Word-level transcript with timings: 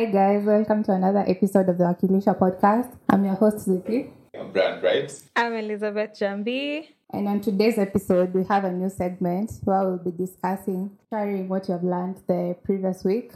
Hi 0.00 0.06
guys, 0.06 0.44
welcome 0.46 0.82
to 0.84 0.92
another 0.92 1.22
episode 1.28 1.68
of 1.68 1.76
the 1.76 1.84
Wakilisha 1.84 2.34
podcast. 2.38 2.90
I'm 3.10 3.22
your 3.22 3.34
host 3.34 3.66
Zippy, 3.66 4.10
I'm 4.34 4.50
Brand 4.50 4.82
Right. 4.82 5.12
I'm 5.36 5.52
Elizabeth 5.52 6.18
Jambi. 6.18 6.86
and 7.12 7.28
on 7.28 7.42
today's 7.42 7.76
episode 7.76 8.32
we 8.32 8.42
have 8.44 8.64
a 8.64 8.72
new 8.72 8.88
segment 8.88 9.52
where 9.64 9.84
we'll 9.84 9.98
be 9.98 10.10
discussing, 10.12 10.96
sharing 11.12 11.50
what 11.50 11.68
you 11.68 11.72
have 11.74 11.84
learned 11.84 12.16
the 12.26 12.56
previous 12.64 13.04
week. 13.04 13.32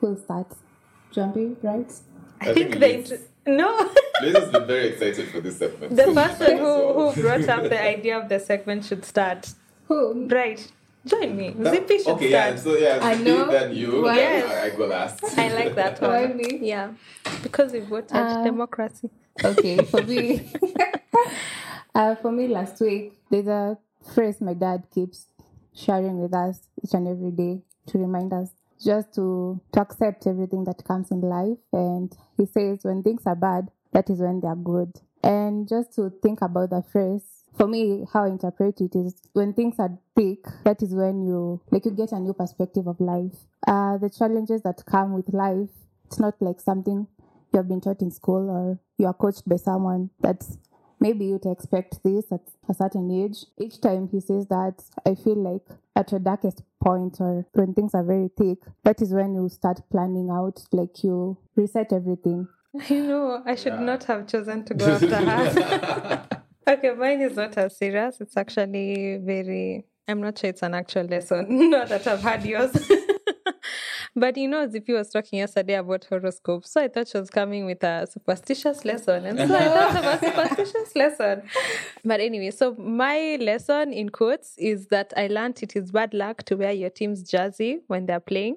Who'll 0.00 0.16
start? 0.16 0.48
Jumpy, 1.12 1.54
right? 1.62 1.92
I 2.40 2.52
think 2.52 2.80
they. 2.80 2.96
Liz, 3.04 3.28
No, 3.46 3.88
Liz 4.20 4.36
has 4.38 4.48
been 4.50 4.66
very 4.66 4.88
excited 4.88 5.28
for 5.28 5.40
this 5.40 5.58
segment. 5.58 5.94
the 5.94 6.02
So 6.04 6.14
person 6.14 6.36
she 6.36 6.40
might 6.40 6.52
as 6.54 6.58
who, 6.58 6.64
well. 6.64 7.12
who 7.12 7.22
brought 7.22 7.48
up 7.48 7.62
the 7.62 7.80
idea 7.80 8.18
of 8.18 8.28
the 8.28 8.40
segment 8.40 8.84
should 8.84 9.04
start. 9.04 9.54
Who? 9.86 10.26
Right. 10.26 10.68
Join 11.08 11.36
me. 11.36 11.50
That- 11.56 11.74
Zippy 11.74 11.98
should 11.98 12.08
okay, 12.14 12.30
yeah, 12.30 12.56
start. 12.56 12.58
so 12.60 12.76
yeah, 12.78 12.98
I 13.02 13.14
Zippy, 13.16 13.30
know. 13.30 13.50
then 13.50 13.74
you, 13.74 14.02
Why? 14.02 14.14
then 14.16 14.40
Yes. 14.40 14.50
I, 14.52 14.66
I 14.66 14.70
go 14.76 14.86
last. 14.86 15.38
I 15.38 15.48
like 15.54 15.74
that 15.74 16.00
Why 16.02 16.26
one. 16.26 16.36
me? 16.36 16.58
Yeah. 16.62 16.92
Because 17.42 17.72
we 17.72 17.80
voted 17.80 18.16
Uh, 18.16 18.44
democracy. 18.44 19.10
Okay, 19.44 19.84
for 19.84 20.02
me, 20.02 20.52
uh, 21.94 22.14
for 22.16 22.32
me, 22.32 22.48
last 22.48 22.80
week 22.80 23.12
there's 23.30 23.46
a 23.46 23.78
phrase 24.14 24.40
my 24.40 24.54
dad 24.54 24.84
keeps 24.92 25.26
sharing 25.74 26.18
with 26.20 26.34
us 26.34 26.60
each 26.82 26.92
and 26.94 27.06
every 27.06 27.30
day 27.30 27.62
to 27.86 27.98
remind 27.98 28.32
us 28.32 28.50
just 28.84 29.14
to 29.14 29.60
to 29.72 29.80
accept 29.80 30.26
everything 30.26 30.64
that 30.64 30.82
comes 30.84 31.10
in 31.10 31.20
life. 31.20 31.58
And 31.72 32.12
he 32.36 32.46
says, 32.46 32.80
when 32.82 33.02
things 33.02 33.22
are 33.26 33.36
bad, 33.36 33.68
that 33.92 34.10
is 34.10 34.18
when 34.20 34.40
they 34.40 34.48
are 34.48 34.56
good. 34.56 34.92
And 35.22 35.68
just 35.68 35.94
to 35.94 36.10
think 36.22 36.42
about 36.42 36.70
the 36.70 36.82
phrase. 36.82 37.37
For 37.58 37.66
me, 37.66 38.06
how 38.12 38.22
I 38.22 38.28
interpret 38.28 38.80
it 38.80 38.94
is 38.94 39.16
when 39.32 39.52
things 39.52 39.80
are 39.80 39.90
thick, 40.14 40.44
that 40.62 40.80
is 40.80 40.94
when 40.94 41.22
you 41.26 41.60
like 41.72 41.84
you 41.84 41.90
get 41.90 42.12
a 42.12 42.20
new 42.20 42.32
perspective 42.32 42.86
of 42.86 43.00
life. 43.00 43.34
Uh, 43.66 43.98
the 43.98 44.08
challenges 44.08 44.62
that 44.62 44.86
come 44.86 45.12
with 45.12 45.34
life, 45.34 45.68
it's 46.06 46.20
not 46.20 46.34
like 46.40 46.60
something 46.60 47.08
you 47.52 47.56
have 47.56 47.66
been 47.66 47.80
taught 47.80 48.00
in 48.00 48.12
school 48.12 48.48
or 48.48 48.78
you 48.96 49.06
are 49.06 49.12
coached 49.12 49.48
by 49.48 49.56
someone 49.56 50.10
that's 50.20 50.56
maybe 51.00 51.24
you 51.24 51.40
to 51.40 51.50
expect 51.50 51.98
this 52.04 52.30
at 52.30 52.42
a 52.68 52.74
certain 52.74 53.10
age. 53.10 53.44
Each 53.58 53.80
time 53.80 54.08
he 54.08 54.20
says 54.20 54.46
that, 54.46 54.84
I 55.04 55.16
feel 55.16 55.36
like 55.36 55.66
at 55.96 56.12
your 56.12 56.20
darkest 56.20 56.62
point 56.80 57.16
or 57.18 57.44
when 57.54 57.74
things 57.74 57.92
are 57.92 58.04
very 58.04 58.30
thick, 58.38 58.58
that 58.84 59.02
is 59.02 59.12
when 59.12 59.34
you 59.34 59.48
start 59.48 59.80
planning 59.90 60.30
out, 60.30 60.62
like 60.70 61.02
you 61.02 61.36
reset 61.56 61.92
everything. 61.92 62.46
You 62.88 63.02
know, 63.02 63.42
I 63.44 63.56
should 63.56 63.80
not 63.80 64.04
have 64.04 64.28
chosen 64.28 64.64
to 64.66 64.74
go 64.74 64.86
after 64.92 65.16
her. 65.16 66.28
okay, 66.68 66.90
mine 66.94 67.20
is 67.20 67.36
not 67.36 67.56
as 67.58 67.76
serious. 67.76 68.20
It's 68.20 68.36
actually 68.36 69.18
very. 69.22 69.84
I'm 70.06 70.20
not 70.20 70.38
sure 70.38 70.50
it's 70.50 70.62
an 70.62 70.74
actual 70.74 71.04
lesson. 71.04 71.46
not 71.70 71.88
that 71.88 72.06
I've 72.06 72.22
had 72.22 72.44
yours. 72.44 72.70
but 74.16 74.36
you 74.38 74.48
know, 74.48 74.66
Zippy 74.68 74.94
was 74.94 75.10
talking 75.10 75.38
yesterday 75.40 75.74
about 75.74 76.06
horoscopes. 76.08 76.70
So 76.72 76.80
I 76.82 76.88
thought 76.88 77.08
she 77.08 77.18
was 77.18 77.28
coming 77.30 77.66
with 77.66 77.82
a 77.84 78.06
superstitious 78.10 78.84
lesson. 78.86 79.26
And 79.26 79.38
so 79.38 79.54
I 79.54 79.64
thought 79.64 79.96
of 79.96 80.04
a 80.04 80.26
superstitious 80.56 80.96
lesson. 80.96 81.42
But 82.04 82.20
anyway, 82.20 82.50
so 82.52 82.74
my 82.78 83.36
lesson 83.40 83.92
in 83.92 84.08
quotes 84.08 84.56
is 84.56 84.86
that 84.86 85.12
I 85.16 85.26
learned 85.26 85.62
it 85.62 85.76
is 85.76 85.90
bad 85.90 86.14
luck 86.14 86.42
to 86.44 86.56
wear 86.56 86.72
your 86.72 86.90
team's 86.90 87.22
jersey 87.22 87.80
when 87.86 88.06
they're 88.06 88.20
playing. 88.20 88.56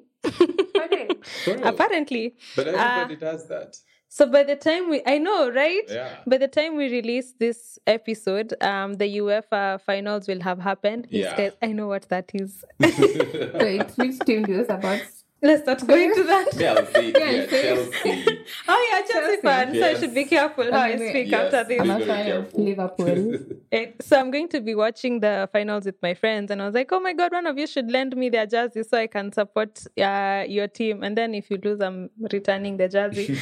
For 1.46 1.54
real. 1.56 1.68
Apparently. 1.68 2.36
But 2.56 2.68
Uh, 2.70 2.72
everybody 2.72 3.16
does 3.18 3.48
that. 3.48 3.78
So 4.14 4.26
by 4.26 4.44
the 4.44 4.58
time 4.58 4.90
we, 4.90 5.02
I 5.08 5.20
know, 5.20 5.50
right? 5.52 5.84
Yeah. 5.88 6.10
By 6.28 6.38
the 6.38 6.50
time 6.50 6.76
we 6.76 6.90
release 6.90 7.32
this 7.40 7.80
episode, 7.88 8.54
um, 8.62 8.96
the 8.96 9.08
UEFA 9.20 9.80
finals 9.80 10.28
will 10.28 10.42
have 10.42 10.60
happened. 10.60 11.08
Yeah. 11.10 11.34
guys, 11.38 11.54
I 11.62 11.68
know 11.68 11.88
what 11.88 12.10
that 12.10 12.30
is. 12.34 12.62
Wait, 12.80 13.90
which 13.96 14.20
team 14.26 14.44
do 14.44 14.52
you 14.52 14.66
support? 14.66 15.02
Let's 15.44 15.66
not 15.66 15.88
go 15.88 15.96
into 15.96 16.24
that. 16.24 16.52
Chelsea, 16.60 17.14
yeah, 17.18 17.46
Chelsea. 17.48 18.26
Oh 18.68 18.88
yeah, 18.92 19.02
Chelsea 19.12 19.42
fan. 19.42 19.74
So 19.74 19.84
I 19.88 19.94
should 20.00 20.14
be 20.14 20.26
careful 20.26 20.66
how 20.72 20.80
I 20.82 20.94
Okay, 20.94 21.10
speak 21.10 21.32
yes. 21.32 21.54
after 21.54 21.64
this. 21.70 21.82
I'm 21.82 21.90
a 21.90 22.06
fan 22.06 22.32
of. 22.32 22.54
Liverpool. 22.54 23.38
It- 23.72 23.96
so 24.04 24.20
I'm 24.20 24.30
going 24.30 24.50
to 24.50 24.60
be 24.62 24.76
watching 24.76 25.20
the 25.22 25.50
finals 25.52 25.86
with 25.86 25.96
my 26.04 26.14
friends, 26.14 26.52
and 26.52 26.62
I 26.62 26.66
was 26.66 26.76
like, 26.76 26.92
"Oh 26.92 27.00
my 27.00 27.14
god, 27.14 27.32
one 27.32 27.48
of 27.48 27.58
you 27.58 27.66
should 27.66 27.90
lend 27.90 28.16
me 28.16 28.30
their 28.30 28.46
jersey 28.46 28.84
so 28.84 28.98
I 29.00 29.08
can 29.08 29.32
support 29.32 29.82
uh, 30.00 30.44
your 30.48 30.68
team." 30.68 31.02
And 31.02 31.18
then 31.18 31.34
if 31.34 31.50
you 31.50 31.58
lose, 31.64 31.80
I'm 31.82 32.12
returning 32.32 32.78
the 32.78 32.88
jersey. 32.90 33.36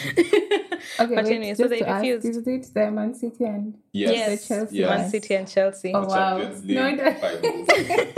Okay, 0.99 1.15
but 1.15 1.25
wait, 1.25 1.35
anyway, 1.35 1.53
so 1.55 1.67
they 1.67 1.79
to 1.79 1.89
ask, 1.89 2.05
is 2.05 2.37
it 2.37 2.73
the 2.73 2.91
Man 2.91 3.13
City 3.15 3.45
and 3.45 3.77
Yes. 3.93 4.11
Yes, 4.11 4.47
Chelsea. 4.47 4.77
yes. 4.77 4.89
Man 4.89 5.09
City 5.09 5.35
and 5.35 5.47
Chelsea. 5.47 5.91
Oh, 5.93 6.05
wow. 6.05 6.37
No, 6.63 6.83
I. 6.83 8.13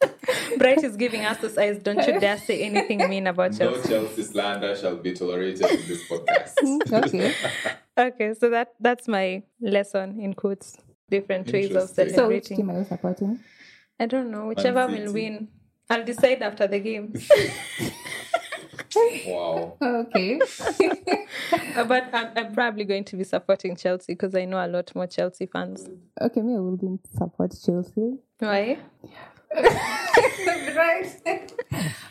Bright 0.58 0.84
is 0.84 0.96
giving 0.96 1.24
us 1.24 1.38
the 1.38 1.60
eyes. 1.60 1.78
Don't 1.78 2.06
you 2.06 2.20
dare 2.20 2.38
say 2.38 2.62
anything 2.62 3.08
mean 3.08 3.26
about 3.26 3.56
Chelsea. 3.56 3.64
no 3.64 3.72
Chelsea. 3.72 3.88
Chelsea 3.88 4.22
slander 4.22 4.76
shall 4.76 4.96
be 4.96 5.12
tolerated 5.14 5.64
in 5.70 5.88
this 5.88 6.06
podcast. 6.08 6.54
okay. 7.04 7.34
Okay, 7.96 8.34
so 8.34 8.50
that 8.50 8.74
that's 8.80 9.08
my 9.08 9.42
lesson 9.60 10.20
in 10.20 10.34
quotes. 10.34 10.76
Different 11.10 11.50
ways 11.52 11.70
of 11.74 11.88
Interesting. 11.90 12.14
So 12.14 12.28
which 12.28 12.46
team 12.46 12.70
are 12.70 12.78
you 12.78 12.84
supporting? 12.84 13.40
I 13.98 14.06
don't 14.06 14.30
know. 14.30 14.46
Whichever 14.46 14.86
will 14.86 15.12
win. 15.12 15.48
I'll 15.88 16.04
decide 16.04 16.40
after 16.42 16.66
the 16.66 16.78
game. 16.78 17.14
wow. 19.26 19.76
Okay. 19.82 20.40
Uh, 21.76 21.84
but 21.84 22.08
I'm, 22.12 22.30
I'm 22.36 22.52
probably 22.52 22.84
going 22.84 23.04
to 23.04 23.16
be 23.16 23.24
supporting 23.24 23.76
Chelsea 23.76 24.12
because 24.12 24.34
I 24.34 24.44
know 24.44 24.64
a 24.64 24.66
lot 24.66 24.92
more 24.94 25.06
Chelsea 25.06 25.46
fans. 25.46 25.88
okay, 26.20 26.40
me 26.42 26.54
I 26.54 26.58
will 26.58 26.76
be 26.76 26.98
support 27.16 27.54
Chelsea. 27.64 28.18
Why? 28.38 28.78
right. 29.54 31.52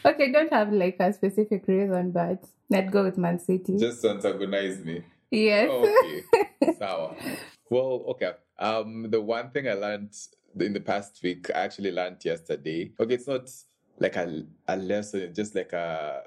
okay, 0.06 0.31
don't 0.31 0.51
have 0.51 0.71
like 0.71 0.95
a 1.00 1.12
specific 1.12 1.68
reason, 1.68 2.12
but 2.12 2.44
let's 2.69 2.89
go 2.89 3.04
with 3.04 3.18
Man 3.18 3.39
City. 3.39 3.77
Just 3.77 4.01
to 4.01 4.12
antagonize 4.12 4.83
me. 4.83 5.04
yes. 5.30 5.69
Okay. 5.69 6.74
Sour. 6.80 7.16
Well, 7.69 8.04
okay. 8.10 8.31
Um, 8.57 9.10
the 9.10 9.21
one 9.21 9.51
thing 9.51 9.68
I 9.68 9.74
learned 9.74 10.16
in 10.60 10.74
the 10.74 10.80
past 10.80 11.19
week. 11.24 11.50
I 11.54 11.60
actually 11.60 11.92
learned 11.92 12.24
yesterday. 12.24 12.92
Okay, 13.00 13.16
it's 13.16 13.27
not 13.27 13.50
like 14.00 14.16
a, 14.16 14.44
a 14.68 14.77
lesson, 14.77 15.21
it's 15.21 15.36
just 15.36 15.56
like 15.56 15.74
a, 15.74 16.21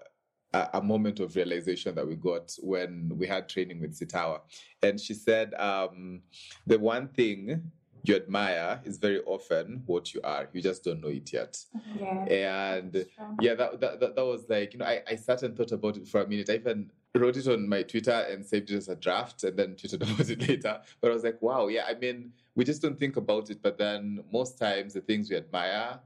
a, 0.52 0.68
a 0.74 0.82
moment 0.82 1.20
of 1.20 1.34
realization 1.36 1.94
that 1.94 2.06
we 2.06 2.14
got 2.16 2.56
when 2.60 3.12
we 3.16 3.26
had 3.26 3.48
training 3.48 3.80
with 3.80 3.98
Sitawa. 3.98 4.40
And 4.82 5.00
she 5.00 5.14
said, 5.14 5.54
um, 5.54 6.20
the 6.66 6.78
one 6.78 7.08
thing 7.08 7.70
you 8.04 8.16
admire 8.16 8.80
is 8.84 8.98
very 8.98 9.20
often 9.20 9.82
what 9.86 10.12
you 10.12 10.20
are. 10.24 10.48
You 10.52 10.60
just 10.60 10.82
don't 10.84 11.00
know 11.00 11.08
it 11.08 11.32
yet. 11.32 11.58
Yeah. 11.98 12.24
And 12.24 13.06
yeah, 13.40 13.54
that, 13.54 13.80
that, 13.80 14.00
that, 14.00 14.16
that 14.16 14.24
was 14.24 14.44
like, 14.48 14.72
you 14.72 14.80
know, 14.80 14.86
I, 14.86 15.02
I 15.08 15.16
sat 15.16 15.42
and 15.42 15.56
thought 15.56 15.72
about 15.72 15.96
it 15.96 16.08
for 16.08 16.20
a 16.20 16.26
minute. 16.26 16.50
I 16.50 16.54
even 16.54 16.90
wrote 17.14 17.36
it 17.36 17.46
on 17.46 17.68
my 17.68 17.82
Twitter 17.82 18.10
and 18.10 18.44
saved 18.44 18.70
it 18.70 18.76
as 18.76 18.88
a 18.88 18.96
draft 18.96 19.44
and 19.44 19.56
then 19.56 19.74
tweeted 19.74 20.02
about 20.14 20.28
it 20.28 20.48
later. 20.48 20.80
But 21.00 21.10
I 21.10 21.14
was 21.14 21.22
like, 21.22 21.40
wow, 21.40 21.68
yeah, 21.68 21.84
I 21.88 21.94
mean, 21.94 22.32
we 22.56 22.64
just 22.64 22.82
don't 22.82 22.98
think 22.98 23.16
about 23.16 23.50
it. 23.50 23.62
But 23.62 23.78
then 23.78 24.24
most 24.32 24.58
times 24.58 24.94
the 24.94 25.00
things 25.00 25.30
we 25.30 25.36
admire, 25.36 26.00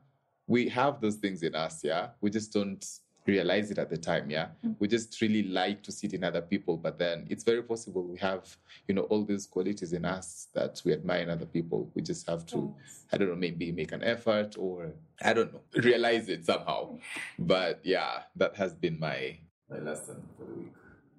we 0.46 0.68
have 0.68 1.00
those 1.00 1.16
things 1.16 1.42
in 1.42 1.54
us, 1.54 1.80
yeah. 1.82 2.08
We 2.20 2.30
just 2.30 2.52
don't 2.52 2.84
realize 3.26 3.70
it 3.70 3.78
at 3.78 3.90
the 3.90 3.96
time, 3.96 4.30
yeah. 4.30 4.48
Mm. 4.64 4.76
We 4.78 4.88
just 4.88 5.20
really 5.20 5.42
like 5.44 5.82
to 5.84 5.92
see 5.92 6.06
it 6.06 6.14
in 6.14 6.24
other 6.24 6.40
people, 6.40 6.76
but 6.76 6.98
then 6.98 7.26
it's 7.28 7.44
very 7.44 7.62
possible 7.62 8.02
we 8.02 8.18
have, 8.18 8.56
you 8.88 8.94
know, 8.94 9.02
all 9.02 9.24
these 9.24 9.46
qualities 9.46 9.92
in 9.92 10.04
us 10.04 10.48
that 10.54 10.80
we 10.84 10.92
admire 10.92 11.22
in 11.22 11.30
other 11.30 11.46
people. 11.46 11.90
We 11.94 12.02
just 12.02 12.28
have 12.28 12.46
to, 12.46 12.74
I 13.12 13.16
don't 13.16 13.28
know, 13.28 13.36
maybe 13.36 13.72
make 13.72 13.92
an 13.92 14.02
effort 14.02 14.56
or 14.58 14.92
I 15.22 15.32
don't 15.32 15.52
know, 15.52 15.60
realize 15.82 16.28
it 16.28 16.46
somehow. 16.46 16.98
But 17.38 17.80
yeah, 17.82 18.22
that 18.36 18.56
has 18.56 18.74
been 18.74 18.98
my 18.98 19.38
my 19.68 19.78
lesson 19.78 20.22
for 20.38 20.44
the 20.44 20.54
week. 20.54 20.72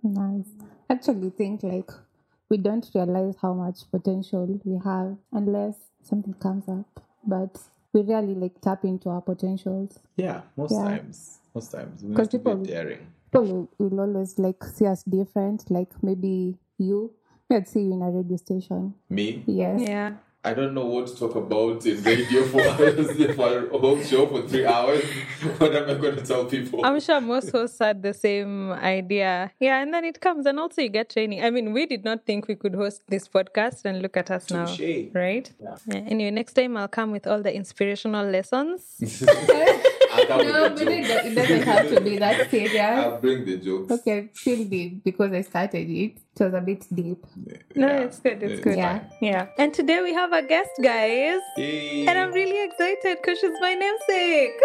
Nice. 0.03 0.49
Actually, 0.89 1.31
think 1.31 1.63
like 1.63 1.91
we 2.49 2.57
don't 2.57 2.89
realize 2.95 3.35
how 3.41 3.53
much 3.53 3.79
potential 3.91 4.59
we 4.63 4.79
have 4.83 5.17
unless 5.33 5.75
something 6.03 6.33
comes 6.35 6.67
up, 6.69 7.03
but 7.25 7.59
we 7.97 8.13
really 8.13 8.35
like 8.35 8.59
tap 8.61 8.85
into 8.85 9.09
our 9.09 9.21
potentials. 9.21 9.99
Yeah, 10.15 10.41
most 10.55 10.73
Yeah. 10.73 10.83
times. 10.83 11.39
Most 11.55 11.71
times. 11.71 12.03
We 12.03 12.13
'Cause 12.15 12.27
need 12.27 12.31
to 12.31 12.37
people- 12.39 12.55
be 12.57 12.67
daring. 12.69 12.99
People 13.31 13.67
will, 13.79 13.89
will 13.89 13.99
always 14.01 14.37
like 14.39 14.63
see 14.63 14.85
us 14.85 15.03
different. 15.03 15.69
Like 15.69 15.91
maybe 16.03 16.57
you, 16.77 17.11
let's 17.49 17.71
see 17.71 17.81
you 17.81 17.93
in 17.93 18.01
a 18.01 18.09
radio 18.11 18.37
station. 18.37 18.93
Me? 19.09 19.43
Yes. 19.47 19.81
Yeah. 19.81 20.13
I 20.43 20.53
don't 20.53 20.73
know 20.73 20.85
what 20.85 21.07
to 21.07 21.15
talk 21.17 21.35
about 21.35 21.85
in 21.85 22.01
the 22.01 22.15
radio 22.15 22.43
for, 22.45 23.33
for 23.33 23.67
a 23.67 23.77
whole 23.77 24.01
show 24.01 24.27
for 24.27 24.47
three 24.47 24.65
hours. 24.65 25.03
What 25.57 25.75
am 25.75 25.89
I 25.89 25.93
going 25.95 26.15
to 26.15 26.21
tell 26.23 26.45
people? 26.45 26.85
I'm 26.85 26.99
sure 26.99 27.19
most 27.19 27.51
hosts 27.51 27.79
had 27.79 28.01
the 28.01 28.13
same 28.13 28.71
idea. 28.71 29.51
Yeah, 29.59 29.81
and 29.81 29.93
then 29.93 30.05
it 30.05 30.21
comes, 30.21 30.45
and 30.45 30.59
also 30.59 30.81
you 30.81 30.89
get 30.89 31.09
training. 31.09 31.43
I 31.43 31.49
mean, 31.49 31.73
we 31.73 31.85
did 31.85 32.05
not 32.05 32.25
think 32.25 32.47
we 32.47 32.55
could 32.55 32.75
host 32.75 33.01
this 33.07 33.27
podcast, 33.27 33.83
and 33.85 34.01
look 34.01 34.15
at 34.15 34.31
us 34.31 34.49
now, 34.49 34.65
Touche. 34.65 35.09
right? 35.13 35.51
Yeah. 35.59 35.77
Anyway, 35.93 36.31
next 36.31 36.53
time 36.53 36.77
I'll 36.77 36.87
come 36.87 37.11
with 37.11 37.27
all 37.27 37.41
the 37.41 37.53
inspirational 37.53 38.25
lessons. 38.25 39.01
I'll 40.29 40.43
No, 40.43 40.69
but 40.69 40.81
it, 40.81 40.85
do- 40.85 41.29
it 41.29 41.35
doesn't 41.35 41.63
have 41.63 41.89
to 41.89 42.01
be 42.01 42.17
that 42.17 42.49
serious. 42.51 42.75
I'll 42.79 43.19
bring 43.19 43.45
the 43.45 43.57
jokes. 43.57 43.91
Okay, 43.91 44.29
feel 44.33 44.63
deep 44.65 45.03
because 45.03 45.31
I 45.31 45.41
started 45.41 45.89
it. 45.89 46.17
It 46.39 46.43
was 46.43 46.53
a 46.53 46.61
bit 46.61 46.85
deep. 46.93 47.25
No, 47.75 47.87
it's 47.87 48.19
good. 48.19 48.43
It's 48.43 48.53
It's 48.53 48.61
good. 48.61 48.77
Yeah. 48.77 49.03
Yeah. 49.21 49.47
And 49.57 49.73
today 49.73 50.01
we 50.03 50.13
have 50.13 50.31
a 50.33 50.43
guest, 50.43 50.69
guys. 50.83 51.41
Yay. 51.57 52.05
And 52.07 52.17
I'm 52.17 52.31
really 52.31 52.63
excited 52.63 53.17
because 53.21 53.39
she's 53.39 53.59
my 53.59 53.73
namesake. 53.73 54.59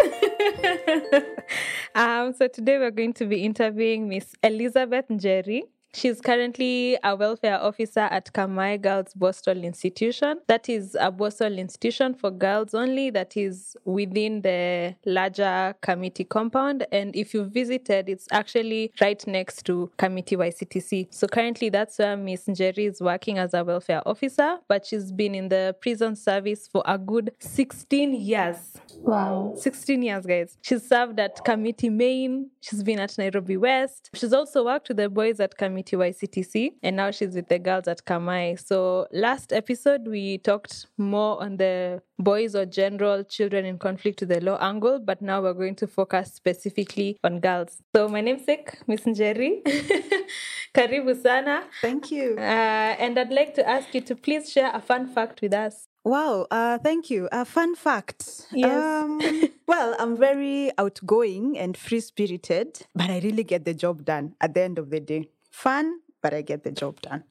um, 1.95 2.35
so 2.35 2.47
today 2.49 2.79
we're 2.79 2.91
going 2.91 3.15
to 3.15 3.27
be 3.27 3.43
interviewing 3.45 4.09
Miss 4.09 4.35
Elizabeth 4.43 5.07
Njeri. 5.09 5.63
She's 5.95 6.23
currently 6.23 6.97
a 7.05 7.15
welfare 7.15 7.61
officer 7.61 8.01
at 8.01 8.33
Kamae 8.33 8.81
Girls 8.81 9.13
Borstal 9.13 9.63
Institution. 9.63 10.41
That 10.49 10.71
is 10.71 10.97
a 10.99 11.13
Borstal 11.13 11.59
institution 11.59 12.15
for 12.15 12.31
girls 12.31 12.73
only, 12.73 13.11
that 13.11 13.37
is 13.37 13.77
within 13.85 14.41
the 14.41 14.95
larger 15.05 15.75
Kamiti 15.83 16.27
compound. 16.27 16.87
And 16.91 17.15
if 17.15 17.35
you 17.35 17.45
visited, 17.45 18.09
it's 18.09 18.27
actually 18.33 18.91
right 19.03 19.25
next 19.27 19.67
to 19.67 19.91
Kamiti 19.99 20.39
YCTC. 20.39 21.09
So 21.11 21.27
currently, 21.27 21.69
that's 21.69 21.99
where 21.99 22.17
Miss 22.17 22.47
Njeri 22.47 22.89
is 22.89 23.03
working 23.03 23.37
as 23.37 23.53
a 23.53 23.63
welfare 23.63 24.03
officer, 24.07 24.59
but 24.69 24.87
she's 24.87 25.13
been 25.13 25.35
in 25.35 25.51
the 25.51 25.77
prison 25.79 26.17
service 26.17 26.67
for 26.67 26.83
a 26.87 26.97
good 26.97 27.33
16 27.39 28.15
years. 28.15 28.57
Wow. 28.97 29.53
16 29.57 30.03
years, 30.03 30.25
guys. 30.25 30.57
She's 30.63 30.89
served 30.89 31.21
at 31.21 31.45
Kamiti 31.45 31.93
Main. 31.93 32.51
She's 32.63 32.83
been 32.83 32.99
at 32.99 33.19
Nairobi 33.19 33.59
West. 33.59 34.09
She's 34.15 34.33
also 34.33 34.65
worked 34.65 34.89
with 34.89 34.97
the 34.97 35.11
boys 35.11 35.39
at 35.39 35.59
Kamiti 35.59 35.82
YCTC, 35.91 36.73
and 36.83 36.97
now 36.97 37.11
she's 37.11 37.35
with 37.35 37.49
the 37.49 37.59
girls 37.59 37.89
at 37.89 38.05
Kamae. 38.05 38.59
So, 38.59 39.07
last 39.13 39.53
episode, 39.53 40.07
we 40.07 40.39
talked 40.39 40.87
more 40.99 41.43
on 41.43 41.57
the 41.57 42.03
boys 42.19 42.55
or 42.55 42.67
general 42.67 43.25
children 43.25 43.65
in 43.65 43.79
conflict 43.79 44.21
with 44.21 44.29
the 44.29 44.41
law 44.41 44.59
angle, 44.61 44.99
but 44.99 45.23
now 45.23 45.43
we're 45.43 45.55
going 45.55 45.77
to 45.77 45.87
focus 45.87 46.33
specifically 46.35 47.19
on 47.25 47.41
girls. 47.41 47.83
So, 47.95 48.09
my 48.09 48.21
name's 48.21 48.43
namesake, 48.47 48.79
Miss 48.87 49.03
Njeri. 49.03 49.63
Karibu 50.75 51.21
sana. 51.23 51.65
Thank 51.81 52.11
you. 52.11 52.37
Uh, 52.39 52.97
and 52.99 53.19
I'd 53.19 53.33
like 53.33 53.55
to 53.55 53.69
ask 53.69 53.95
you 53.95 54.01
to 54.03 54.17
please 54.17 54.51
share 54.51 54.71
a 54.75 54.81
fun 54.81 55.07
fact 55.09 55.43
with 55.43 55.55
us. 55.55 55.89
Wow, 56.05 56.47
uh, 56.51 56.79
thank 56.79 57.11
you. 57.11 57.29
A 57.31 57.45
fun 57.45 57.77
fact. 57.77 58.47
Yes. 58.53 58.73
Um, 58.73 59.21
well, 59.69 59.95
I'm 60.01 60.17
very 60.17 60.73
outgoing 60.77 61.57
and 61.57 61.77
free 61.77 62.01
spirited, 62.01 62.87
but 62.95 63.09
I 63.09 63.21
really 63.21 63.45
get 63.45 63.65
the 63.65 63.75
job 63.75 64.05
done 64.05 64.35
at 64.41 64.55
the 64.55 64.63
end 64.63 64.79
of 64.79 64.91
the 64.91 64.99
day. 64.99 65.29
Fun, 65.53 66.01
but 66.23 66.35
I 66.35 66.43
get 66.43 66.65
the 66.65 66.73
job 66.73 67.01
done. 67.03 67.25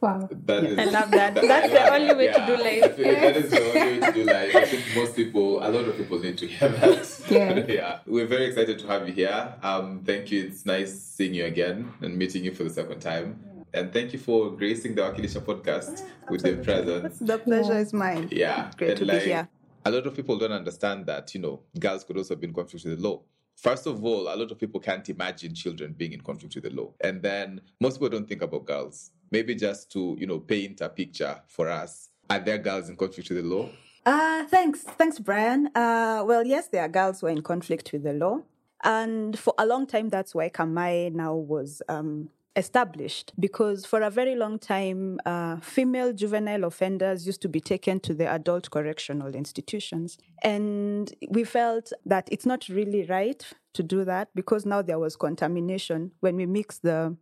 Wow. 0.00 0.28
That 0.30 0.64
is, 0.64 0.78
I 0.78 0.84
love 0.84 1.10
that. 1.18 1.38
I 1.38 1.46
That's 1.46 1.72
the 1.72 1.92
only 1.92 2.06
that, 2.08 2.16
way 2.16 2.32
to 2.32 2.46
do 2.46 2.56
life. 2.56 2.84
I 2.84 2.88
feel 2.88 3.12
like 3.12 3.20
that 3.20 3.36
is 3.36 3.50
the 3.50 3.60
only 3.60 3.80
way 3.80 4.00
to 4.00 4.12
do 4.12 4.24
life. 4.24 4.56
I 4.56 4.64
think 4.64 4.84
most 4.96 5.16
people, 5.16 5.58
a 5.58 5.68
lot 5.68 5.84
of 5.84 5.96
people 5.96 6.18
need 6.18 6.38
to 6.38 6.46
hear 6.46 6.68
that. 6.68 7.20
Yeah. 7.30 7.64
yeah. 7.68 7.98
We're 8.06 8.26
very 8.26 8.46
excited 8.46 8.78
to 8.80 8.86
have 8.88 9.06
you 9.06 9.14
here. 9.14 9.54
Um, 9.62 10.02
thank 10.04 10.30
you. 10.32 10.46
It's 10.46 10.66
nice 10.66 11.00
seeing 11.00 11.34
you 11.34 11.44
again 11.44 11.92
and 12.00 12.16
meeting 12.16 12.44
you 12.44 12.52
for 12.54 12.64
the 12.64 12.70
second 12.70 13.00
time. 13.00 13.38
And 13.72 13.92
thank 13.92 14.12
you 14.12 14.18
for 14.18 14.50
gracing 14.50 14.96
the 14.96 15.02
Wakilisha 15.02 15.40
podcast 15.42 16.02
with 16.28 16.44
your 16.44 16.56
presence. 16.56 17.18
The 17.20 17.38
pleasure 17.38 17.78
is 17.78 17.92
mine. 17.92 18.28
Yeah. 18.32 18.70
Great 18.76 18.90
and 18.90 18.98
to 19.00 19.06
be 19.06 19.18
here. 19.20 19.48
A 19.84 19.90
lot 19.90 20.06
of 20.06 20.14
people 20.14 20.38
don't 20.38 20.52
understand 20.52 21.06
that, 21.06 21.34
you 21.34 21.40
know, 21.40 21.60
girls 21.78 22.04
could 22.04 22.16
also 22.16 22.34
be 22.36 22.48
in 22.48 22.52
conflict 22.52 22.84
with 22.84 22.96
the 22.96 23.02
law. 23.08 23.20
First 23.60 23.86
of 23.86 24.02
all, 24.02 24.32
a 24.32 24.36
lot 24.36 24.50
of 24.50 24.58
people 24.58 24.80
can't 24.80 25.06
imagine 25.10 25.54
children 25.54 25.92
being 25.92 26.14
in 26.14 26.22
conflict 26.22 26.54
with 26.54 26.64
the 26.64 26.70
law. 26.70 26.94
And 27.02 27.20
then 27.20 27.60
most 27.78 27.96
people 27.96 28.08
don't 28.08 28.26
think 28.26 28.40
about 28.40 28.64
girls. 28.64 29.10
Maybe 29.30 29.54
just 29.54 29.92
to, 29.92 30.16
you 30.18 30.26
know, 30.26 30.38
paint 30.38 30.80
a 30.80 30.88
picture 30.88 31.38
for 31.46 31.68
us. 31.68 32.08
Are 32.30 32.38
there 32.38 32.56
girls 32.56 32.88
in 32.88 32.96
conflict 32.96 33.28
with 33.28 33.42
the 33.42 33.44
law? 33.44 33.68
Uh, 34.06 34.46
thanks. 34.46 34.80
Thanks, 34.80 35.18
Brian. 35.18 35.66
Uh, 35.74 36.24
well, 36.26 36.46
yes, 36.46 36.68
there 36.68 36.82
are 36.82 36.88
girls 36.88 37.20
who 37.20 37.26
are 37.26 37.30
in 37.30 37.42
conflict 37.42 37.92
with 37.92 38.02
the 38.02 38.14
law. 38.14 38.40
And 38.82 39.38
for 39.38 39.52
a 39.58 39.66
long 39.66 39.86
time, 39.86 40.08
that's 40.08 40.34
why 40.34 40.48
Kamae 40.48 41.12
now 41.12 41.34
was 41.34 41.82
um, 41.86 42.30
established. 42.56 43.32
Because 43.38 43.86
for 43.86 44.02
a 44.02 44.10
very 44.10 44.34
long 44.34 44.58
time, 44.58 45.18
uh, 45.26 45.56
female 45.60 46.12
juvenile 46.12 46.64
offenders 46.64 47.26
used 47.26 47.42
to 47.42 47.48
be 47.48 47.60
taken 47.60 48.00
to 48.00 48.14
the 48.14 48.30
adult 48.30 48.70
correctional 48.70 49.34
institutions. 49.34 50.18
And 50.42 51.12
we 51.28 51.44
felt 51.44 51.92
that 52.06 52.28
it's 52.30 52.46
not 52.46 52.68
really 52.68 53.04
right 53.04 53.44
to 53.74 53.82
do 53.82 54.04
that 54.04 54.28
because 54.34 54.66
now 54.66 54.82
there 54.82 54.98
was 54.98 55.16
contamination 55.16 56.12
when 56.20 56.36
we 56.36 56.46
mix 56.46 56.78
the 56.78 57.16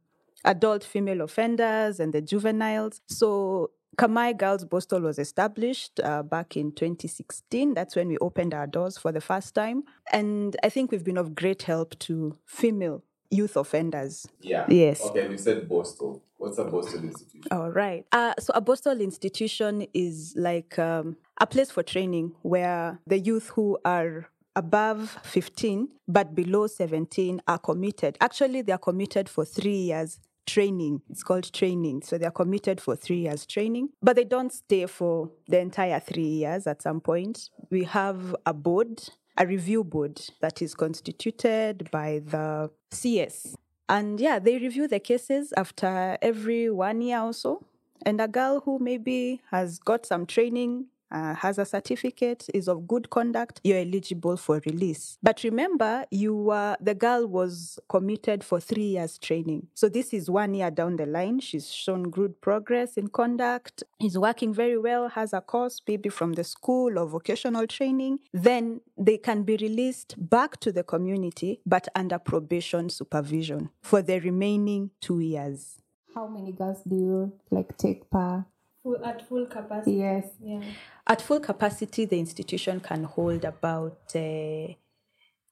adult 0.45 0.85
female 0.85 1.21
offenders 1.21 2.01
and 2.01 2.13
the 2.13 2.23
juveniles. 2.23 3.01
So 3.07 3.71
Kamae 3.99 4.37
Girls 4.37 4.65
Borstal 4.65 5.03
was 5.03 5.19
established 5.19 6.01
uh, 6.01 6.23
back 6.23 6.57
in 6.57 6.73
2016. 6.73 7.75
That's 7.75 7.97
when 7.97 8.09
we 8.09 8.17
opened 8.19 8.55
our 8.55 8.67
doors 8.67 8.97
for 8.97 9.11
the 9.11 9.21
first 9.21 9.55
time. 9.55 9.83
And 10.13 10.57
I 10.63 10.69
think 10.69 10.93
we've 10.93 11.05
been 11.05 11.19
of 11.19 11.35
great 11.35 11.63
help 11.63 11.99
to 12.01 12.39
female 12.47 13.03
youth 13.31 13.57
offenders. 13.57 14.27
Yeah. 14.41 14.67
Yes. 14.69 15.03
Okay, 15.03 15.29
you 15.31 15.39
said 15.39 15.69
Borstal. 15.69 16.21
What's 16.37 16.59
a 16.59 16.65
Borstal 16.65 17.03
institution? 17.03 17.49
All 17.51 17.71
right. 17.71 18.07
Uh, 18.13 18.35
so 18.39 18.53
a 18.55 18.63
Borstal 18.63 19.01
institution 19.01 19.87
is 19.93 20.35
like 20.37 20.79
um, 20.79 21.17
a 21.41 21.47
place 21.47 21.71
for 21.71 21.83
training 21.83 22.33
where 22.43 23.01
the 23.07 23.19
youth 23.19 23.49
who 23.55 23.79
are 23.85 24.29
above 24.57 25.19
15 25.23 25.89
but 26.09 26.35
below 26.35 26.67
17 26.67 27.41
are 27.47 27.59
committed. 27.59 28.17
Actually, 28.21 28.63
they 28.63 28.73
are 28.73 28.79
committed 28.79 29.29
for 29.29 29.45
three 29.45 29.77
years 29.77 30.19
training. 30.47 31.03
It's 31.11 31.23
called 31.23 31.53
training. 31.53 32.03
So 32.03 32.17
they're 32.19 32.31
committed 32.31 32.81
for 32.81 32.97
three 32.97 33.19
years 33.21 33.45
training, 33.47 33.91
but 34.03 34.17
they 34.17 34.25
don't 34.25 34.53
stay 34.53 34.87
for 34.87 35.31
the 35.47 35.61
entire 35.61 36.01
three 36.01 36.23
years 36.23 36.67
at 36.67 36.83
some 36.83 37.01
point. 37.01 37.51
We 37.71 37.85
have 37.85 38.35
a 38.47 38.55
board, 38.55 39.03
a 39.39 39.47
review 39.47 39.85
board 39.85 40.21
that 40.41 40.61
is 40.61 40.75
constituted 40.75 41.89
by 41.91 42.21
the 42.27 42.71
CS. 42.91 43.57
And 43.89 44.21
yeah, 44.21 44.39
they 44.39 44.59
review 44.59 44.89
the 44.89 44.99
cases 44.99 45.55
after 45.57 46.19
every 46.21 46.69
one 46.69 47.01
year 47.01 47.21
or 47.21 47.33
so. 47.33 47.65
And 48.05 48.21
a 48.21 48.29
girl 48.29 48.61
who 48.61 48.79
maybe 48.79 49.41
has 49.51 49.79
got 49.79 50.05
some 50.05 50.27
training 50.27 50.87
uh, 51.11 51.35
has 51.35 51.59
a 51.59 51.65
certificate, 51.65 52.47
is 52.55 52.69
of 52.69 52.87
good 52.87 53.11
conduct, 53.11 53.61
you're 53.65 53.79
eligible 53.79 54.37
for 54.37 54.61
release. 54.67 55.19
But 55.23 55.43
remember, 55.45 56.05
you 56.11 56.35
were, 56.35 56.77
the 56.81 56.95
girl 56.95 57.27
was 57.27 57.79
committed 57.89 58.45
for 58.45 58.61
three 58.61 58.83
years 58.97 59.19
training. 59.19 59.69
So 59.75 59.89
this 59.89 60.13
is 60.13 60.31
one 60.31 60.55
year 60.55 60.71
down 60.71 60.97
the 60.97 61.07
line. 61.07 61.41
She's 61.41 61.73
shown 61.73 62.11
good 62.11 62.41
progress 62.41 62.97
in 62.97 63.09
conduct, 63.09 63.83
is 64.01 64.19
working 64.19 64.53
very 64.53 64.79
well, 64.79 65.09
has 65.09 65.33
a 65.33 65.41
course 65.41 65.81
maybe 65.87 66.09
from 66.09 66.35
the 66.35 66.45
school 66.45 66.99
or 66.99 67.07
vocational 67.07 67.67
training. 67.67 68.19
Then 68.33 68.81
they 68.97 69.19
can 69.19 69.43
be 69.43 69.57
released 69.57 70.15
back 70.19 70.61
to 70.61 70.73
the 70.73 70.83
community, 70.83 71.61
but 71.65 71.89
under 71.95 72.19
probation 72.19 72.91
supervision 72.91 73.71
for 73.83 74.03
the 74.03 74.21
remaining 74.21 74.91
two 75.01 75.21
years. 75.21 75.79
How 76.15 76.27
many 76.27 76.53
girls 76.53 76.83
do 76.87 76.97
you 76.97 77.33
like 77.51 77.77
take 77.77 78.11
per? 78.11 78.45
Full, 78.83 79.05
at 79.05 79.29
full 79.29 79.47
capacity. 79.47 79.97
Yes. 79.97 80.27
Yeah. 80.41 80.63
At 81.07 81.23
full 81.23 81.41
capacity, 81.41 82.05
the 82.05 82.19
institution 82.19 82.81
can 82.81 83.05
hold 83.05 83.45
about 83.45 83.99
uh, 84.15 84.69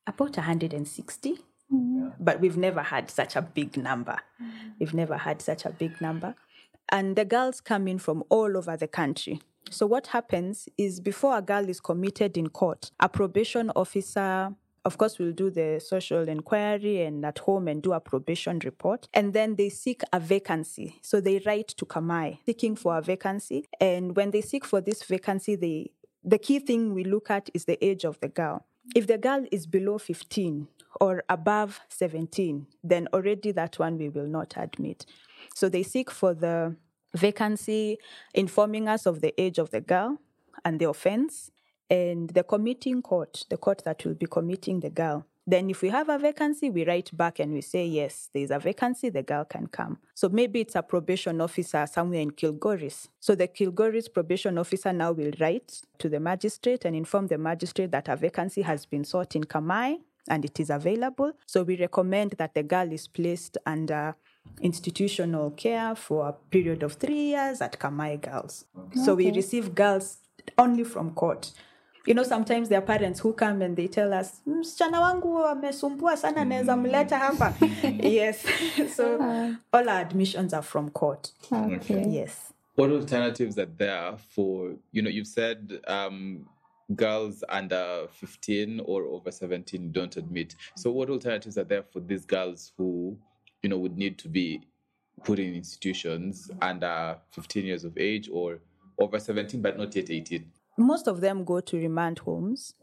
about 0.07 0.37
160. 0.37 1.39
But 2.21 2.41
we've 2.41 2.57
never 2.57 2.83
had 2.83 3.11
such 3.11 3.35
a 3.35 3.43
big 3.43 3.77
number. 3.77 4.17
We've 4.79 4.95
never 4.95 5.17
had 5.17 5.43
such 5.43 5.65
a 5.65 5.71
big 5.71 6.01
number. 6.01 6.35
And 6.89 7.17
the 7.17 7.25
girls 7.25 7.61
come 7.61 7.89
in 7.89 7.99
from 7.99 8.23
all 8.29 8.57
over 8.57 8.77
the 8.77 8.87
country. 8.87 9.41
So, 9.71 9.85
what 9.87 10.09
happens 10.09 10.69
is 10.79 11.01
before 11.01 11.37
a 11.37 11.43
girl 11.43 11.69
is 11.69 11.81
committed 11.81 12.37
in 12.37 12.51
court, 12.51 12.93
a 13.01 13.09
probation 13.09 13.71
officer, 13.75 14.55
of 14.87 14.99
course, 14.99 15.19
we'll 15.19 15.33
do 15.33 15.51
the 15.51 15.81
social 15.85 16.29
inquiry 16.29 17.03
and 17.03 17.27
at 17.27 17.41
home 17.41 17.67
and 17.67 17.83
do 17.83 17.93
a 17.93 17.99
probation 17.99 18.61
report. 18.65 19.09
And 19.13 19.33
then 19.33 19.57
they 19.57 19.69
seek 19.69 20.03
a 20.13 20.21
vacancy. 20.21 21.01
So, 21.03 21.21
they 21.21 21.43
write 21.45 21.69
to 21.79 21.85
Kamae 21.85 22.39
seeking 22.47 22.77
for 22.77 22.97
a 22.97 23.03
vacancy. 23.03 23.67
And 23.81 24.15
when 24.15 24.31
they 24.31 24.43
seek 24.43 24.65
for 24.65 24.81
this 24.81 25.03
vacancy, 25.03 25.57
they, 25.57 25.91
the 26.23 26.39
key 26.39 26.61
thing 26.61 26.95
we 26.95 27.03
look 27.03 27.31
at 27.31 27.51
is 27.53 27.65
the 27.65 27.85
age 27.85 28.05
of 28.05 28.21
the 28.21 28.29
girl. 28.29 28.65
If 28.95 29.09
the 29.09 29.19
girl 29.19 29.45
is 29.51 29.67
below 29.67 29.99
15 29.99 30.69
or 31.01 31.25
above 31.29 31.81
17, 31.89 32.69
then 32.85 33.09
already 33.13 33.51
that 33.53 33.81
one 33.81 33.99
we 33.99 34.09
will 34.09 34.29
not 34.29 34.55
admit. 34.57 35.05
So 35.55 35.69
they 35.69 35.83
seek 35.83 36.13
for 36.13 36.33
the 36.33 36.77
vacancy, 37.13 37.99
informing 38.35 38.87
us 38.87 39.05
of 39.05 39.21
the 39.21 39.39
age 39.41 39.59
of 39.59 39.71
the 39.71 39.81
girl 39.81 40.19
and 40.65 40.79
the 40.79 40.89
offense, 40.89 41.51
and 41.91 42.31
the 42.31 42.43
committing 42.43 43.03
court, 43.03 43.45
the 43.49 43.57
court 43.57 43.83
that 43.85 44.05
will 44.05 44.15
be 44.15 44.27
committing 44.27 44.81
the 44.81 44.91
girl. 44.91 45.25
Then, 45.49 45.71
if 45.71 45.81
we 45.81 45.91
have 45.91 46.09
a 46.09 46.19
vacancy, 46.19 46.71
we 46.71 46.85
write 46.85 47.17
back 47.17 47.39
and 47.39 47.53
we 47.53 47.61
say, 47.61 47.87
yes, 47.87 48.29
there's 48.35 48.51
a 48.51 48.59
vacancy, 48.59 49.11
the 49.11 49.23
girl 49.23 49.45
can 49.45 49.69
come. 49.69 49.99
So 50.13 50.29
maybe 50.29 50.61
it's 50.61 50.75
a 50.75 50.83
probation 50.83 51.41
officer 51.41 51.87
somewhere 51.87 52.19
in 52.19 52.33
Kilgoris. 52.33 53.07
So 53.21 53.37
the 53.37 53.47
Kilgoris 53.47 54.13
probation 54.13 54.59
officer 54.59 54.93
now 54.93 55.13
will 55.13 55.31
write 55.39 55.83
to 55.99 56.09
the 56.09 56.19
magistrate 56.19 56.85
and 56.85 56.97
inform 56.97 57.29
the 57.29 57.39
magistrate 57.39 57.93
that 57.93 58.09
a 58.09 58.17
vacancy 58.17 58.63
has 58.63 58.87
been 58.87 59.05
sought 59.05 59.37
in 59.37 59.45
Kamae 59.45 59.99
and 60.29 60.45
it 60.45 60.59
is 60.59 60.69
available. 60.69 61.33
So 61.47 61.63
we 61.63 61.77
recommend 61.77 62.33
that 62.39 62.55
the 62.55 62.65
girl 62.65 62.91
is 62.91 63.07
placed 63.07 63.57
under 63.65 64.17
institutional 64.61 65.53
care 65.53 65.95
for 65.95 66.29
a 66.29 66.33
period 66.33 66.83
of 66.83 66.95
three 66.95 67.29
years 67.29 67.61
at 67.61 67.79
Kamae 67.79 68.21
Girls. 68.21 68.65
So 69.05 69.15
we 69.15 69.31
receive 69.31 69.77
girls 69.77 70.19
only 70.59 70.83
from 70.83 71.13
court. 71.13 71.53
You 72.07 72.15
know, 72.15 72.23
sometimes 72.23 72.69
there 72.69 72.79
are 72.79 72.87
parents 72.87 73.21
who 73.21 73.33
come 73.33 73.63
and 73.63 73.77
they 73.77 73.89
tell 73.89 74.13
us, 74.13 74.41
mm, 74.47 74.59
msichana 74.59 75.01
wangu 75.01 75.45
amesumbua 75.45 76.17
sana, 76.17 76.45
naweza 76.45 76.77
mm. 76.77 76.83
mleta 76.83 77.19
hapa. 77.19 77.55
yes. 78.03 78.45
so 78.97 79.19
ah. 79.23 79.55
all 79.73 79.89
our 79.89 80.01
admissions 80.01 80.55
are 80.55 80.63
from 80.63 80.91
court. 80.91 81.33
Okay. 81.53 82.05
Yes. 82.09 82.53
What 82.77 82.91
alternatives 82.91 83.59
are 83.59 83.71
there 83.79 84.17
for, 84.35 84.77
you 84.93 85.03
know, 85.03 85.11
you've 85.11 85.27
said 85.29 85.81
um, 85.89 86.47
girls 86.95 87.43
under 87.49 88.07
15 88.13 88.81
or 88.85 89.03
over 89.05 89.31
17 89.31 89.91
don't 89.93 90.17
admit. 90.17 90.55
So, 90.77 90.91
what 90.91 91.11
alternatives 91.11 91.59
are 91.59 91.65
there 91.65 91.83
for 91.83 92.01
these 92.01 92.25
girls 92.25 92.73
who, 92.77 93.17
you 93.63 93.71
know, 93.71 93.79
would 93.79 93.97
need 93.97 94.19
to 94.19 94.29
be 94.29 94.61
put 95.25 95.39
in 95.39 95.55
institutions 95.55 96.51
under 96.61 97.17
15 97.31 97.65
years 97.65 97.85
of 97.85 97.97
age 97.99 98.29
or 98.31 98.59
over 98.99 99.19
17 99.19 99.61
but 99.61 99.77
not 99.79 99.97
yet 99.97 100.11
18? 100.11 100.45
Most 100.77 101.07
of 101.09 101.21
them 101.21 101.45
go 101.45 101.61
to 101.61 101.77
remand 101.77 102.19
homes. 102.21 102.75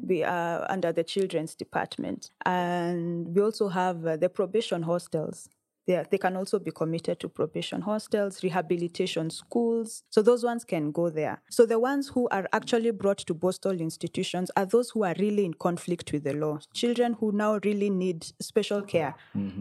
We 0.00 0.24
are 0.24 0.66
under 0.70 0.90
the 0.92 1.04
children's 1.04 1.54
department, 1.54 2.30
and 2.46 3.34
we 3.34 3.42
also 3.42 3.68
have 3.68 4.06
uh, 4.06 4.16
the 4.16 4.28
probation 4.30 4.82
hostels. 4.82 5.48
They, 5.86 5.96
are- 5.96 6.06
they 6.10 6.16
can 6.16 6.36
also 6.36 6.58
be 6.58 6.70
committed 6.70 7.20
to 7.20 7.28
probation 7.28 7.82
hostels, 7.82 8.42
rehabilitation 8.42 9.28
schools. 9.30 10.02
So 10.10 10.22
those 10.22 10.44
ones 10.44 10.64
can 10.64 10.92
go 10.92 11.10
there. 11.10 11.42
So 11.50 11.66
the 11.66 11.78
ones 11.78 12.08
who 12.08 12.26
are 12.30 12.48
actually 12.52 12.90
brought 12.92 13.18
to 13.18 13.34
Borstal 13.34 13.78
institutions 13.80 14.50
are 14.56 14.64
those 14.64 14.90
who 14.90 15.04
are 15.04 15.14
really 15.18 15.44
in 15.44 15.54
conflict 15.54 16.12
with 16.12 16.24
the 16.24 16.34
law. 16.34 16.60
Children 16.72 17.14
who 17.14 17.32
now 17.32 17.58
really 17.64 17.90
need 17.90 18.24
special 18.40 18.80
care. 18.82 19.14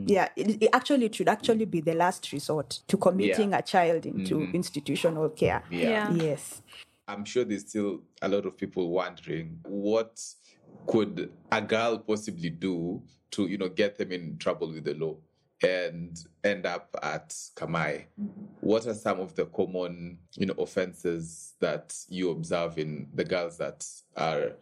Yeah, 0.06 0.30
it, 0.38 0.62
it 0.64 0.70
actually 0.74 1.08
it 1.08 1.16
should 1.16 1.28
actually 1.30 1.66
be 1.66 1.82
the 1.82 1.96
last 1.96 2.32
resort 2.32 2.82
to 2.88 2.98
committing 2.98 3.54
a 3.54 3.62
child 3.64 4.06
into 4.06 4.48
institutional 4.54 5.30
care. 5.30 5.64
Yeah. 5.72 6.08
Yeah. 6.10 6.14
Yes. 6.24 6.62
I'm 7.12 7.26
sure 7.26 7.44
there's 7.44 7.68
still 7.68 8.04
a 8.22 8.30
lot 8.30 8.46
of 8.46 8.56
people 8.58 8.90
wondering 8.90 9.60
what 9.66 10.24
could 10.88 11.32
a 11.52 11.62
girl 11.62 11.98
possibly 11.98 12.50
do 12.50 13.02
to, 13.32 13.48
you 13.48 13.58
know, 13.58 13.68
get 13.68 13.98
them 13.98 14.14
in 14.14 14.38
trouble 14.38 14.70
with 14.70 14.86
the 14.86 14.94
law 14.94 15.18
and 15.62 16.18
end 16.44 16.66
up 16.66 16.96
at 17.04 17.30
Kamae. 17.56 18.06
What 18.62 18.88
are 18.88 18.94
some 18.94 19.20
of 19.20 19.36
the 19.36 19.46
common, 19.46 20.20
you 20.38 20.46
know, 20.46 20.56
offenses 20.58 21.54
that 21.60 21.96
you 22.08 22.32
observe 22.32 22.78
in 22.78 23.08
the 23.14 23.26
girls 23.26 23.58
that 23.58 23.86
are 24.16 24.54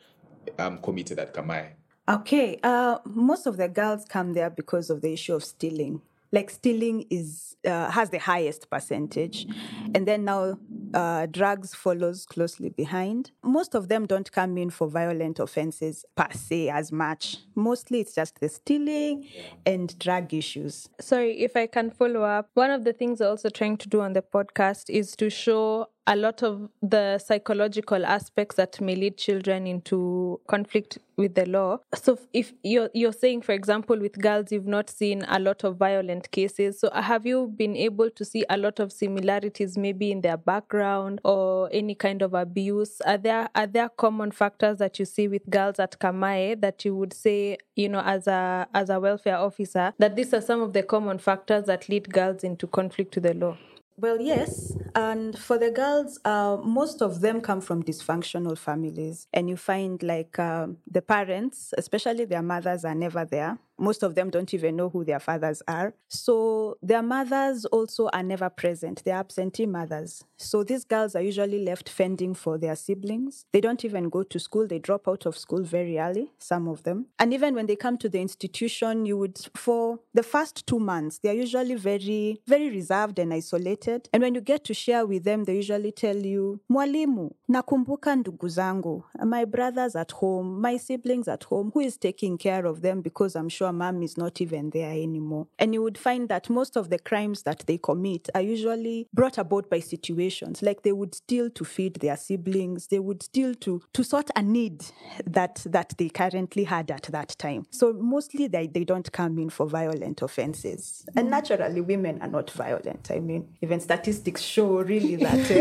um, 0.57 0.79
committed 0.79 1.19
at 1.19 1.33
Kamae? 1.33 1.73
Okay, 2.09 2.59
uh, 2.63 2.97
most 3.05 3.45
of 3.45 3.57
the 3.57 3.69
girls 3.69 4.05
come 4.05 4.33
there 4.33 4.49
because 4.49 4.89
of 4.89 5.01
the 5.01 5.13
issue 5.13 5.35
of 5.35 5.43
stealing. 5.43 6.01
Like 6.31 6.49
stealing 6.49 7.05
is 7.09 7.55
uh, 7.65 7.89
has 7.91 8.09
the 8.09 8.19
highest 8.19 8.69
percentage, 8.69 9.47
and 9.93 10.07
then 10.07 10.25
now 10.25 10.57
uh, 10.93 11.25
drugs 11.25 11.73
follows 11.73 12.25
closely 12.25 12.69
behind. 12.69 13.31
Most 13.43 13.75
of 13.75 13.89
them 13.89 14.05
don't 14.05 14.31
come 14.31 14.57
in 14.57 14.69
for 14.69 14.87
violent 14.87 15.39
offenses 15.39 16.05
per 16.15 16.27
se 16.31 16.69
as 16.69 16.91
much. 16.91 17.37
Mostly 17.55 18.01
it's 18.01 18.15
just 18.15 18.39
the 18.39 18.49
stealing 18.49 19.27
and 19.65 19.97
drug 19.99 20.33
issues. 20.33 20.89
Sorry, 21.01 21.39
if 21.39 21.55
I 21.55 21.67
can 21.67 21.91
follow 21.91 22.23
up. 22.23 22.49
One 22.53 22.71
of 22.71 22.83
the 22.83 22.93
things 22.93 23.19
we're 23.19 23.29
also 23.29 23.49
trying 23.49 23.77
to 23.77 23.89
do 23.89 24.01
on 24.01 24.13
the 24.13 24.21
podcast 24.21 24.89
is 24.89 25.15
to 25.17 25.29
show 25.29 25.87
a 26.07 26.15
lot 26.15 26.41
of 26.41 26.69
the 26.81 27.19
psychological 27.19 28.05
aspects 28.05 28.55
that 28.55 28.81
may 28.81 28.95
lead 28.95 29.17
children 29.17 29.67
into 29.67 30.39
conflict 30.47 30.97
with 31.17 31.35
the 31.35 31.45
law. 31.45 31.77
So 31.93 32.17
if 32.33 32.53
you're 32.63 32.89
you're 32.93 33.13
saying, 33.13 33.41
for 33.43 33.51
example, 33.51 33.99
with 33.99 34.17
girls, 34.17 34.51
you've 34.51 34.65
not 34.65 34.89
seen 34.89 35.23
a 35.27 35.37
lot 35.39 35.63
of 35.63 35.77
violent 35.77 36.31
cases. 36.31 36.79
So 36.79 36.87
uh, 36.87 37.01
have 37.01 37.25
you 37.25 37.53
been 37.55 37.75
able 37.75 38.09
to 38.09 38.25
see 38.25 38.45
a 38.49 38.57
lot 38.57 38.79
of 38.79 38.91
similarities 38.91 39.77
maybe 39.77 40.11
in 40.11 40.21
their 40.21 40.37
background 40.37 41.19
or 41.23 41.69
any 41.71 41.93
kind 41.93 42.21
of 42.21 42.33
abuse? 42.33 43.01
Are 43.01 43.17
there 43.17 43.49
are 43.53 43.67
there 43.67 43.89
common 43.89 44.31
factors 44.31 44.77
that 44.79 44.97
you 44.97 45.05
see 45.05 45.27
with 45.27 45.47
girls 45.49 45.77
at 45.79 45.99
Kamae 45.99 46.59
that 46.61 46.85
you 46.85 46.95
would 46.95 47.13
say, 47.13 47.57
you 47.75 47.89
know, 47.89 48.01
as 48.01 48.25
a 48.27 48.67
as 48.73 48.89
a 48.89 48.99
welfare 48.99 49.37
officer, 49.37 49.93
that 49.99 50.15
these 50.15 50.33
are 50.33 50.41
some 50.41 50.61
of 50.61 50.73
the 50.73 50.83
common 50.83 51.19
factors 51.19 51.65
that 51.65 51.87
lead 51.89 52.11
girls 52.11 52.43
into 52.43 52.65
conflict 52.65 53.15
with 53.15 53.25
the 53.25 53.33
law? 53.33 53.57
Well, 54.01 54.21
yes. 54.21 54.77
And 54.95 55.37
for 55.37 55.57
the 55.57 55.71
girls, 55.71 56.19
uh, 56.23 56.57
most 56.63 57.01
of 57.01 57.19
them 57.19 57.41
come 57.41 57.59
from 57.59 57.83
dysfunctional 57.83 58.57
families. 58.57 59.27
And 59.33 59.49
you 59.49 59.57
find 59.57 60.01
like 60.01 60.39
um, 60.39 60.77
the 60.89 61.01
parents, 61.01 61.73
especially 61.77 62.23
their 62.23 62.41
mothers, 62.41 62.85
are 62.85 62.95
never 62.95 63.25
there. 63.25 63.57
Most 63.79 64.03
of 64.03 64.15
them 64.15 64.29
don't 64.29 64.53
even 64.53 64.75
know 64.75 64.89
who 64.89 65.03
their 65.03 65.19
fathers 65.19 65.61
are. 65.67 65.93
So 66.09 66.77
their 66.81 67.01
mothers 67.01 67.65
also 67.65 68.09
are 68.13 68.23
never 68.23 68.49
present. 68.49 69.03
They're 69.03 69.15
absentee 69.15 69.65
mothers. 69.65 70.23
So 70.37 70.63
these 70.63 70.83
girls 70.85 71.15
are 71.15 71.21
usually 71.21 71.63
left 71.63 71.89
fending 71.89 72.33
for 72.33 72.57
their 72.57 72.75
siblings. 72.75 73.45
They 73.51 73.61
don't 73.61 73.83
even 73.85 74.09
go 74.09 74.23
to 74.23 74.39
school. 74.39 74.67
They 74.67 74.79
drop 74.79 75.07
out 75.07 75.25
of 75.25 75.37
school 75.37 75.63
very 75.63 75.97
early, 75.97 76.31
some 76.37 76.67
of 76.67 76.83
them. 76.83 77.07
And 77.17 77.33
even 77.33 77.55
when 77.55 77.67
they 77.67 77.75
come 77.75 77.97
to 77.99 78.09
the 78.09 78.19
institution, 78.21 79.05
you 79.05 79.17
would, 79.17 79.39
for 79.55 79.99
the 80.13 80.23
first 80.23 80.67
two 80.67 80.79
months, 80.79 81.19
they're 81.19 81.33
usually 81.33 81.75
very, 81.75 82.41
very 82.47 82.69
reserved 82.69 83.19
and 83.19 83.33
isolated. 83.33 84.09
And 84.13 84.23
when 84.23 84.35
you 84.35 84.41
get 84.41 84.63
to 84.65 84.73
share 84.73 85.05
with 85.05 85.23
them, 85.23 85.45
they 85.45 85.55
usually 85.55 85.91
tell 85.91 86.17
you, 86.17 86.59
Mwalimu, 86.69 87.31
nakumbuka 87.49 88.15
ndugu 88.15 88.47
zangu, 88.47 89.03
my 89.25 89.45
brothers 89.45 89.95
at 89.95 90.11
home, 90.11 90.61
my 90.61 90.77
siblings 90.77 91.27
at 91.27 91.43
home, 91.45 91.71
who 91.73 91.79
is 91.81 91.97
taking 91.97 92.37
care 92.37 92.65
of 92.65 92.81
them 92.81 93.01
because 93.01 93.35
I'm 93.35 93.49
sure 93.49 93.68
mom 93.71 94.03
is 94.03 94.17
not 94.17 94.41
even 94.41 94.69
there 94.71 94.91
anymore. 94.91 95.47
And 95.57 95.73
you 95.73 95.81
would 95.81 95.97
find 95.97 96.29
that 96.29 96.49
most 96.49 96.75
of 96.75 96.89
the 96.89 96.99
crimes 96.99 97.43
that 97.43 97.65
they 97.67 97.77
commit 97.77 98.29
are 98.35 98.41
usually 98.41 99.07
brought 99.13 99.37
about 99.37 99.69
by 99.69 99.79
situations. 99.79 100.61
Like 100.61 100.83
they 100.83 100.91
would 100.91 101.15
steal 101.15 101.49
to 101.51 101.65
feed 101.65 101.95
their 101.95 102.17
siblings, 102.17 102.87
they 102.87 102.99
would 102.99 103.23
steal 103.23 103.55
to, 103.55 103.81
to 103.93 104.03
sort 104.03 104.29
a 104.35 104.41
need 104.41 104.85
that, 105.25 105.63
that 105.65 105.93
they 105.97 106.09
currently 106.09 106.63
had 106.63 106.91
at 106.91 107.03
that 107.03 107.35
time. 107.37 107.65
So 107.69 107.93
mostly 107.93 108.47
they, 108.47 108.67
they 108.67 108.83
don't 108.83 109.11
come 109.11 109.37
in 109.39 109.49
for 109.49 109.67
violent 109.67 110.21
offenses. 110.21 111.05
And 111.15 111.29
naturally, 111.29 111.81
women 111.81 112.21
are 112.21 112.27
not 112.27 112.51
violent. 112.51 113.09
I 113.11 113.19
mean, 113.19 113.55
even 113.61 113.79
statistics 113.79 114.41
show 114.41 114.81
really 114.81 115.15
that. 115.17 115.51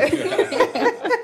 uh, 0.75 1.09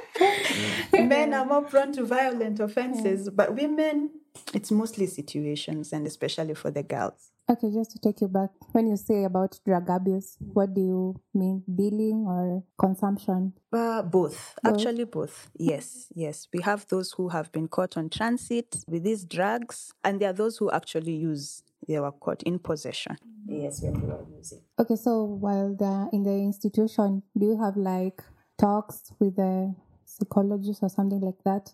men 1.04 1.34
are 1.34 1.44
more 1.44 1.62
prone 1.62 1.92
to 1.92 2.04
violent 2.04 2.60
offenses, 2.60 3.28
but 3.30 3.54
women, 3.54 4.10
it's 4.52 4.70
mostly 4.70 5.06
situations, 5.06 5.92
and 5.92 6.06
especially 6.06 6.54
for 6.54 6.70
the 6.70 6.82
girls. 6.82 7.30
Okay, 7.50 7.70
just 7.70 7.90
to 7.90 7.98
take 7.98 8.22
you 8.22 8.28
back, 8.28 8.50
when 8.72 8.86
you 8.86 8.96
say 8.96 9.24
about 9.24 9.58
drug 9.66 9.90
abuse, 9.90 10.38
what 10.38 10.72
do 10.72 10.80
you 10.80 11.20
mean? 11.34 11.62
Dealing 11.72 12.24
or 12.26 12.64
consumption? 12.78 13.52
Uh, 13.70 14.00
both. 14.00 14.54
Both. 14.62 14.72
Actually, 14.72 15.04
both. 15.04 15.50
Yes, 15.58 16.06
yes. 16.14 16.48
We 16.54 16.62
have 16.62 16.86
those 16.88 17.12
who 17.12 17.28
have 17.28 17.52
been 17.52 17.68
caught 17.68 17.98
on 17.98 18.08
transit 18.08 18.76
with 18.88 19.02
these 19.04 19.26
drugs, 19.26 19.92
and 20.02 20.20
there 20.20 20.30
are 20.30 20.34
those 20.34 20.56
who 20.56 20.70
actually 20.70 21.16
use, 21.16 21.62
they 21.86 22.00
were 22.00 22.12
caught 22.12 22.42
in 22.44 22.58
possession. 22.58 23.18
Yes, 23.46 23.82
when 23.82 24.00
they 24.00 24.06
were 24.06 24.24
using. 24.38 24.62
Okay, 24.78 24.96
so 24.96 25.24
while 25.24 25.76
they're 25.78 26.08
in 26.14 26.22
the 26.22 26.32
institution, 26.32 27.24
do 27.38 27.44
you 27.44 27.60
have 27.62 27.76
like 27.76 28.22
talks 28.58 29.12
with 29.18 29.36
the 29.36 29.74
psychologist 30.18 30.82
or 30.82 30.88
something 30.88 31.20
like 31.20 31.42
that? 31.44 31.72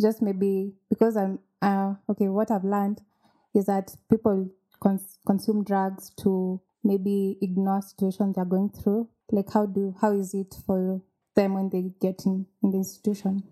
Just 0.00 0.22
maybe 0.22 0.74
because 0.88 1.16
I'm 1.16 1.38
uh, 1.62 1.94
okay. 2.10 2.28
What 2.28 2.50
I've 2.50 2.64
learned 2.64 3.00
is 3.54 3.66
that 3.66 3.94
people 4.10 4.50
cons- 4.80 5.18
consume 5.26 5.64
drugs 5.64 6.10
to 6.22 6.60
maybe 6.82 7.38
ignore 7.40 7.80
situations 7.82 8.36
they're 8.36 8.44
going 8.44 8.70
through. 8.70 9.08
Like 9.30 9.52
how 9.52 9.66
do 9.66 9.94
how 10.00 10.12
is 10.12 10.34
it 10.34 10.54
for 10.66 11.00
them 11.34 11.54
when 11.54 11.70
they 11.70 11.92
get 12.00 12.26
in, 12.26 12.46
in 12.62 12.70
the 12.70 12.78
institution? 12.78 13.44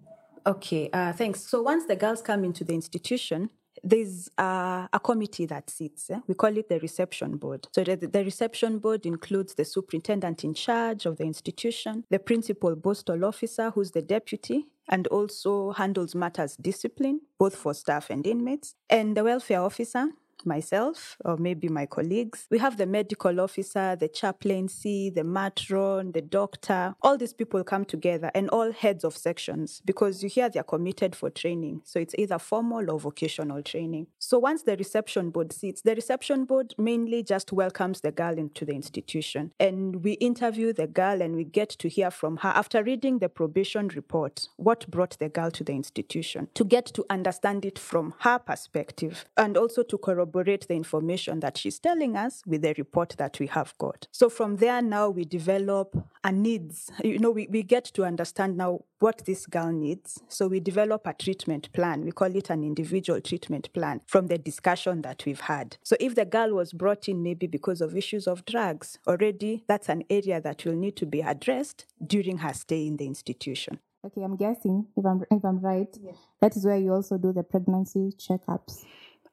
Okay, 0.44 0.90
uh, 0.92 1.12
thanks. 1.12 1.40
So 1.42 1.62
once 1.62 1.86
the 1.86 1.96
girls 1.96 2.20
come 2.20 2.44
into 2.44 2.64
the 2.64 2.74
institution, 2.74 3.50
there's 3.82 4.28
uh, 4.38 4.86
a 4.92 5.00
committee 5.00 5.46
that 5.46 5.68
sits. 5.70 6.10
eh? 6.10 6.18
We 6.26 6.34
call 6.34 6.56
it 6.56 6.68
the 6.68 6.78
reception 6.80 7.36
board. 7.36 7.66
So 7.72 7.82
the, 7.84 7.96
the 7.96 8.24
reception 8.24 8.78
board 8.78 9.06
includes 9.06 9.54
the 9.54 9.64
superintendent 9.64 10.44
in 10.44 10.54
charge 10.54 11.06
of 11.06 11.16
the 11.18 11.24
institution, 11.24 12.04
the 12.10 12.18
principal 12.18 12.76
postal 12.76 13.24
officer, 13.24 13.70
who's 13.70 13.90
the 13.90 14.02
deputy, 14.02 14.66
and 14.88 15.06
also 15.08 15.72
handles 15.72 16.14
matters 16.14 16.56
discipline, 16.56 17.20
both 17.38 17.56
for 17.56 17.74
staff 17.74 18.10
and 18.10 18.26
inmates, 18.26 18.74
and 18.90 19.16
the 19.16 19.24
welfare 19.24 19.62
officer, 19.62 20.08
myself 20.46 21.16
or 21.24 21.36
maybe 21.36 21.68
my 21.68 21.86
colleagues. 21.86 22.46
We 22.50 22.58
have 22.58 22.76
the 22.76 22.86
medical 22.86 23.40
officer, 23.40 23.96
the 23.96 24.08
chaplaincy, 24.08 25.10
the 25.10 25.24
matron, 25.24 26.12
the 26.12 26.22
doctor. 26.22 26.94
All 27.02 27.16
these 27.16 27.32
people 27.32 27.62
come 27.64 27.84
together 27.84 28.30
and 28.34 28.48
all 28.50 28.72
heads 28.72 29.04
of 29.04 29.16
sections 29.16 29.82
because 29.84 30.22
you 30.22 30.28
hear 30.28 30.48
they're 30.48 30.62
committed 30.62 31.14
for 31.14 31.30
training. 31.30 31.82
So 31.84 31.98
it's 32.00 32.14
either 32.18 32.38
formal 32.38 32.90
or 32.90 32.98
vocational 32.98 33.62
training. 33.62 34.06
So 34.18 34.38
once 34.38 34.62
the 34.62 34.76
reception 34.76 35.30
board 35.30 35.52
sits, 35.52 35.82
the 35.82 35.94
reception 35.94 36.44
board 36.44 36.74
mainly 36.78 37.22
just 37.22 37.52
welcomes 37.52 38.00
the 38.00 38.12
girl 38.12 38.38
into 38.38 38.64
the 38.64 38.72
institution. 38.72 39.52
And 39.58 40.04
we 40.04 40.12
interview 40.14 40.72
the 40.72 40.86
girl 40.86 41.22
and 41.22 41.36
we 41.36 41.44
get 41.44 41.70
to 41.70 41.88
hear 41.88 42.10
from 42.10 42.38
her 42.38 42.48
after 42.50 42.82
reading 42.82 43.18
the 43.18 43.28
probation 43.28 43.88
report 43.88 44.48
what 44.56 44.90
brought 44.90 45.18
the 45.18 45.28
girl 45.28 45.50
to 45.50 45.64
the 45.64 45.72
institution 45.72 46.48
to 46.54 46.64
get 46.64 46.86
to 46.86 47.04
understand 47.10 47.64
it 47.64 47.78
from 47.78 48.14
her 48.20 48.38
perspective 48.38 49.24
and 49.36 49.56
also 49.56 49.82
to 49.82 49.98
corroborate 49.98 50.31
the 50.32 50.74
information 50.74 51.40
that 51.40 51.58
she's 51.58 51.78
telling 51.78 52.16
us 52.16 52.42
with 52.46 52.62
the 52.62 52.74
report 52.78 53.14
that 53.18 53.38
we 53.38 53.46
have 53.48 53.76
got. 53.78 54.06
So 54.10 54.28
from 54.28 54.56
there 54.56 54.82
now 54.82 55.08
we 55.10 55.24
develop 55.24 55.96
a 56.24 56.32
needs. 56.32 56.90
You 57.04 57.18
know, 57.18 57.30
we, 57.30 57.46
we 57.48 57.62
get 57.62 57.84
to 57.84 58.04
understand 58.04 58.56
now 58.56 58.80
what 58.98 59.24
this 59.26 59.46
girl 59.46 59.72
needs. 59.72 60.22
So 60.28 60.48
we 60.48 60.60
develop 60.60 61.06
a 61.06 61.12
treatment 61.12 61.72
plan. 61.72 62.04
We 62.04 62.12
call 62.12 62.34
it 62.34 62.50
an 62.50 62.62
individual 62.62 63.20
treatment 63.20 63.72
plan 63.72 64.00
from 64.06 64.28
the 64.28 64.38
discussion 64.38 65.02
that 65.02 65.24
we've 65.26 65.40
had. 65.40 65.76
So 65.82 65.96
if 66.00 66.14
the 66.14 66.24
girl 66.24 66.54
was 66.54 66.72
brought 66.72 67.08
in 67.08 67.22
maybe 67.22 67.46
because 67.46 67.80
of 67.80 67.96
issues 67.96 68.26
of 68.26 68.44
drugs, 68.44 68.98
already 69.06 69.64
that's 69.66 69.88
an 69.88 70.04
area 70.08 70.40
that 70.40 70.64
will 70.64 70.74
need 70.74 70.96
to 70.96 71.06
be 71.06 71.20
addressed 71.20 71.86
during 72.04 72.38
her 72.38 72.54
stay 72.54 72.86
in 72.86 72.96
the 72.96 73.06
institution. 73.06 73.78
Okay, 74.04 74.22
I'm 74.22 74.36
guessing 74.36 74.86
if 74.96 75.06
I'm 75.06 75.22
if 75.30 75.44
I'm 75.44 75.60
right, 75.60 75.96
that 76.40 76.56
is 76.56 76.66
where 76.66 76.76
you 76.76 76.92
also 76.92 77.18
do 77.18 77.32
the 77.32 77.44
pregnancy 77.44 78.12
checkups. 78.18 78.84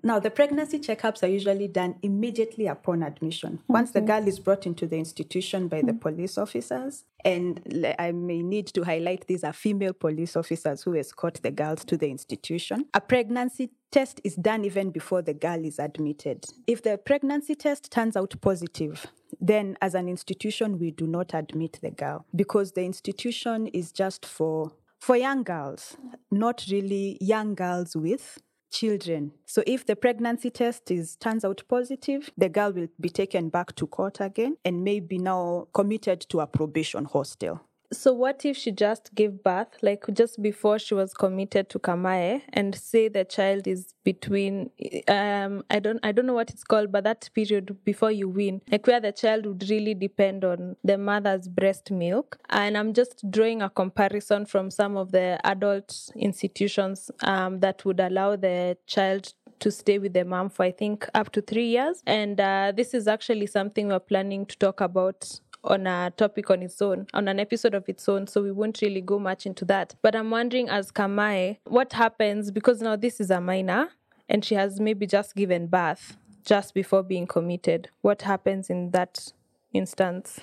Now, 0.02 0.20
the 0.20 0.32
pregnancy 0.32 0.80
checkups 0.80 1.24
are 1.24 1.28
usually 1.28 1.68
done 1.68 1.96
immediately 2.02 2.68
upon 2.68 3.04
admission. 3.04 3.60
Once 3.68 3.92
the 3.92 4.00
girl 4.00 4.26
is 4.28 4.40
brought 4.40 4.66
into 4.66 4.88
the 4.88 4.98
institution 4.98 5.68
by 5.68 5.82
the 5.82 5.92
mm-hmm. 5.92 6.00
police 6.00 6.38
officers, 6.38 7.04
and 7.26 7.62
I 8.00 8.14
may 8.14 8.42
need 8.42 8.68
to 8.68 8.84
highlight 8.84 9.28
these 9.28 9.44
are 9.44 9.52
female 9.52 9.92
police 9.92 10.38
officers 10.38 10.84
who 10.84 10.96
escort 10.96 11.42
the 11.44 11.52
girls 11.52 11.84
to 11.86 11.98
the 11.98 12.10
institution. 12.10 12.86
A 12.94 13.02
pregnancy 13.02 13.72
test 13.92 14.22
is 14.24 14.36
done 14.36 14.64
even 14.64 14.92
before 14.92 15.22
the 15.22 15.34
girl 15.34 15.66
is 15.66 15.80
admitted. 15.80 16.46
If 16.66 16.82
the 16.82 16.98
pregnancy 16.98 17.56
test 17.56 17.92
turns 17.92 18.16
out 18.16 18.36
positive, 18.40 19.06
then 19.42 19.78
as 19.82 19.96
an 19.96 20.08
institution, 20.08 20.80
we 20.80 20.92
do 20.92 21.08
not 21.08 21.34
admit 21.34 21.80
the 21.82 21.92
girl 21.92 22.26
because 22.34 22.72
the 22.72 22.86
institution 22.86 23.68
is 23.68 23.92
just 23.92 24.26
for 24.26 24.72
for 25.00 25.16
young 25.16 25.44
girls, 25.44 25.96
not 26.30 26.66
really 26.70 27.18
young 27.22 27.56
girls 27.56 27.96
with 27.96 28.38
children. 28.70 29.32
So 29.46 29.64
if 29.66 29.86
the 29.86 29.96
pregnancy 29.96 30.50
test 30.50 30.92
is 30.92 31.16
turns 31.16 31.44
out 31.44 31.64
positive, 31.68 32.30
the 32.38 32.50
girl 32.50 32.72
will 32.72 32.88
be 33.00 33.10
taken 33.10 33.50
back 33.50 33.76
to 33.76 33.88
court 33.88 34.20
again 34.20 34.58
and 34.64 34.84
may 34.84 35.00
be 35.00 35.18
now 35.18 35.68
committed 35.74 36.22
to 36.30 36.40
a 36.40 36.48
probation 36.48 37.06
hostel. 37.06 37.62
So 37.92 38.14
what 38.14 38.46
if 38.46 38.56
she 38.56 38.72
just 38.72 39.16
gave 39.16 39.42
birth, 39.44 39.78
like 39.82 40.06
just 40.14 40.40
before 40.44 40.78
she 40.78 40.94
was 40.94 41.12
committed 41.16 41.70
to 41.70 41.80
Kamae, 41.80 42.44
and 42.54 42.76
say 42.76 43.08
the 43.08 43.26
child 43.26 43.68
is 43.68 43.96
between, 44.04 44.70
um, 45.08 45.64
I 45.72 45.80
don't, 45.80 46.00
I 46.04 46.12
don't 46.12 46.28
know 46.28 46.36
what 46.36 46.52
it's 46.52 46.64
called, 46.64 46.92
but 46.92 47.04
that 47.06 47.28
period 47.34 47.84
before 47.84 48.12
you 48.12 48.30
win, 48.30 48.62
like 48.72 48.86
where 48.86 49.00
the 49.00 49.12
child 49.12 49.48
would 49.48 49.68
really 49.72 49.96
depend 49.96 50.46
on 50.46 50.76
the 50.84 51.00
mother's 51.00 51.48
breast 51.48 51.90
milk. 51.90 52.38
And 52.52 52.78
I'm 52.78 52.94
just 52.94 53.24
drawing 53.32 53.64
a 53.64 53.72
comparison 53.72 54.46
from 54.46 54.70
some 54.70 54.96
of 54.96 55.12
the 55.12 55.40
adult 55.44 56.12
institutions 56.16 57.10
um, 57.24 57.60
that 57.62 57.86
would 57.86 58.00
allow 58.00 58.36
the 58.36 58.78
child 58.86 59.34
to 59.62 59.72
stay 59.72 59.98
with 59.98 60.14
the 60.14 60.24
mom 60.24 60.50
for 60.50 60.64
I 60.64 60.72
think 60.72 61.10
up 61.14 61.32
to 61.32 61.42
three 61.42 61.68
years. 61.68 62.02
And 62.06 62.40
uh, 62.40 62.72
this 62.76 62.94
is 62.94 63.08
actually 63.08 63.48
something 63.48 63.88
we're 63.88 64.00
planning 64.00 64.46
to 64.46 64.58
talk 64.58 64.80
about 64.80 65.40
on 65.64 65.88
a 65.88 66.12
topic 66.16 66.50
on 66.50 66.62
its 66.62 66.82
own, 66.82 67.08
on 67.14 67.28
an 67.28 67.40
episode 67.40 67.74
of 67.74 67.88
its 67.90 68.08
own. 68.08 68.28
So 68.28 68.42
we 68.42 68.52
won't 68.52 68.82
really 68.82 69.02
go 69.02 69.20
much 69.20 69.46
into 69.46 69.66
that. 69.66 69.96
But 70.02 70.16
I'm 70.16 70.32
wondering, 70.32 70.70
as 70.70 70.92
Kamae, 70.92 71.58
what 71.66 71.94
happens 71.94 72.52
because 72.52 72.82
now 72.82 72.96
this 72.96 73.20
is 73.20 73.30
a 73.30 73.42
minor 73.42 73.90
and 74.28 74.46
she 74.46 74.56
has 74.56 74.80
maybe 74.80 75.08
just 75.08 75.36
given 75.36 75.68
birth 75.68 76.18
just 76.46 76.74
before 76.74 77.04
being 77.04 77.28
committed. 77.28 77.90
What 78.02 78.22
happens 78.24 78.70
in 78.70 78.92
that 78.92 79.34
instance? 79.74 80.40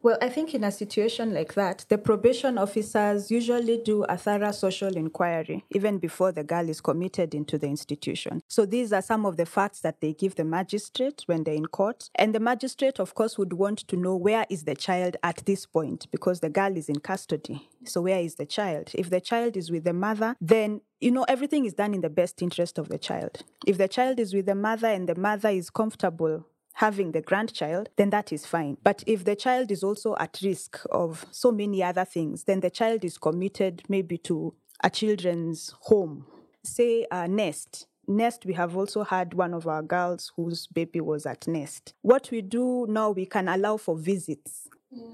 Well, 0.00 0.16
I 0.22 0.28
think 0.28 0.54
in 0.54 0.62
a 0.62 0.70
situation 0.70 1.34
like 1.34 1.54
that, 1.54 1.84
the 1.88 1.98
probation 1.98 2.56
officers 2.56 3.32
usually 3.32 3.78
do 3.78 4.04
a 4.04 4.16
thorough 4.16 4.52
social 4.52 4.96
inquiry 4.96 5.64
even 5.70 5.98
before 5.98 6.30
the 6.30 6.44
girl 6.44 6.68
is 6.68 6.80
committed 6.80 7.34
into 7.34 7.58
the 7.58 7.66
institution. 7.66 8.42
So 8.46 8.64
these 8.64 8.92
are 8.92 9.02
some 9.02 9.26
of 9.26 9.36
the 9.36 9.46
facts 9.46 9.80
that 9.80 10.00
they 10.00 10.12
give 10.12 10.36
the 10.36 10.44
magistrate 10.44 11.24
when 11.26 11.42
they're 11.42 11.54
in 11.54 11.66
court. 11.66 12.10
And 12.14 12.32
the 12.32 12.38
magistrate, 12.40 13.00
of 13.00 13.14
course, 13.14 13.36
would 13.38 13.54
want 13.54 13.78
to 13.88 13.96
know 13.96 14.14
where 14.14 14.46
is 14.48 14.64
the 14.64 14.76
child 14.76 15.16
at 15.24 15.42
this 15.46 15.66
point 15.66 16.06
because 16.12 16.40
the 16.40 16.50
girl 16.50 16.76
is 16.76 16.88
in 16.88 17.00
custody. 17.00 17.68
So 17.84 18.02
where 18.02 18.20
is 18.20 18.36
the 18.36 18.46
child? 18.46 18.92
If 18.94 19.10
the 19.10 19.20
child 19.20 19.56
is 19.56 19.68
with 19.70 19.82
the 19.82 19.92
mother, 19.92 20.36
then 20.40 20.80
you 21.00 21.10
know 21.10 21.24
everything 21.28 21.64
is 21.64 21.74
done 21.74 21.92
in 21.92 22.02
the 22.02 22.10
best 22.10 22.40
interest 22.40 22.78
of 22.78 22.88
the 22.88 22.98
child. 22.98 23.42
If 23.66 23.78
the 23.78 23.88
child 23.88 24.20
is 24.20 24.32
with 24.32 24.46
the 24.46 24.54
mother 24.54 24.88
and 24.88 25.08
the 25.08 25.16
mother 25.16 25.48
is 25.48 25.70
comfortable 25.70 26.46
having 26.78 27.10
the 27.10 27.20
grandchild, 27.20 27.88
then 27.96 28.10
that 28.10 28.32
is 28.32 28.46
fine. 28.46 28.76
But 28.84 29.02
if 29.04 29.24
the 29.24 29.34
child 29.34 29.72
is 29.72 29.82
also 29.82 30.14
at 30.20 30.38
risk 30.44 30.78
of 30.92 31.26
so 31.32 31.50
many 31.50 31.82
other 31.82 32.04
things, 32.04 32.44
then 32.44 32.60
the 32.60 32.70
child 32.70 33.04
is 33.04 33.18
committed 33.18 33.82
maybe 33.88 34.16
to 34.18 34.54
a 34.84 34.88
children's 34.88 35.74
home, 35.80 36.24
say 36.62 37.04
a 37.10 37.26
nest. 37.26 37.88
Nest, 38.06 38.46
we 38.46 38.54
have 38.54 38.76
also 38.76 39.02
had 39.02 39.34
one 39.34 39.54
of 39.54 39.66
our 39.66 39.82
girls 39.82 40.32
whose 40.36 40.68
baby 40.68 41.00
was 41.00 41.26
at 41.26 41.48
Nest. 41.48 41.94
What 42.02 42.30
we 42.30 42.40
do 42.42 42.86
now, 42.88 43.10
we 43.10 43.26
can 43.26 43.48
allow 43.48 43.76
for 43.76 43.98
visits 43.98 44.68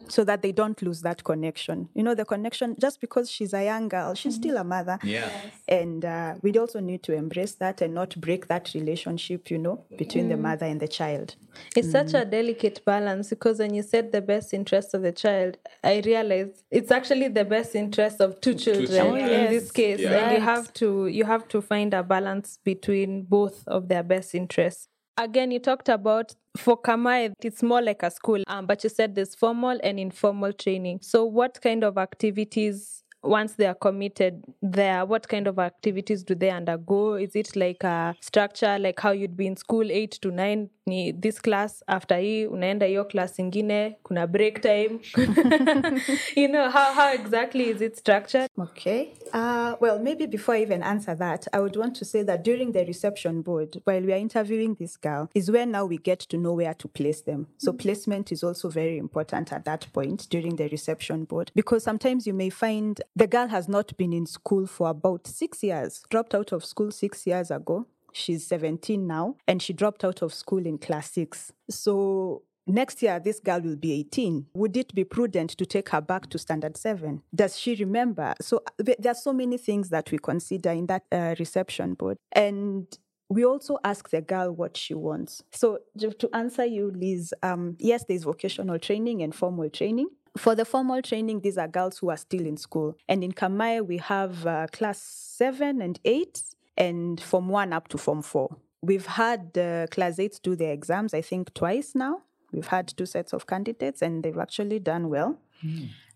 so 0.08 0.22
that 0.24 0.42
they 0.42 0.52
don't 0.52 0.80
lose 0.82 1.02
that 1.02 1.24
connection. 1.24 1.88
You 1.94 2.02
know, 2.02 2.14
the 2.14 2.24
connection, 2.24 2.76
just 2.78 3.00
because 3.00 3.30
she's 3.30 3.52
a 3.52 3.64
young 3.64 3.88
girl, 3.88 4.14
she's 4.14 4.34
mm-hmm. 4.34 4.42
still 4.42 4.56
a 4.58 4.64
mother. 4.64 4.98
Yeah. 5.02 5.28
And 5.66 6.04
uh, 6.04 6.34
we 6.42 6.56
also 6.58 6.80
need 6.80 7.02
to 7.04 7.14
embrace 7.14 7.54
that 7.56 7.80
and 7.80 7.94
not 7.94 8.18
break 8.20 8.46
that 8.48 8.72
relationship, 8.74 9.50
you 9.50 9.58
know, 9.58 9.84
between 9.96 10.28
the 10.28 10.36
mm. 10.36 10.42
mother 10.42 10.66
and 10.66 10.80
the 10.80 10.88
child. 10.88 11.36
It's 11.76 11.90
such 11.90 12.08
mm. 12.08 12.22
a 12.22 12.24
delicate 12.24 12.84
balance 12.84 13.30
because 13.30 13.58
when 13.58 13.74
you 13.74 13.82
said 13.82 14.12
the 14.12 14.20
best 14.20 14.54
interest 14.54 14.94
of 14.94 15.02
the 15.02 15.12
child, 15.12 15.58
I 15.82 16.02
realized 16.04 16.62
it's 16.70 16.90
actually 16.90 17.28
the 17.28 17.44
best 17.44 17.74
interest 17.74 18.20
of 18.20 18.40
two 18.40 18.54
children 18.54 18.86
children. 18.86 19.28
in 19.28 19.46
oh, 19.46 19.50
this 19.50 19.70
case. 19.70 20.00
Yeah. 20.00 20.12
And 20.12 20.38
you 20.38 20.40
have 20.40 20.72
to 20.74 21.06
you 21.06 21.24
have 21.24 21.48
to 21.48 21.60
find 21.60 21.94
a 21.94 22.02
balance 22.02 22.58
between 22.64 23.22
both 23.22 23.66
of 23.66 23.88
their 23.88 24.02
best 24.02 24.34
interests. 24.34 24.88
Again, 25.16 25.50
you 25.50 25.60
talked 25.60 25.88
about 25.88 26.34
for 26.56 26.80
Kamae, 26.80 27.32
it's 27.42 27.62
more 27.62 27.82
like 27.82 28.02
a 28.02 28.10
school, 28.10 28.42
um, 28.46 28.66
but 28.66 28.84
you 28.84 28.90
said 28.90 29.14
there's 29.14 29.34
formal 29.34 29.78
and 29.82 29.98
informal 29.98 30.52
training. 30.52 31.00
So, 31.02 31.24
what 31.24 31.60
kind 31.60 31.84
of 31.84 31.98
activities 31.98 33.04
once 33.24 33.54
they 33.54 33.66
are 33.66 33.74
committed 33.74 34.44
there 34.60 35.04
what 35.06 35.26
kind 35.26 35.46
of 35.46 35.58
activities 35.58 36.22
do 36.22 36.34
they 36.34 36.50
undergo 36.50 37.14
is 37.14 37.34
it 37.34 37.56
like 37.56 37.82
a 37.82 38.14
structure 38.20 38.78
like 38.78 39.00
how 39.00 39.10
you'd 39.12 39.36
be 39.36 39.46
in 39.46 39.56
school 39.56 39.90
8 39.90 40.10
to 40.22 40.30
9 40.30 40.70
ni 40.86 41.12
this 41.12 41.40
class 41.42 41.84
after 41.86 42.18
hii 42.18 42.46
unaenda 42.46 42.86
hiyo 42.86 43.04
class 43.04 43.38
ingine 43.38 43.96
kuna 44.02 44.26
break 44.26 44.60
time 44.60 44.98
you 46.36 46.48
know 46.48 46.70
how, 46.70 46.94
how 46.94 47.14
exactly 47.14 47.70
is 47.70 47.80
it 47.80 47.96
structured 47.96 48.50
Okay. 48.58 49.12
Uh, 49.32 49.74
well, 49.80 49.98
maybe 49.98 50.26
before 50.26 50.54
I 50.54 50.62
even 50.62 50.82
answer 50.82 51.14
that, 51.16 51.48
I 51.52 51.60
would 51.60 51.76
want 51.76 51.96
to 51.96 52.04
say 52.04 52.22
that 52.22 52.44
during 52.44 52.72
the 52.72 52.84
reception 52.84 53.42
board, 53.42 53.80
while 53.84 54.00
we 54.00 54.12
are 54.12 54.16
interviewing 54.18 54.74
this 54.74 54.96
girl, 54.96 55.28
is 55.34 55.50
where 55.50 55.66
now 55.66 55.84
we 55.86 55.98
get 55.98 56.20
to 56.20 56.36
know 56.36 56.52
where 56.52 56.74
to 56.74 56.88
place 56.88 57.22
them. 57.22 57.48
So 57.58 57.72
placement 57.72 58.30
is 58.32 58.44
also 58.44 58.68
very 58.68 58.96
important 58.98 59.52
at 59.52 59.64
that 59.64 59.86
point 59.92 60.28
during 60.30 60.56
the 60.56 60.68
reception 60.68 61.24
board 61.24 61.50
because 61.54 61.82
sometimes 61.82 62.26
you 62.26 62.34
may 62.34 62.50
find 62.50 63.00
the 63.16 63.26
girl 63.26 63.48
has 63.48 63.68
not 63.68 63.96
been 63.96 64.12
in 64.12 64.26
school 64.26 64.66
for 64.66 64.88
about 64.90 65.26
six 65.26 65.62
years, 65.62 66.02
dropped 66.10 66.34
out 66.34 66.52
of 66.52 66.64
school 66.64 66.90
six 66.90 67.26
years 67.26 67.50
ago. 67.50 67.86
She's 68.14 68.46
17 68.46 69.06
now, 69.06 69.36
and 69.46 69.60
she 69.60 69.72
dropped 69.72 70.04
out 70.04 70.22
of 70.22 70.32
school 70.32 70.64
in 70.66 70.78
class 70.78 71.10
six. 71.10 71.52
So 71.68 72.42
Next 72.66 73.02
year, 73.02 73.20
this 73.20 73.40
girl 73.40 73.60
will 73.60 73.76
be 73.76 73.92
18. 73.92 74.46
Would 74.54 74.76
it 74.76 74.94
be 74.94 75.04
prudent 75.04 75.50
to 75.50 75.66
take 75.66 75.90
her 75.90 76.00
back 76.00 76.30
to 76.30 76.38
standard 76.38 76.78
seven? 76.78 77.22
Does 77.34 77.58
she 77.58 77.74
remember? 77.74 78.34
So 78.40 78.62
th- 78.82 78.96
there 78.98 79.12
are 79.12 79.14
so 79.16 79.34
many 79.34 79.58
things 79.58 79.90
that 79.90 80.10
we 80.10 80.16
consider 80.16 80.70
in 80.70 80.86
that 80.86 81.04
uh, 81.12 81.34
reception 81.38 81.92
board. 81.92 82.16
And 82.32 82.86
we 83.28 83.44
also 83.44 83.78
ask 83.84 84.08
the 84.08 84.22
girl 84.22 84.50
what 84.52 84.76
she 84.76 84.94
wants. 84.94 85.42
So 85.52 85.80
to 85.98 86.30
answer 86.32 86.64
you, 86.64 86.90
Liz, 86.94 87.34
um, 87.42 87.76
yes, 87.78 88.04
there's 88.08 88.24
vocational 88.24 88.78
training 88.78 89.22
and 89.22 89.34
formal 89.34 89.68
training. 89.68 90.08
For 90.38 90.54
the 90.54 90.64
formal 90.64 91.02
training, 91.02 91.40
these 91.40 91.58
are 91.58 91.68
girls 91.68 91.98
who 91.98 92.10
are 92.10 92.16
still 92.16 92.46
in 92.46 92.56
school. 92.56 92.96
And 93.08 93.22
in 93.22 93.32
Kamae, 93.32 93.86
we 93.86 93.98
have 93.98 94.46
uh, 94.46 94.66
class 94.72 94.98
seven 95.00 95.80
and 95.80 96.00
eight, 96.04 96.42
and 96.76 97.20
from 97.20 97.48
one 97.48 97.72
up 97.72 97.88
to 97.88 97.98
form 97.98 98.22
four. 98.22 98.56
We've 98.82 99.06
had 99.06 99.56
uh, 99.56 99.86
class 99.90 100.18
eights 100.18 100.38
do 100.38 100.54
their 100.56 100.72
exams, 100.72 101.14
I 101.14 101.22
think, 101.22 101.54
twice 101.54 101.94
now. 101.94 102.22
We've 102.52 102.66
had 102.66 102.88
two 102.88 103.06
sets 103.06 103.32
of 103.32 103.46
candidates, 103.46 104.02
and 104.02 104.22
they've 104.22 104.38
actually 104.38 104.78
done 104.78 105.08
well. 105.08 105.38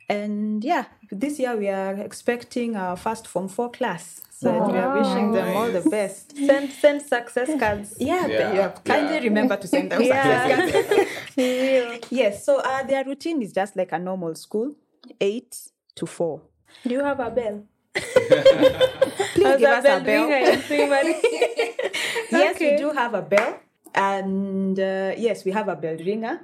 And 0.09 0.65
yeah, 0.65 0.85
this 1.11 1.39
year 1.39 1.57
we 1.57 1.69
are 1.69 1.95
expecting 1.95 2.77
our 2.77 2.97
first 2.97 3.27
Form 3.27 3.49
4 3.49 3.71
class. 3.71 4.23
So 4.31 4.53
we 4.71 4.79
are 4.79 4.97
wishing 4.97 5.33
them 5.33 5.57
all 5.57 5.71
the 5.71 5.81
best. 5.91 6.37
send 6.37 6.71
send 6.71 7.03
success 7.03 7.51
cards 7.59 7.95
Yeah, 7.99 8.23
but 8.23 8.31
Yeah, 8.31 8.53
you 8.55 8.61
have 8.61 8.85
kindly 8.85 9.15
yeah. 9.17 9.23
remember 9.25 9.57
to 9.57 9.67
send 9.67 9.91
them 9.91 10.01
Yeah. 10.13 10.67
success 10.67 11.09
cards. 11.35 12.07
yes, 12.11 12.45
so 12.45 12.61
uh, 12.61 12.85
their 12.85 13.05
routine 13.05 13.43
is 13.43 13.53
just 13.53 13.75
like 13.77 13.91
a 13.93 13.99
normal 13.99 14.35
school, 14.37 14.75
8 15.21 15.57
to 15.97 16.07
4. 16.07 16.41
do 16.87 16.95
you 16.95 17.03
have 17.05 17.19
a 17.21 17.31
bell 17.31 17.65
Please 18.29 19.57
give 19.59 19.69
us 19.71 19.85
a 19.85 20.01
bell. 20.05 20.29
ringer 20.29 20.51
in 20.53 20.61
primary? 20.63 21.15
Yes, 22.31 22.57
Okay. 22.57 22.73
we 22.73 22.77
do 22.79 22.91
have 22.91 23.15
a 23.15 23.23
bell. 23.23 23.59
And 23.95 24.79
uh, 24.79 25.15
yes, 25.17 25.45
we 25.45 25.51
have 25.53 25.67
a 25.69 25.75
bell 25.75 25.97
ringer. 25.97 26.41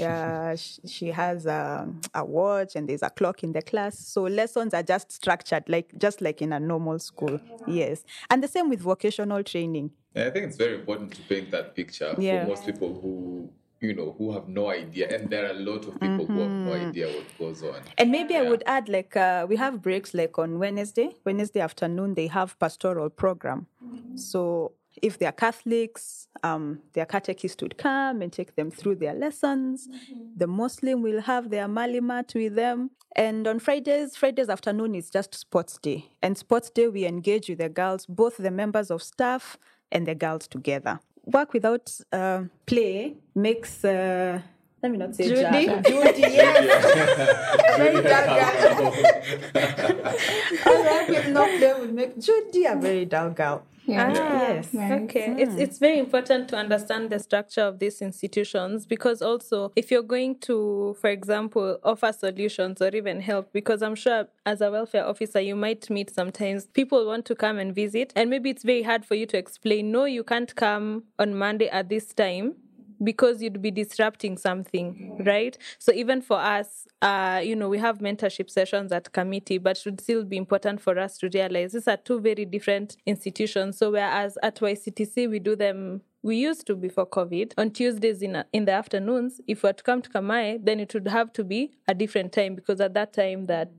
Uh, 0.00 0.56
sh- 0.56 0.78
she 0.86 1.08
has 1.08 1.46
um, 1.46 2.00
a 2.14 2.24
watch 2.24 2.74
and 2.74 2.88
there's 2.88 3.02
a 3.02 3.10
clock 3.10 3.44
in 3.44 3.52
the 3.52 3.62
class. 3.62 3.98
So 3.98 4.22
lessons 4.22 4.74
are 4.74 4.82
just 4.82 5.12
structured 5.12 5.64
like 5.68 5.92
just 5.98 6.20
like 6.20 6.40
in 6.42 6.52
a 6.52 6.58
normal 6.58 6.98
school. 6.98 7.38
Yes. 7.68 8.02
And 8.30 8.42
the 8.42 8.48
same 8.48 8.70
with 8.70 8.80
vocational 8.80 9.42
training. 9.44 9.90
And 10.14 10.24
I 10.28 10.30
think 10.30 10.46
it's 10.46 10.56
very 10.56 10.74
important 10.76 11.12
to 11.14 11.22
paint 11.22 11.50
that 11.52 11.76
picture 11.76 12.14
Yeah. 12.18 12.44
for 12.44 12.48
most 12.50 12.64
people 12.66 12.98
who, 13.00 13.50
you 13.80 13.94
know, 13.94 14.14
who 14.18 14.32
have 14.32 14.48
no 14.48 14.70
idea. 14.70 15.14
And 15.14 15.30
there 15.30 15.46
are 15.46 15.50
a 15.50 15.60
lot 15.60 15.86
of 15.86 16.00
people 16.00 16.26
who 16.26 16.40
have 16.40 16.50
no 16.50 16.72
idea 16.72 17.08
what 17.08 17.38
goes 17.38 17.62
on. 17.62 17.80
And 17.98 18.10
maybe 18.10 18.36
I 18.36 18.42
would 18.42 18.62
add 18.66 18.88
like 18.88 19.16
uh, 19.16 19.46
we 19.48 19.56
have 19.56 19.82
breaks 19.82 20.14
like 20.14 20.38
on 20.38 20.58
Wednesday. 20.58 21.10
Wednesday 21.24 21.60
afternoon 21.60 22.14
they 22.14 22.26
have 22.28 22.58
pastoral 22.58 23.10
program. 23.10 23.66
So 24.14 24.72
if 25.02 25.18
they 25.18 25.26
are 25.26 25.32
Catholics, 25.32 26.28
um, 26.42 26.80
their 26.94 27.06
catechist 27.06 27.62
would 27.62 27.76
come 27.76 28.22
and 28.22 28.32
take 28.32 28.56
them 28.56 28.70
through 28.70 28.96
their 28.96 29.14
lessons. 29.14 29.88
The 30.36 30.46
Muslim 30.46 31.02
will 31.02 31.20
have 31.22 31.50
their 31.50 31.68
malimat 31.68 32.34
with 32.34 32.54
them. 32.54 32.90
And 33.14 33.46
on 33.46 33.58
Fridays, 33.58 34.16
Fridays 34.16 34.48
afternoon 34.48 34.94
is 34.94 35.10
just 35.10 35.34
sports 35.34 35.78
day. 35.78 36.10
And 36.22 36.36
sports 36.36 36.70
day 36.70 36.88
we 36.88 37.04
engage 37.04 37.48
with 37.48 37.58
the 37.58 37.68
girls, 37.68 38.06
both 38.06 38.36
the 38.36 38.50
members 38.50 38.90
of 38.90 39.02
staff 39.02 39.58
and 39.92 40.06
the 40.06 40.14
girls 40.14 40.48
together. 40.48 41.00
Work 41.26 41.52
without 41.52 41.90
uh, 42.12 42.44
play 42.66 43.16
makes. 43.34 43.84
Uh, 43.84 44.40
let 44.82 44.92
me 44.92 44.98
not 44.98 45.14
say 45.16 45.26
Judy? 45.28 45.42
Jack. 45.42 45.84
Judy, 45.90 46.20
yes. 46.20 47.76
very 47.76 48.02
dull 48.02 48.26
girl. 48.26 48.92
Work 50.86 51.08
with 51.08 51.28
no 51.28 51.44
play 51.58 51.74
would 51.80 51.92
make 51.94 52.18
Judy 52.20 52.64
a 52.66 52.76
very 52.76 53.04
dull 53.06 53.30
girl. 53.30 53.62
Yeah. 53.86 54.12
Ah, 54.12 54.42
yes. 54.48 54.74
Right. 54.74 55.02
Okay, 55.02 55.36
it's 55.38 55.52
mm. 55.52 55.60
it's 55.60 55.78
very 55.78 55.98
important 55.98 56.48
to 56.48 56.56
understand 56.56 57.10
the 57.10 57.18
structure 57.20 57.60
of 57.60 57.78
these 57.78 58.02
institutions 58.02 58.84
because 58.84 59.22
also 59.22 59.72
if 59.76 59.90
you're 59.90 60.02
going 60.02 60.38
to, 60.40 60.96
for 61.00 61.08
example, 61.08 61.78
offer 61.84 62.12
solutions 62.12 62.82
or 62.82 62.88
even 62.88 63.20
help, 63.20 63.52
because 63.52 63.82
I'm 63.82 63.94
sure 63.94 64.26
as 64.44 64.60
a 64.60 64.70
welfare 64.70 65.06
officer 65.06 65.40
you 65.40 65.54
might 65.54 65.88
meet 65.88 66.10
sometimes 66.10 66.66
people 66.66 67.06
want 67.06 67.26
to 67.26 67.36
come 67.36 67.58
and 67.58 67.74
visit, 67.74 68.12
and 68.16 68.28
maybe 68.28 68.50
it's 68.50 68.64
very 68.64 68.82
hard 68.82 69.04
for 69.04 69.14
you 69.14 69.26
to 69.26 69.38
explain. 69.38 69.92
No, 69.92 70.04
you 70.04 70.24
can't 70.24 70.54
come 70.56 71.04
on 71.18 71.36
Monday 71.36 71.68
at 71.68 71.88
this 71.88 72.12
time 72.12 72.56
because 73.02 73.42
you'd 73.42 73.62
be 73.62 73.70
disrupting 73.70 74.36
something, 74.36 75.16
right? 75.24 75.56
So 75.78 75.92
even 75.92 76.22
for 76.22 76.38
us, 76.38 76.86
uh, 77.02 77.40
you 77.44 77.56
know, 77.56 77.68
we 77.68 77.78
have 77.78 77.98
mentorship 77.98 78.50
sessions 78.50 78.92
at 78.92 79.12
Kamiti, 79.12 79.62
but 79.62 79.76
should 79.76 80.00
still 80.00 80.24
be 80.24 80.36
important 80.36 80.80
for 80.80 80.98
us 80.98 81.18
to 81.18 81.30
realize 81.32 81.72
these 81.72 81.88
are 81.88 81.96
two 81.96 82.20
very 82.20 82.44
different 82.44 82.96
institutions. 83.06 83.78
So 83.78 83.90
whereas 83.92 84.38
at 84.42 84.56
YCTC 84.56 85.28
we 85.30 85.38
do 85.38 85.56
them 85.56 86.02
we 86.22 86.36
used 86.36 86.66
to 86.66 86.74
before 86.74 87.06
COVID 87.06 87.52
on 87.56 87.70
Tuesdays 87.70 88.20
in 88.20 88.42
in 88.52 88.64
the 88.64 88.72
afternoons. 88.72 89.40
If 89.46 89.62
we 89.62 89.68
were 89.68 89.74
to 89.74 89.82
come 89.82 90.02
to 90.02 90.10
Kamae, 90.10 90.64
then 90.64 90.80
it 90.80 90.92
would 90.92 91.06
have 91.06 91.32
to 91.34 91.44
be 91.44 91.72
a 91.86 91.94
different 91.94 92.32
time 92.32 92.54
because 92.56 92.80
at 92.80 92.94
that 92.94 93.12
time 93.12 93.46
that 93.46 93.70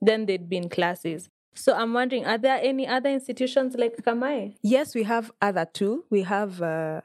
then 0.00 0.26
they'd 0.26 0.48
be 0.48 0.56
in 0.56 0.68
classes. 0.68 1.28
So 1.54 1.74
I'm 1.74 1.94
wondering, 1.94 2.26
are 2.26 2.38
there 2.38 2.60
any 2.62 2.86
other 2.86 3.08
institutions 3.08 3.76
like 3.76 3.96
Kamae? 3.96 4.56
Yes, 4.62 4.94
we 4.94 5.04
have 5.04 5.32
other 5.40 5.66
two. 5.72 6.04
We 6.10 6.22
have, 6.22 6.60
uh, 6.60 7.00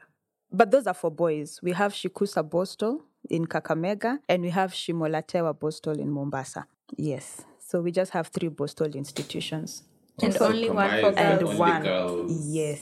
but 0.52 0.70
those 0.70 0.86
are 0.86 0.94
for 0.94 1.10
boys. 1.10 1.60
We 1.62 1.72
have 1.72 1.92
Shikusa 1.92 2.48
Borstal 2.48 3.00
in 3.30 3.46
Kakamega, 3.46 4.18
and 4.28 4.42
we 4.42 4.50
have 4.50 4.72
Shimolatewa 4.72 5.56
Borstal 5.58 5.98
in 5.98 6.10
Mombasa. 6.10 6.66
Yes. 6.96 7.42
So 7.58 7.80
we 7.80 7.90
just 7.92 8.12
have 8.12 8.28
three 8.28 8.48
Borstal 8.50 8.94
institutions. 8.94 9.82
And 10.22 10.36
only 10.42 10.68
one 10.68 10.90
for 11.00 11.08
is 11.10 11.14
the 11.16 11.48
And 11.48 11.58
one. 11.58 11.82
girls. 11.82 12.46
Yes. 12.48 12.80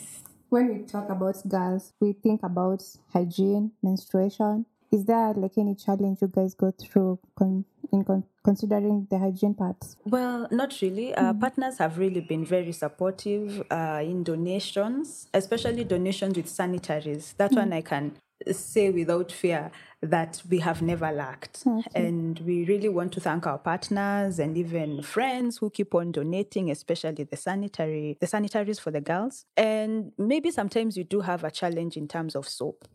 When 0.48 0.68
we 0.68 0.84
talk 0.84 1.08
about 1.08 1.36
girls, 1.48 1.92
we 2.00 2.12
think 2.12 2.40
about 2.42 2.82
hygiene, 3.12 3.70
menstruation. 3.82 4.66
Is 4.92 5.04
there 5.04 5.32
like 5.34 5.56
any 5.56 5.76
challenge 5.76 6.18
you 6.20 6.28
guys 6.28 6.54
go 6.54 6.72
through 6.72 7.20
con- 7.36 7.64
in 7.92 8.04
con- 8.04 8.24
considering 8.42 9.06
the 9.08 9.18
hygiene 9.18 9.54
parts? 9.54 9.96
Well, 10.04 10.48
not 10.50 10.80
really. 10.82 11.14
Uh, 11.14 11.32
Partners 11.34 11.78
have 11.78 11.96
really 11.96 12.20
been 12.20 12.44
very 12.44 12.72
supportive 12.72 13.62
uh, 13.70 14.00
in 14.02 14.24
donations, 14.24 15.28
especially 15.32 15.84
donations 15.84 16.36
with 16.36 16.48
sanitaries. 16.48 17.34
That 17.36 17.52
one 17.52 17.72
I 17.72 17.82
can 17.82 18.16
say 18.50 18.90
without 18.90 19.30
fear 19.30 19.70
that 20.02 20.42
we 20.48 20.58
have 20.60 20.80
never 20.82 21.12
lacked. 21.12 21.64
And 21.94 22.38
we 22.40 22.64
really 22.64 22.88
want 22.88 23.12
to 23.12 23.20
thank 23.20 23.46
our 23.46 23.58
partners 23.58 24.38
and 24.38 24.56
even 24.56 25.02
friends 25.02 25.58
who 25.58 25.70
keep 25.70 25.94
on 25.94 26.10
donating, 26.10 26.70
especially 26.70 27.24
the 27.24 27.36
sanitary, 27.36 28.16
the 28.20 28.26
sanitaries 28.26 28.80
for 28.80 28.90
the 28.90 29.02
girls. 29.02 29.44
And 29.56 30.12
maybe 30.18 30.50
sometimes 30.50 30.96
you 30.96 31.04
do 31.04 31.20
have 31.20 31.44
a 31.44 31.50
challenge 31.50 31.96
in 31.96 32.08
terms 32.08 32.34
of 32.34 32.48
soap. 32.48 32.88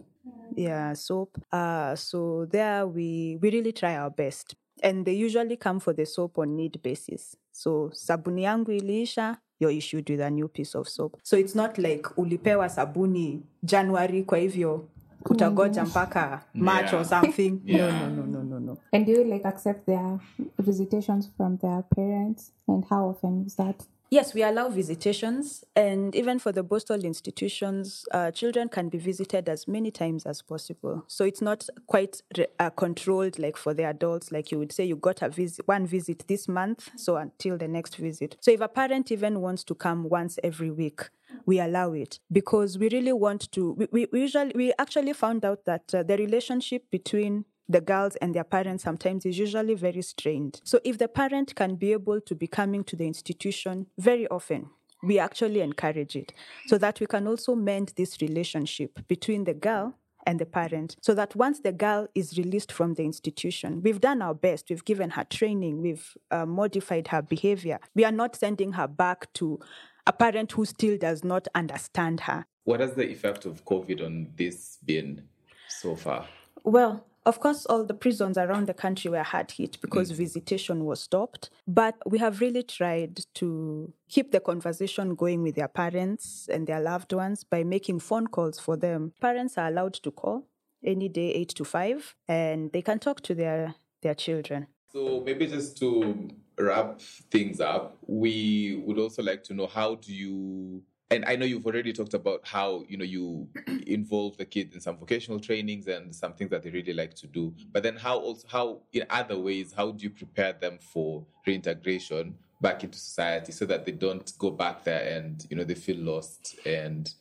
Yeah, 0.55 0.93
soap. 0.93 1.37
Uh, 1.51 1.95
so 1.95 2.45
there 2.49 2.87
we 2.87 3.37
we 3.41 3.49
really 3.51 3.71
try 3.73 3.95
our 3.97 4.09
best 4.09 4.55
and 4.83 5.05
they 5.05 5.13
usually 5.13 5.57
come 5.57 5.79
for 5.79 5.93
the 5.93 6.05
soap 6.05 6.37
on 6.37 6.55
need 6.55 6.81
basis. 6.81 7.35
So 7.51 7.89
sabuni 7.93 8.43
yangu 8.43 8.71
iliisha, 8.71 9.37
you're 9.59 9.71
issued 9.77 10.09
with 10.09 10.21
a 10.21 10.29
new 10.29 10.47
piece 10.47 10.75
of 10.75 10.87
soap. 10.87 11.17
So 11.23 11.37
it's 11.37 11.55
not 11.55 11.77
like 11.77 12.03
ulipewa 12.17 12.69
sabuni 12.69 13.41
January 13.63 14.23
kwa 14.23 14.37
hivyo 14.37 14.87
utagoja 15.25 15.85
mpaka 15.85 16.41
March 16.53 16.93
or 16.93 16.99
Yeah. 17.05 17.09
something. 17.09 17.61
No, 17.65 17.77
Yeah. 17.77 17.99
no, 17.99 18.09
no, 18.09 18.25
no, 18.25 18.43
no, 18.43 18.59
no. 18.59 18.77
And 18.93 19.05
do 19.05 19.11
you 19.11 19.23
like 19.23 19.45
accept 19.47 19.85
their 19.85 20.19
visitations 20.59 21.29
from 21.37 21.57
their 21.57 21.83
parents? 21.95 22.51
And 22.67 22.85
how 22.89 23.09
often 23.09 23.45
is 23.45 23.55
that? 23.55 23.83
Yes, 24.11 24.33
we 24.33 24.43
allow 24.43 24.69
visitations, 24.69 25.63
and 25.75 26.15
even 26.15 26.37
for 26.39 26.51
the 26.51 26.63
Borstal 26.63 27.03
institutions, 27.03 28.05
uh, 28.11 28.31
children 28.31 28.69
can 28.69 28.87
be 28.87 28.97
visited 28.99 29.49
as 29.49 29.67
many 29.67 29.89
times 29.91 30.25
as 30.25 30.41
possible. 30.43 31.03
So 31.07 31.25
it's 31.25 31.41
not 31.41 31.67
quite 31.87 32.21
re- 32.37 32.45
uh, 32.59 32.69
controlled 32.69 33.39
like 33.39 33.57
for 33.57 33.73
the 33.73 33.83
adults. 33.83 34.31
Like 34.31 34.51
you 34.51 34.59
would 34.59 34.71
say, 34.71 34.85
you 34.85 34.95
got 34.95 35.21
a 35.23 35.29
visit, 35.29 35.67
one 35.67 35.87
visit 35.87 36.23
this 36.27 36.47
month, 36.47 36.91
so 36.95 37.17
until 37.17 37.57
the 37.57 37.67
next 37.67 37.95
visit. 37.97 38.37
So 38.41 38.51
if 38.51 38.61
a 38.61 38.67
parent 38.67 39.11
even 39.11 39.41
wants 39.41 39.63
to 39.65 39.75
come 39.75 40.07
once 40.07 40.37
every 40.43 40.69
week, 40.69 41.01
we 41.47 41.59
allow 41.59 41.91
it 41.93 42.19
because 42.31 42.77
we 42.77 42.89
really 42.89 43.13
want 43.13 43.51
to. 43.53 43.73
We, 43.91 44.07
we, 44.11 44.19
usually 44.21 44.51
we 44.55 44.71
actually 44.77 45.13
found 45.13 45.43
out 45.43 45.65
that 45.65 45.93
uh, 45.93 46.03
the 46.03 46.15
relationship 46.17 46.83
between 46.91 47.45
the 47.67 47.81
girls 47.81 48.15
and 48.17 48.33
their 48.33 48.43
parents 48.43 48.83
sometimes 48.83 49.25
is 49.25 49.37
usually 49.37 49.75
very 49.75 50.01
strained. 50.01 50.61
So 50.63 50.79
if 50.83 50.97
the 50.97 51.07
parent 51.07 51.55
can 51.55 51.75
be 51.75 51.91
able 51.91 52.21
to 52.21 52.35
be 52.35 52.47
coming 52.47 52.83
to 52.85 52.95
the 52.95 53.07
institution 53.07 53.87
very 53.97 54.27
often, 54.27 54.69
we 55.03 55.19
actually 55.19 55.61
encourage 55.61 56.15
it 56.15 56.33
so 56.67 56.77
that 56.77 56.99
we 56.99 57.05
can 57.05 57.27
also 57.27 57.55
mend 57.55 57.93
this 57.95 58.21
relationship 58.21 58.99
between 59.07 59.43
the 59.43 59.53
girl 59.53 59.95
and 60.25 60.39
the 60.39 60.45
parent 60.45 60.95
so 61.01 61.13
that 61.13 61.35
once 61.35 61.59
the 61.59 61.71
girl 61.71 62.07
is 62.15 62.37
released 62.37 62.71
from 62.71 62.95
the 62.95 63.03
institution, 63.03 63.81
we've 63.83 64.01
done 64.01 64.21
our 64.21 64.33
best. 64.33 64.65
We've 64.69 64.85
given 64.85 65.11
her 65.11 65.23
training, 65.23 65.81
we've 65.81 66.17
uh, 66.31 66.45
modified 66.45 67.09
her 67.09 67.21
behavior. 67.21 67.79
We 67.93 68.05
are 68.05 68.11
not 68.11 68.35
sending 68.35 68.73
her 68.73 68.87
back 68.87 69.31
to 69.33 69.59
a 70.07 70.13
parent 70.13 70.51
who 70.51 70.65
still 70.65 70.97
does 70.97 71.23
not 71.23 71.47
understand 71.53 72.21
her. 72.21 72.45
What 72.63 72.79
has 72.79 72.93
the 72.93 73.07
effect 73.09 73.45
of 73.45 73.63
COVID 73.65 74.03
on 74.03 74.31
this 74.35 74.79
been 74.83 75.23
so 75.67 75.95
far? 75.95 76.27
Well, 76.63 77.05
of 77.25 77.39
course, 77.39 77.65
all 77.65 77.83
the 77.83 77.93
prisons 77.93 78.37
around 78.37 78.67
the 78.67 78.73
country 78.73 79.09
were 79.09 79.23
hard 79.23 79.51
hit 79.51 79.79
because 79.81 80.11
mm. 80.11 80.15
visitation 80.15 80.85
was 80.85 81.01
stopped. 81.01 81.49
But 81.67 81.95
we 82.05 82.19
have 82.19 82.41
really 82.41 82.63
tried 82.63 83.21
to 83.35 83.93
keep 84.09 84.31
the 84.31 84.39
conversation 84.39 85.15
going 85.15 85.41
with 85.41 85.55
their 85.55 85.67
parents 85.67 86.47
and 86.51 86.67
their 86.67 86.79
loved 86.79 87.13
ones 87.13 87.43
by 87.43 87.63
making 87.63 87.99
phone 87.99 88.27
calls 88.27 88.59
for 88.59 88.77
them. 88.77 89.13
Parents 89.19 89.57
are 89.57 89.67
allowed 89.67 89.95
to 89.95 90.11
call 90.11 90.47
any 90.83 91.09
day, 91.09 91.31
8 91.33 91.49
to 91.49 91.65
5, 91.65 92.15
and 92.27 92.71
they 92.71 92.81
can 92.81 92.99
talk 92.99 93.21
to 93.21 93.33
their, 93.33 93.73
their 94.03 94.13
children. 94.13 94.67
So, 94.91 95.23
maybe 95.25 95.47
just 95.47 95.77
to 95.79 96.29
wrap 96.59 97.01
things 97.31 97.59
up, 97.59 97.97
we 98.05 98.81
would 98.85 98.99
also 98.99 99.23
like 99.23 99.43
to 99.45 99.53
know 99.53 99.67
how 99.67 99.95
do 99.95 100.13
you 100.13 100.83
and 101.11 101.23
I 101.25 101.35
know 101.35 101.45
you've 101.45 101.65
already 101.65 101.93
talked 101.93 102.13
about 102.13 102.41
how 102.43 102.83
you 102.87 102.97
know 102.97 103.05
you 103.05 103.47
involve 103.87 104.37
the 104.37 104.45
kids 104.45 104.73
in 104.73 104.81
some 104.81 104.97
vocational 104.97 105.39
trainings 105.39 105.87
and 105.87 106.13
some 106.13 106.33
things 106.33 106.49
that 106.49 106.63
they 106.63 106.71
really 106.71 106.93
like 106.93 107.13
to 107.15 107.27
do. 107.27 107.53
But 107.71 107.83
then 107.83 107.95
how 107.95 108.17
also 108.17 108.47
how 108.47 108.81
in 108.93 109.05
other 109.09 109.37
ways 109.37 109.73
how 109.75 109.91
do 109.91 110.03
you 110.03 110.09
prepare 110.09 110.53
them 110.53 110.79
for 110.81 111.25
reintegration 111.45 112.35
back 112.61 112.83
into 112.83 112.97
society 112.97 113.51
so 113.51 113.65
that 113.65 113.85
they 113.85 113.91
don't 113.91 114.31
go 114.39 114.49
back 114.49 114.83
there 114.83 115.17
and 115.17 115.45
you 115.49 115.55
know 115.55 115.63
they 115.63 115.75
feel 115.75 115.97
lost 115.97 116.59
and 116.65 117.13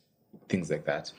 things 0.49 0.71
like 0.71 0.85
that? 0.85 1.11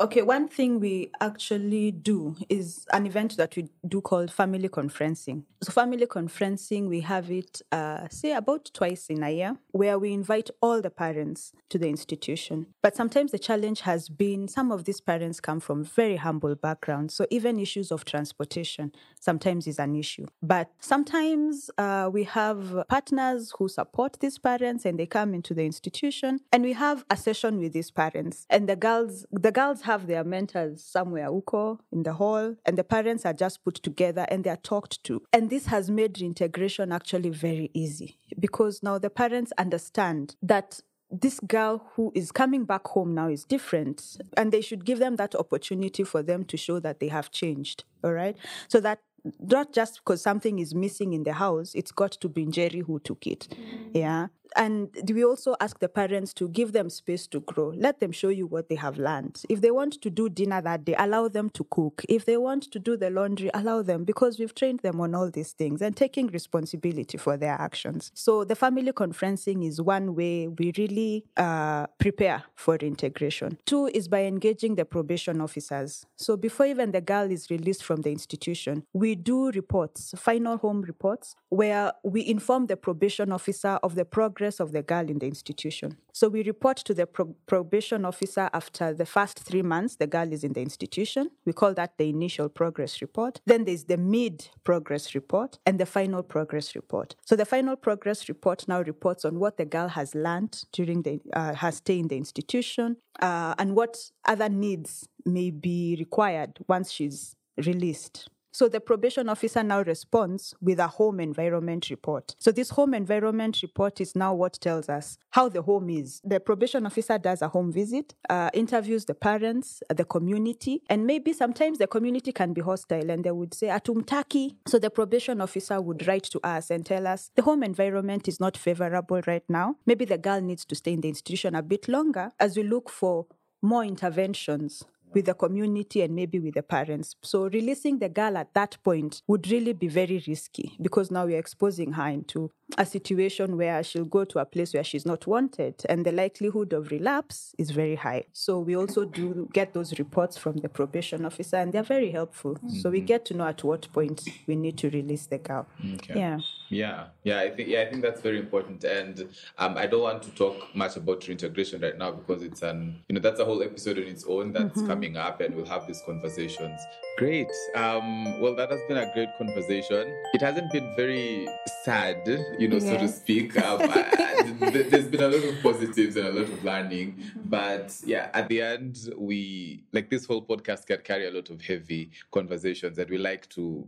Okay, 0.00 0.22
one 0.22 0.46
thing 0.46 0.78
we 0.78 1.10
actually 1.20 1.90
do 1.90 2.36
is 2.48 2.86
an 2.92 3.04
event 3.04 3.36
that 3.36 3.56
we 3.56 3.68
do 3.88 4.00
called 4.00 4.30
family 4.30 4.68
conferencing. 4.68 5.42
So, 5.60 5.72
family 5.72 6.06
conferencing, 6.06 6.88
we 6.88 7.00
have 7.00 7.32
it, 7.32 7.60
uh, 7.72 8.06
say, 8.08 8.32
about 8.32 8.70
twice 8.72 9.06
in 9.08 9.24
a 9.24 9.30
year, 9.30 9.56
where 9.72 9.98
we 9.98 10.12
invite 10.12 10.50
all 10.62 10.80
the 10.80 10.90
parents 10.90 11.52
to 11.70 11.78
the 11.78 11.88
institution. 11.88 12.66
But 12.80 12.94
sometimes 12.94 13.32
the 13.32 13.40
challenge 13.40 13.80
has 13.80 14.08
been 14.08 14.46
some 14.46 14.70
of 14.70 14.84
these 14.84 15.00
parents 15.00 15.40
come 15.40 15.58
from 15.58 15.82
very 15.82 16.14
humble 16.14 16.54
backgrounds. 16.54 17.14
So, 17.14 17.26
even 17.30 17.58
issues 17.58 17.90
of 17.90 18.04
transportation 18.04 18.92
sometimes 19.18 19.66
is 19.66 19.80
an 19.80 19.96
issue. 19.96 20.26
But 20.40 20.70
sometimes 20.78 21.72
uh, 21.76 22.08
we 22.12 22.22
have 22.22 22.84
partners 22.88 23.52
who 23.58 23.66
support 23.66 24.18
these 24.20 24.38
parents 24.38 24.84
and 24.84 24.96
they 24.96 25.06
come 25.06 25.34
into 25.34 25.54
the 25.54 25.66
institution 25.66 26.38
and 26.52 26.62
we 26.62 26.74
have 26.74 27.04
a 27.10 27.16
session 27.16 27.58
with 27.58 27.72
these 27.72 27.90
parents. 27.90 28.46
And 28.48 28.68
the 28.68 28.76
girls, 28.76 29.26
the 29.32 29.50
girls 29.50 29.82
have 29.88 30.06
their 30.06 30.22
mentors 30.22 30.84
somewhere 30.84 31.28
uko 31.30 31.78
in 31.90 32.02
the 32.02 32.12
hall 32.12 32.54
and 32.66 32.76
the 32.76 32.84
parents 32.84 33.24
are 33.24 33.32
just 33.32 33.64
put 33.64 33.76
together 33.76 34.26
and 34.28 34.44
they 34.44 34.50
are 34.50 34.62
talked 34.72 35.02
to. 35.04 35.22
And 35.32 35.48
this 35.48 35.66
has 35.66 35.90
made 35.90 36.20
integration 36.20 36.92
actually 36.92 37.30
very 37.30 37.70
easy 37.72 38.18
because 38.38 38.82
now 38.82 38.98
the 38.98 39.08
parents 39.08 39.50
understand 39.56 40.36
that 40.42 40.80
this 41.10 41.40
girl 41.40 41.90
who 41.94 42.12
is 42.14 42.30
coming 42.30 42.66
back 42.66 42.86
home 42.88 43.14
now 43.14 43.28
is 43.28 43.44
different 43.44 44.18
and 44.36 44.52
they 44.52 44.60
should 44.60 44.84
give 44.84 44.98
them 44.98 45.16
that 45.16 45.34
opportunity 45.34 46.04
for 46.04 46.22
them 46.22 46.44
to 46.44 46.58
show 46.58 46.78
that 46.80 47.00
they 47.00 47.08
have 47.08 47.30
changed 47.30 47.84
all 48.04 48.12
right? 48.12 48.36
So 48.68 48.80
that 48.80 49.00
not 49.40 49.72
just 49.72 49.96
because 49.96 50.22
something 50.22 50.58
is 50.58 50.74
missing 50.74 51.12
in 51.12 51.24
the 51.24 51.32
house 51.32 51.74
it's 51.74 51.92
got 51.92 52.12
to 52.12 52.28
be 52.28 52.46
jerry 52.46 52.80
who 52.80 52.98
took 53.00 53.26
it 53.26 53.48
mm. 53.50 53.90
yeah 53.92 54.26
and 54.56 54.88
we 55.08 55.24
also 55.24 55.56
ask 55.60 55.78
the 55.78 55.88
parents 55.88 56.32
to 56.34 56.48
give 56.48 56.72
them 56.72 56.90
space 56.90 57.26
to 57.28 57.40
grow. 57.40 57.72
Let 57.76 58.00
them 58.00 58.12
show 58.12 58.28
you 58.28 58.46
what 58.46 58.68
they 58.68 58.74
have 58.76 58.98
learned. 58.98 59.42
If 59.48 59.60
they 59.60 59.70
want 59.70 60.00
to 60.02 60.10
do 60.10 60.28
dinner 60.28 60.60
that 60.62 60.84
day, 60.84 60.94
allow 60.98 61.28
them 61.28 61.50
to 61.50 61.64
cook. 61.64 62.04
If 62.08 62.24
they 62.24 62.36
want 62.36 62.64
to 62.72 62.78
do 62.78 62.96
the 62.96 63.10
laundry, 63.10 63.50
allow 63.54 63.82
them 63.82 64.04
because 64.04 64.38
we've 64.38 64.54
trained 64.54 64.80
them 64.80 65.00
on 65.00 65.14
all 65.14 65.30
these 65.30 65.52
things 65.52 65.82
and 65.82 65.96
taking 65.96 66.28
responsibility 66.28 67.18
for 67.18 67.36
their 67.36 67.54
actions. 67.54 68.10
So 68.14 68.44
the 68.44 68.56
family 68.56 68.92
conferencing 68.92 69.66
is 69.66 69.80
one 69.80 70.14
way 70.14 70.48
we 70.48 70.72
really 70.76 71.24
uh, 71.36 71.86
prepare 71.98 72.44
for 72.54 72.76
integration. 72.76 73.58
Two 73.66 73.86
is 73.86 74.08
by 74.08 74.24
engaging 74.24 74.76
the 74.76 74.84
probation 74.84 75.40
officers. 75.40 76.06
So 76.16 76.36
before 76.36 76.66
even 76.66 76.92
the 76.92 77.00
girl 77.00 77.30
is 77.30 77.50
released 77.50 77.84
from 77.84 78.02
the 78.02 78.10
institution, 78.10 78.84
we 78.92 79.14
do 79.14 79.50
reports, 79.50 80.14
final 80.16 80.56
home 80.56 80.82
reports, 80.82 81.36
where 81.48 81.92
we 82.02 82.26
inform 82.26 82.66
the 82.66 82.76
probation 82.76 83.32
officer 83.32 83.78
of 83.82 83.94
the 83.94 84.04
progress 84.04 84.37
progress 84.38 84.60
of 84.60 84.70
the 84.70 84.82
girl 84.82 85.10
in 85.10 85.18
the 85.18 85.26
institution. 85.26 85.96
So 86.12 86.28
we 86.28 86.44
report 86.44 86.76
to 86.78 86.94
the 86.94 87.06
pro- 87.06 87.34
probation 87.46 88.04
officer 88.04 88.48
after 88.52 88.94
the 88.94 89.04
first 89.04 89.40
three 89.40 89.62
months 89.62 89.96
the 89.96 90.06
girl 90.06 90.32
is 90.32 90.44
in 90.44 90.52
the 90.52 90.62
institution. 90.62 91.30
We 91.44 91.52
call 91.52 91.74
that 91.74 91.98
the 91.98 92.08
initial 92.08 92.48
progress 92.48 93.00
report. 93.00 93.40
Then 93.46 93.64
there's 93.64 93.84
the 93.84 93.96
mid 93.96 94.48
progress 94.62 95.14
report 95.14 95.58
and 95.66 95.80
the 95.80 95.86
final 95.86 96.22
progress 96.22 96.76
report. 96.76 97.16
So 97.24 97.34
the 97.34 97.44
final 97.44 97.74
progress 97.76 98.28
report 98.28 98.68
now 98.68 98.80
reports 98.82 99.24
on 99.24 99.40
what 99.40 99.56
the 99.56 99.64
girl 99.64 99.88
has 99.88 100.14
learned 100.14 100.62
during 100.72 101.02
the, 101.02 101.20
uh, 101.32 101.54
her 101.54 101.72
stay 101.72 101.98
in 101.98 102.08
the 102.08 102.16
institution 102.16 102.96
uh, 103.20 103.54
and 103.58 103.74
what 103.74 104.12
other 104.24 104.48
needs 104.48 105.08
may 105.24 105.50
be 105.50 105.96
required 105.98 106.58
once 106.68 106.92
she's 106.92 107.34
released. 107.56 108.28
So 108.52 108.68
the 108.68 108.80
probation 108.80 109.28
officer 109.28 109.62
now 109.62 109.82
responds 109.82 110.54
with 110.60 110.78
a 110.78 110.88
home 110.88 111.20
environment 111.20 111.90
report. 111.90 112.34
So 112.38 112.50
this 112.50 112.70
home 112.70 112.94
environment 112.94 113.60
report 113.62 114.00
is 114.00 114.16
now 114.16 114.34
what 114.34 114.54
tells 114.60 114.88
us 114.88 115.18
how 115.30 115.48
the 115.48 115.62
home 115.62 115.90
is. 115.90 116.20
The 116.24 116.40
probation 116.40 116.86
officer 116.86 117.18
does 117.18 117.42
a 117.42 117.48
home 117.48 117.72
visit, 117.72 118.14
uh, 118.28 118.50
interviews 118.54 119.04
the 119.04 119.14
parents, 119.14 119.82
the 119.94 120.04
community, 120.04 120.82
and 120.88 121.06
maybe 121.06 121.32
sometimes 121.32 121.78
the 121.78 121.86
community 121.86 122.32
can 122.32 122.52
be 122.52 122.60
hostile 122.60 123.10
and 123.10 123.24
they 123.24 123.30
would 123.30 123.54
say, 123.54 123.68
Atumtaki. 123.68 124.56
So 124.66 124.78
the 124.78 124.90
probation 124.90 125.40
officer 125.40 125.80
would 125.80 126.06
write 126.06 126.24
to 126.24 126.40
us 126.44 126.70
and 126.70 126.84
tell 126.84 127.06
us 127.06 127.30
the 127.34 127.42
home 127.42 127.62
environment 127.62 128.28
is 128.28 128.40
not 128.40 128.56
favorable 128.56 129.20
right 129.26 129.44
now. 129.48 129.76
Maybe 129.86 130.04
the 130.04 130.18
girl 130.18 130.40
needs 130.40 130.64
to 130.66 130.74
stay 130.74 130.92
in 130.92 131.00
the 131.00 131.08
institution 131.08 131.54
a 131.54 131.62
bit 131.62 131.88
longer 131.88 132.32
as 132.40 132.56
we 132.56 132.62
look 132.62 132.88
for 132.90 133.26
more 133.60 133.84
interventions 133.84 134.84
with 135.12 135.26
the 135.26 135.34
community 135.34 136.02
and 136.02 136.14
maybe 136.14 136.38
with 136.38 136.54
the 136.54 136.62
parents. 136.62 137.16
So 137.22 137.48
releasing 137.48 137.98
the 137.98 138.08
girl 138.08 138.36
at 138.36 138.54
that 138.54 138.78
point 138.82 139.22
would 139.26 139.48
really 139.50 139.72
be 139.72 139.88
very 139.88 140.22
risky 140.26 140.76
because 140.80 141.10
now 141.10 141.26
we're 141.26 141.38
exposing 141.38 141.92
her 141.92 142.08
into 142.08 142.50
a 142.76 142.84
situation 142.84 143.56
where 143.56 143.82
she'll 143.82 144.04
go 144.04 144.24
to 144.24 144.38
a 144.38 144.44
place 144.44 144.74
where 144.74 144.84
she's 144.84 145.06
not 145.06 145.26
wanted 145.26 145.74
and 145.88 146.04
the 146.04 146.12
likelihood 146.12 146.72
of 146.72 146.90
relapse 146.90 147.54
is 147.56 147.70
very 147.70 147.94
high. 147.94 148.24
So 148.32 148.60
we 148.60 148.76
also 148.76 149.04
do 149.04 149.48
get 149.52 149.72
those 149.72 149.98
reports 149.98 150.36
from 150.36 150.58
the 150.58 150.68
probation 150.68 151.24
officer 151.24 151.56
and 151.56 151.72
they're 151.72 151.82
very 151.82 152.10
helpful. 152.10 152.54
Mm-hmm. 152.56 152.80
So 152.80 152.90
we 152.90 152.98
mm-hmm. 152.98 153.06
get 153.06 153.24
to 153.26 153.34
know 153.34 153.46
at 153.46 153.64
what 153.64 153.90
point 153.92 154.28
we 154.46 154.54
need 154.56 154.76
to 154.78 154.90
release 154.90 155.26
the 155.26 155.38
girl. 155.38 155.66
Okay. 155.94 156.18
Yeah. 156.18 156.38
Yeah. 156.68 157.06
Yeah, 157.22 157.40
I 157.40 157.50
think 157.50 157.68
yeah, 157.68 157.82
I 157.82 157.86
think 157.90 158.02
that's 158.02 158.20
very 158.20 158.38
important. 158.38 158.84
And 158.84 159.28
um, 159.58 159.76
I 159.76 159.86
don't 159.86 160.02
want 160.02 160.22
to 160.24 160.30
talk 160.30 160.74
much 160.74 160.96
about 160.96 161.26
reintegration 161.26 161.80
right 161.80 161.96
now 161.96 162.10
because 162.10 162.42
it's 162.42 162.62
an 162.62 163.02
you 163.08 163.14
know 163.14 163.20
that's 163.20 163.40
a 163.40 163.44
whole 163.44 163.62
episode 163.62 163.98
on 163.98 164.04
its 164.04 164.24
own 164.26 164.52
that's 164.52 164.78
mm-hmm. 164.78 164.86
coming 164.86 165.16
up 165.16 165.40
and 165.40 165.54
we'll 165.54 165.66
have 165.66 165.86
these 165.86 166.02
conversations. 166.04 166.80
Great. 167.16 167.48
Um, 167.74 168.40
well 168.40 168.54
that 168.54 168.70
has 168.70 168.80
been 168.88 168.98
a 168.98 169.10
great 169.14 169.30
conversation. 169.38 170.14
It 170.34 170.42
hasn't 170.42 170.70
been 170.72 170.94
very 170.96 171.48
sad 171.84 172.26
you 172.58 172.68
know, 172.68 172.78
so 172.78 172.96
to 172.98 173.08
speak. 173.08 173.56
Um, 173.58 173.80
I, 173.82 174.42
there's 174.70 175.08
been 175.08 175.22
a 175.22 175.28
lot 175.28 175.44
of 175.44 175.62
positives 175.62 176.16
and 176.16 176.26
a 176.26 176.32
lot 176.32 176.44
of 176.44 176.64
learning, 176.64 177.22
but 177.44 177.96
yeah, 178.04 178.30
at 178.34 178.48
the 178.48 178.62
end, 178.62 178.98
we 179.16 179.84
like 179.92 180.10
this 180.10 180.26
whole 180.26 180.42
podcast 180.42 180.86
can 180.86 181.00
carry 181.02 181.26
a 181.26 181.30
lot 181.30 181.50
of 181.50 181.60
heavy 181.60 182.10
conversations 182.30 182.96
that 182.96 183.08
we 183.08 183.18
like 183.18 183.48
to 183.50 183.86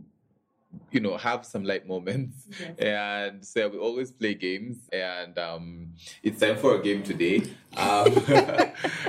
you 0.91 0.99
know 0.99 1.17
have 1.17 1.45
some 1.45 1.63
light 1.63 1.87
moments. 1.87 2.47
Yes. 2.59 2.75
and 2.79 3.45
so 3.45 3.69
we 3.69 3.77
always 3.77 4.11
play 4.11 4.33
games 4.33 4.89
and 4.91 5.37
um, 5.37 5.93
it's 6.23 6.39
time 6.39 6.57
for 6.57 6.75
a 6.75 6.81
game 6.81 7.03
today. 7.03 7.43
Um, 7.75 8.07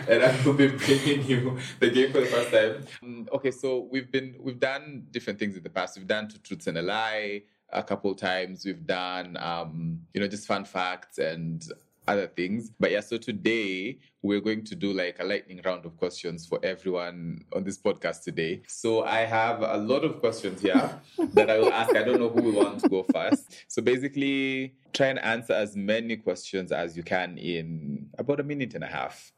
and 0.08 0.22
i 0.22 0.42
will 0.44 0.54
be 0.54 0.68
bringing 0.68 1.24
you 1.24 1.58
the 1.80 1.90
game 1.90 2.12
for 2.12 2.20
the 2.20 2.26
first 2.26 2.50
time. 2.50 2.86
Um, 3.02 3.28
okay 3.32 3.50
so 3.50 3.88
we've 3.90 4.10
been 4.10 4.36
we've 4.40 4.60
done 4.60 5.06
different 5.10 5.38
things 5.38 5.56
in 5.56 5.62
the 5.62 5.70
past. 5.70 5.96
We've 5.96 6.06
done 6.06 6.28
two 6.28 6.38
truths 6.38 6.66
and 6.66 6.78
a 6.78 6.82
lie 6.82 7.42
a 7.72 7.82
couple 7.82 8.14
times. 8.14 8.64
We've 8.64 8.86
done, 8.86 9.36
um, 9.38 10.00
you 10.14 10.20
know, 10.20 10.28
just 10.28 10.46
fun 10.46 10.64
facts 10.64 11.18
and 11.18 11.64
other 12.06 12.26
things. 12.26 12.70
But 12.78 12.90
yeah, 12.90 13.00
so 13.00 13.16
today 13.16 13.98
we're 14.22 14.40
going 14.40 14.64
to 14.64 14.74
do 14.74 14.92
like 14.92 15.16
a 15.20 15.24
lightning 15.24 15.60
round 15.64 15.86
of 15.86 15.96
questions 15.96 16.46
for 16.46 16.58
everyone 16.62 17.44
on 17.54 17.64
this 17.64 17.78
podcast 17.78 18.24
today. 18.24 18.62
So 18.68 19.04
I 19.04 19.20
have 19.20 19.62
a 19.62 19.76
lot 19.76 20.04
of 20.04 20.20
questions 20.20 20.60
here 20.60 21.00
that 21.34 21.50
I 21.50 21.58
will 21.58 21.72
ask. 21.72 21.94
I 21.94 22.02
don't 22.02 22.20
know 22.20 22.28
who 22.28 22.42
will 22.42 22.64
want 22.64 22.80
to 22.80 22.88
go 22.88 23.04
first. 23.12 23.64
So 23.68 23.82
basically, 23.82 24.74
try 24.92 25.08
and 25.08 25.18
answer 25.20 25.52
as 25.52 25.76
many 25.76 26.16
questions 26.16 26.72
as 26.72 26.96
you 26.96 27.02
can 27.02 27.38
in 27.38 28.08
about 28.18 28.40
a 28.40 28.44
minute 28.44 28.74
and 28.74 28.84
a 28.84 28.88
half. 28.88 29.32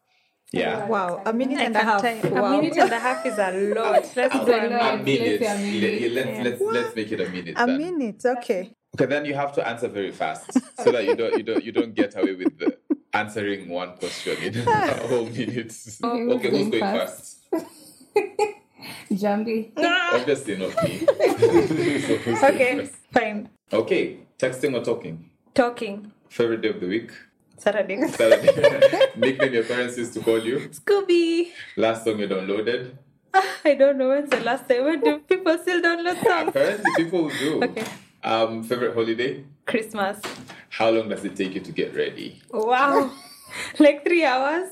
Yeah. 0.59 0.87
Wow. 0.87 1.23
A 1.25 1.33
minute 1.33 1.59
and 1.59 1.75
a 1.77 1.81
half. 1.81 2.03
Wow. 2.31 2.59
A 2.59 2.63
minute 2.63 2.77
and 2.79 2.93
a 2.93 2.99
half 2.99 3.25
is 3.27 3.39
a 3.39 3.51
lot. 3.75 4.03
Let's 4.17 4.35
do 4.47 4.53
a, 4.53 4.95
a 4.95 4.99
minute. 4.99 5.41
Let's, 5.41 6.15
let's, 6.15 6.61
let's, 6.61 6.61
let's 6.77 6.97
make 6.97 7.13
it 7.13 7.21
a 7.21 7.29
minute. 7.29 7.55
A 7.59 7.67
then. 7.67 7.79
minute. 7.79 8.23
Okay. 8.25 8.73
Okay, 8.95 9.07
then 9.07 9.25
you 9.25 9.35
have 9.35 9.53
to 9.55 9.67
answer 9.67 9.89
very 9.89 10.13
fast 10.13 10.53
so 10.83 10.93
that 10.93 11.05
you 11.05 11.17
don't 11.17 11.37
you 11.37 11.43
don't 11.43 11.65
you 11.65 11.73
don't 11.73 11.95
get 11.95 12.15
away 12.17 12.35
with 12.35 12.57
the 12.61 12.79
answering 13.13 13.69
one 13.69 13.97
question 13.97 14.37
in 14.41 14.57
a 14.69 15.07
whole 15.09 15.27
minute. 15.27 15.75
Okay, 16.05 16.51
who's 16.51 16.69
going 16.69 16.99
first? 16.99 17.39
Jambi. 19.13 19.73
Obviously 19.77 20.57
not 20.57 20.73
me. 20.85 20.99
So- 21.07 22.47
Okay, 22.49 22.89
fine. 23.13 23.49
Okay, 23.73 24.19
texting 24.39 24.75
or 24.79 24.85
talking? 24.85 25.31
Talking. 25.55 26.13
Favorite 26.29 26.61
day 26.63 26.69
of 26.69 26.81
the 26.81 26.87
week? 26.87 27.11
Saturday. 27.59 28.07
Saturday. 28.09 29.11
Nickname 29.17 29.55
your 29.55 29.65
parents 29.65 29.97
used 29.99 30.15
to 30.15 30.21
call 30.21 30.39
you? 30.39 30.69
Scooby. 30.71 31.51
Last 31.77 32.05
song 32.05 32.19
you 32.19 32.29
downloaded? 32.29 32.97
I 33.65 33.75
don't 33.75 33.99
know 33.99 34.09
when's 34.11 34.31
the 34.31 34.41
last 34.41 34.69
time. 34.69 34.85
When 34.85 35.01
do 35.01 35.19
people 35.21 35.59
still 35.59 35.83
download 35.83 36.23
songs? 36.23 36.49
Apparently 36.49 36.91
people 36.97 37.29
do. 37.29 37.63
Okay. 37.65 37.85
Um, 38.23 38.63
favorite 38.63 38.95
holiday? 38.95 39.45
Christmas. 39.67 40.21
How 40.71 40.91
long 40.91 41.09
does 41.09 41.25
it 41.25 41.37
take 41.37 41.55
you 41.55 41.61
to 41.61 41.73
get 41.73 41.95
ready? 41.95 42.41
Wow. 42.51 43.11
like 43.79 44.05
three 44.05 44.25
hours. 44.25 44.69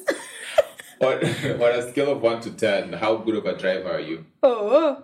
On, 1.00 1.14
on 1.14 1.72
a 1.80 1.90
scale 1.90 2.12
of 2.12 2.22
1 2.22 2.40
to 2.42 2.50
10, 2.52 2.92
how 2.94 3.16
good 3.16 3.34
of 3.36 3.46
a 3.46 3.58
driver 3.58 3.90
are 3.90 4.00
you? 4.00 4.24
Oh. 4.42 5.02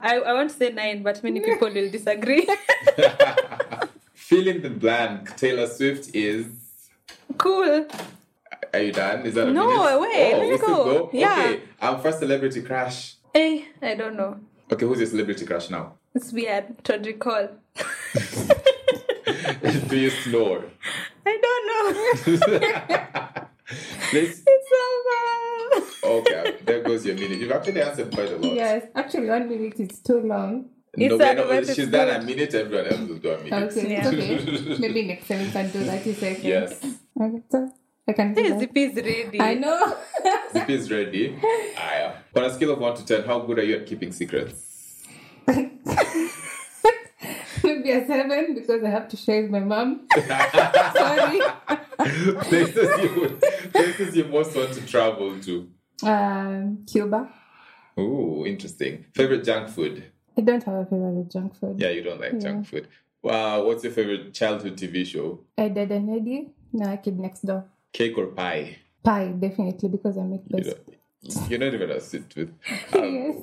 I, 0.00 0.16
I 0.16 0.32
want 0.32 0.50
to 0.50 0.56
say 0.56 0.70
nine, 0.70 1.02
but 1.02 1.22
many 1.22 1.40
people 1.40 1.68
will 1.70 1.90
disagree. 1.90 2.46
Fill 4.14 4.48
in 4.48 4.62
the 4.62 4.70
blank. 4.70 5.36
Taylor 5.36 5.66
Swift 5.66 6.14
is. 6.14 6.46
Cool. 7.38 7.86
Are 8.72 8.80
you 8.80 8.92
done? 8.92 9.24
Is 9.26 9.34
that 9.34 9.48
a 9.48 9.52
No, 9.52 9.66
minute? 9.66 10.00
wait, 10.00 10.34
Oh, 10.34 10.38
let's 10.38 10.50
we 10.50 10.56
still 10.58 10.84
go. 10.84 11.10
Yeah. 11.12 11.40
Okay. 11.46 11.60
Um, 11.80 12.00
first 12.00 12.18
celebrity 12.18 12.62
crush. 12.62 13.14
Hey, 13.32 13.66
I 13.82 13.94
don't 13.94 14.16
know. 14.16 14.38
Okay, 14.72 14.86
who's 14.86 14.98
your 14.98 15.06
celebrity 15.08 15.44
crush 15.46 15.70
now? 15.70 15.94
It's 16.14 16.32
weird 16.32 16.82
to 16.84 16.98
recall. 16.98 17.48
Do 19.88 19.96
you 19.98 20.10
snore? 20.10 20.64
I 21.26 21.38
don't 21.44 21.66
know. 21.68 22.46
Let's, 24.12 24.42
it's 24.46 24.70
over. 26.04 26.18
okay, 26.20 26.56
there 26.64 26.82
goes 26.82 27.04
your 27.06 27.14
minute. 27.16 27.38
You've 27.38 27.50
actually 27.52 27.80
answered 27.82 28.12
quite 28.12 28.30
a 28.30 28.36
lot. 28.36 28.54
Yes, 28.54 28.86
actually, 28.94 29.28
one 29.28 29.48
minute 29.48 29.80
is 29.80 29.98
too 30.00 30.20
long. 30.20 30.66
No, 30.96 31.06
It's 31.06 31.18
not- 31.18 31.36
but 31.48 31.66
she's 31.74 31.88
done 31.88 32.08
a 32.22 32.24
minute, 32.24 32.54
everyone 32.54 32.86
else 32.86 33.08
will 33.08 33.18
do 33.18 33.30
a 33.32 33.38
minute. 33.42 33.72
Okay, 33.76 33.90
Yeah. 33.92 34.06
okay. 34.08 34.76
Maybe 34.78 35.06
next 35.08 35.26
time 35.28 35.40
we 35.44 35.50
can 35.50 35.70
do 35.70 35.84
30 35.84 36.12
seconds. 36.14 36.44
Yes. 36.44 36.80
Okay, 37.20 37.42
so 37.50 37.70
I 38.08 38.12
can 38.12 38.34
do 38.34 38.42
Hey, 38.42 38.50
that. 38.50 38.60
Zippy 38.60 38.82
is 38.84 38.96
ready. 38.96 39.40
I 39.40 39.54
know. 39.54 39.96
Zip 40.52 40.68
is 40.70 40.90
ready. 40.90 41.38
Aya. 41.78 42.12
On 42.36 42.44
a 42.44 42.50
scale 42.52 42.72
of 42.72 42.80
1 42.80 42.96
to 42.96 43.04
10, 43.06 43.24
how 43.24 43.38
good 43.40 43.58
are 43.60 43.64
you 43.64 43.76
at 43.76 43.86
keeping 43.86 44.12
secrets? 44.12 45.02
Maybe 47.62 47.92
a 47.92 48.06
seven 48.06 48.54
because 48.54 48.82
I 48.84 48.90
have 48.90 49.08
to 49.08 49.16
shave 49.16 49.48
my 49.48 49.60
mom. 49.60 50.06
Sorry. 50.14 51.40
places, 52.42 53.02
you, 53.02 53.38
places 53.72 54.16
you 54.16 54.24
most 54.26 54.54
want 54.54 54.72
to 54.74 54.86
travel 54.86 55.38
to. 55.40 55.68
Um, 56.02 56.84
Cuba. 56.90 57.30
Ooh, 57.98 58.44
interesting. 58.46 59.06
Favorite 59.14 59.44
junk 59.44 59.68
food? 59.70 60.04
I 60.36 60.40
don't 60.42 60.62
have 60.64 60.74
a 60.74 60.84
favorite 60.84 61.30
junk 61.30 61.54
food. 61.54 61.80
Yeah, 61.80 61.90
you 61.90 62.02
don't 62.02 62.20
like 62.20 62.38
junk 62.40 62.66
food. 62.66 62.88
Wow, 63.22 63.64
what's 63.64 63.82
your 63.84 63.92
favorite 63.92 64.34
childhood 64.34 64.76
TV 64.76 65.06
show? 65.06 65.40
I 65.56 65.68
did 65.68 65.90
an 65.92 66.10
Eddie. 66.10 66.50
No, 66.74 66.92
a 66.92 66.96
kid 66.96 67.18
next 67.18 67.42
door. 67.46 67.64
Cake 67.92 68.18
or 68.18 68.26
pie? 68.26 68.76
Pie, 69.02 69.28
definitely, 69.38 69.88
because 69.88 70.18
I 70.18 70.22
make 70.22 70.42
You 70.48 70.56
best. 70.64 71.48
you're 71.48 71.60
not 71.60 71.72
even 71.72 71.90
a 71.90 72.00
sit 72.00 72.34
with. 72.36 72.50
Um, 72.94 73.14
Yes. 73.14 73.36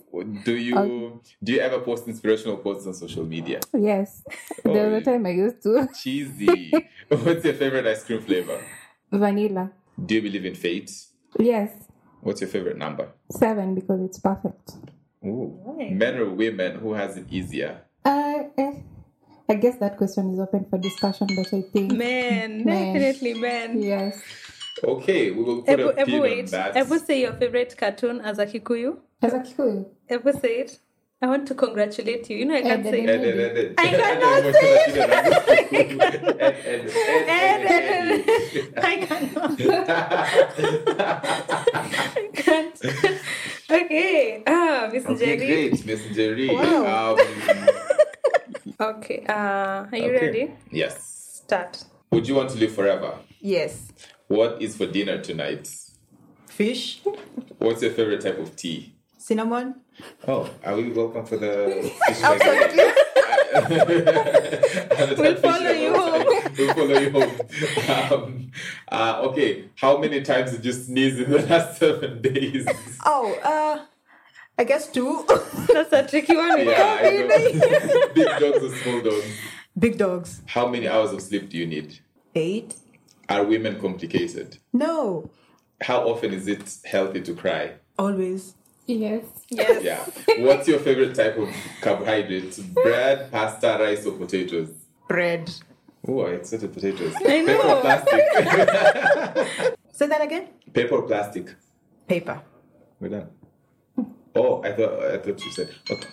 Do 0.45 0.53
you 0.55 1.21
do 1.43 1.53
you 1.53 1.59
ever 1.61 1.79
post 1.79 2.07
inspirational 2.07 2.57
posts 2.57 2.85
on 2.87 2.93
social 2.93 3.25
media? 3.25 3.59
Yes. 3.73 4.21
Oh, 4.65 4.73
there 4.73 4.89
was 4.89 5.01
a 5.01 5.05
time 5.05 5.25
I 5.25 5.29
used 5.31 5.63
to. 5.63 5.87
Cheesy. 6.03 6.71
What's 7.07 7.43
your 7.45 7.53
favorite 7.55 7.87
ice 7.87 8.03
cream 8.03 8.21
flavor? 8.21 8.59
Vanilla. 9.11 9.71
Do 10.05 10.15
you 10.15 10.21
believe 10.21 10.45
in 10.45 10.55
fate? 10.55 10.91
Yes. 11.39 11.71
What's 12.21 12.41
your 12.41 12.49
favorite 12.49 12.77
number? 12.77 13.07
Seven 13.31 13.73
because 13.75 14.01
it's 14.01 14.19
perfect. 14.19 14.73
Ooh. 15.25 15.57
Men 15.91 16.17
or 16.17 16.29
women? 16.29 16.79
Who 16.79 16.93
has 16.93 17.17
it 17.17 17.25
easier? 17.31 17.81
Uh, 18.05 18.43
eh, 18.57 18.73
I 19.51 19.55
guess 19.55 19.77
that 19.79 19.97
question 19.97 20.33
is 20.33 20.39
open 20.39 20.65
for 20.69 20.77
discussion, 20.77 21.27
but 21.35 21.47
I 21.53 21.61
think. 21.73 21.91
Man, 21.91 22.63
Man. 22.69 22.93
definitely 22.93 23.33
man. 23.33 23.81
Yes. 23.81 24.21
Okay, 24.83 25.31
we 25.31 25.43
will 25.43 25.61
put 25.63 25.77
Ebu, 25.79 25.89
a 25.89 25.93
pin 25.93 26.07
Ebu, 26.07 26.15
on 26.15 26.21
wait. 26.21 26.47
that. 26.51 26.75
Ebu, 26.75 26.97
say 27.05 27.19
your 27.21 27.33
favorite 27.33 27.75
cartoon 27.77 28.21
as 28.21 28.39
a 28.39 28.45
Kikuyu. 28.45 28.97
As 29.21 29.33
a 29.33 29.39
Kikuyu. 29.39 29.85
Ebu, 30.09 30.31
say 30.41 30.53
it. 30.63 30.79
I 31.21 31.27
want 31.27 31.47
to 31.49 31.53
congratulate 31.55 32.29
you. 32.29 32.37
You 32.37 32.45
know, 32.45 32.55
I 32.55 32.61
can't 32.63 32.83
say 32.85 33.03
it. 33.03 33.09
I 33.77 33.87
Ed, 33.91 33.99
cannot 33.99 34.55
say 34.55 34.73
Ed. 37.27 38.23
I 38.77 38.95
cannot. 39.05 39.61
I 42.17 42.29
can't. 42.33 42.81
okay. 43.69 44.43
Ah, 44.47 44.89
Miss 44.91 45.05
Okay, 45.05 45.37
Jerry. 45.37 45.47
great, 45.47 45.85
Miss 45.85 46.01
Jerry. 46.15 46.47
Wow. 46.49 47.17
Um, 47.17 47.17
Okay. 48.81 49.23
Uh, 49.29 49.33
are 49.33 49.89
you 49.93 50.15
okay. 50.15 50.25
ready? 50.25 50.51
Yes. 50.71 51.41
Start. 51.45 51.83
Would 52.09 52.27
you 52.27 52.33
want 52.33 52.49
to 52.49 52.57
live 52.57 52.73
forever? 52.73 53.19
Yes. 53.39 53.91
What 54.27 54.59
is 54.59 54.75
for 54.75 54.87
dinner 54.87 55.21
tonight? 55.21 55.69
Fish, 56.47 57.01
What's 57.59 57.81
your 57.83 57.91
favorite 57.91 58.21
type 58.21 58.39
of 58.39 58.55
tea? 58.55 58.93
cinnamon. 59.19 59.75
Oh, 60.27 60.49
are 60.65 60.75
we 60.75 60.89
welcome 60.89 61.25
for 61.27 61.37
the 61.37 61.91
fish 62.07 62.21
Absolutely. 62.23 62.83
we'll 65.23 65.35
follow 65.35 65.69
you 65.69 65.93
home. 65.93 66.25
we'll 66.57 66.73
follow 66.73 66.99
you 66.99 67.11
home. 67.11 67.31
Um, 67.87 68.51
uh, 68.91 69.21
okay, 69.25 69.69
how 69.75 69.97
many 69.99 70.21
times 70.21 70.51
did 70.51 70.65
you 70.65 70.73
sneeze 70.73 71.19
in 71.19 71.29
the 71.29 71.41
last 71.43 71.77
seven 71.77 72.19
days? 72.21 72.67
Oh, 73.05 73.31
uh, 73.43 73.85
I 74.57 74.63
guess 74.63 74.87
two. 74.91 75.25
That's 75.73 75.91
a 75.93 76.07
tricky 76.07 76.35
one. 76.35 76.65
yeah, 76.65 76.99
I 77.01 77.11
know. 77.11 78.07
Big 78.13 78.39
dogs 78.39 78.63
or 78.63 78.75
small 78.77 79.01
dogs? 79.01 79.25
Big 79.77 79.97
dogs. 79.97 80.41
How 80.45 80.67
many 80.67 80.87
hours 80.87 81.11
of 81.13 81.21
sleep 81.21 81.49
do 81.49 81.57
you 81.57 81.65
need? 81.65 81.99
Eight. 82.35 82.75
Are 83.29 83.43
women 83.43 83.79
complicated? 83.79 84.57
No. 84.73 85.29
How 85.81 86.07
often 86.07 86.33
is 86.33 86.47
it 86.47 86.77
healthy 86.85 87.21
to 87.21 87.33
cry? 87.33 87.73
Always. 87.97 88.55
Yes. 88.85 89.23
Yes. 89.49 89.83
Yeah. 89.83 90.43
What's 90.45 90.67
your 90.67 90.79
favorite 90.79 91.15
type 91.15 91.37
of 91.37 91.49
carbohydrate? 91.81 92.59
Bread, 92.73 93.31
pasta, 93.31 93.77
rice, 93.79 94.05
or 94.05 94.11
potatoes? 94.13 94.69
Bread. 95.07 95.49
Oh, 96.07 96.21
I 96.21 96.31
accepted 96.31 96.73
potatoes. 96.73 97.15
I 97.15 97.23
Paper 97.23 97.51
know. 97.53 97.77
or 97.77 97.81
plastic? 97.81 98.21
Say 99.91 100.07
that 100.07 100.21
again. 100.21 100.47
Paper 100.73 100.95
or 100.95 101.03
plastic? 101.03 101.53
Paper. 102.07 102.41
We're 102.99 103.09
done. 103.09 103.29
Oh, 104.35 104.61
I 104.63 104.71
thought 104.71 104.93
I 105.03 105.17
thought 105.17 105.43
you 105.43 105.51
said 105.51 105.69
okay. 105.89 106.07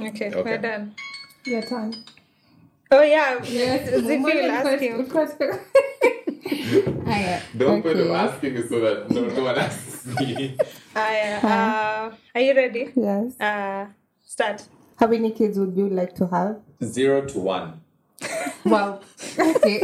Okay, 0.00 0.28
Okay. 0.34 0.42
we're 0.42 0.58
done. 0.58 0.94
Your 1.44 1.62
turn. 1.62 1.94
Oh 2.90 3.02
yeah. 3.02 3.40
Yes. 3.44 3.90
Zippy 4.00 4.16
More 4.18 4.30
will 4.34 4.42
than 4.42 4.50
ask 4.50 4.62
question- 4.62 4.98
you. 4.98 5.06
question. 5.06 5.50
Aya, 7.06 7.40
The 7.54 7.66
whole 7.66 7.82
point 7.82 7.98
of 8.00 8.06
okay. 8.06 8.14
asking 8.14 8.54
is 8.56 8.68
so 8.68 8.80
that 8.80 9.10
no, 9.10 9.20
no 9.26 9.42
one 9.44 9.58
asks 9.58 10.06
me. 10.20 10.56
Uh, 10.94 10.98
uh, 10.98 12.10
are 12.34 12.40
you 12.40 12.54
ready? 12.54 12.92
Yes. 12.94 13.40
Uh, 13.40 13.86
start. 14.24 14.64
How 14.96 15.06
many 15.06 15.30
kids 15.32 15.58
would 15.58 15.76
you 15.76 15.88
like 15.88 16.14
to 16.16 16.26
have? 16.28 16.60
Zero 16.82 17.24
to 17.26 17.38
one. 17.38 17.80
Wow. 18.64 19.00
Okay. 19.38 19.80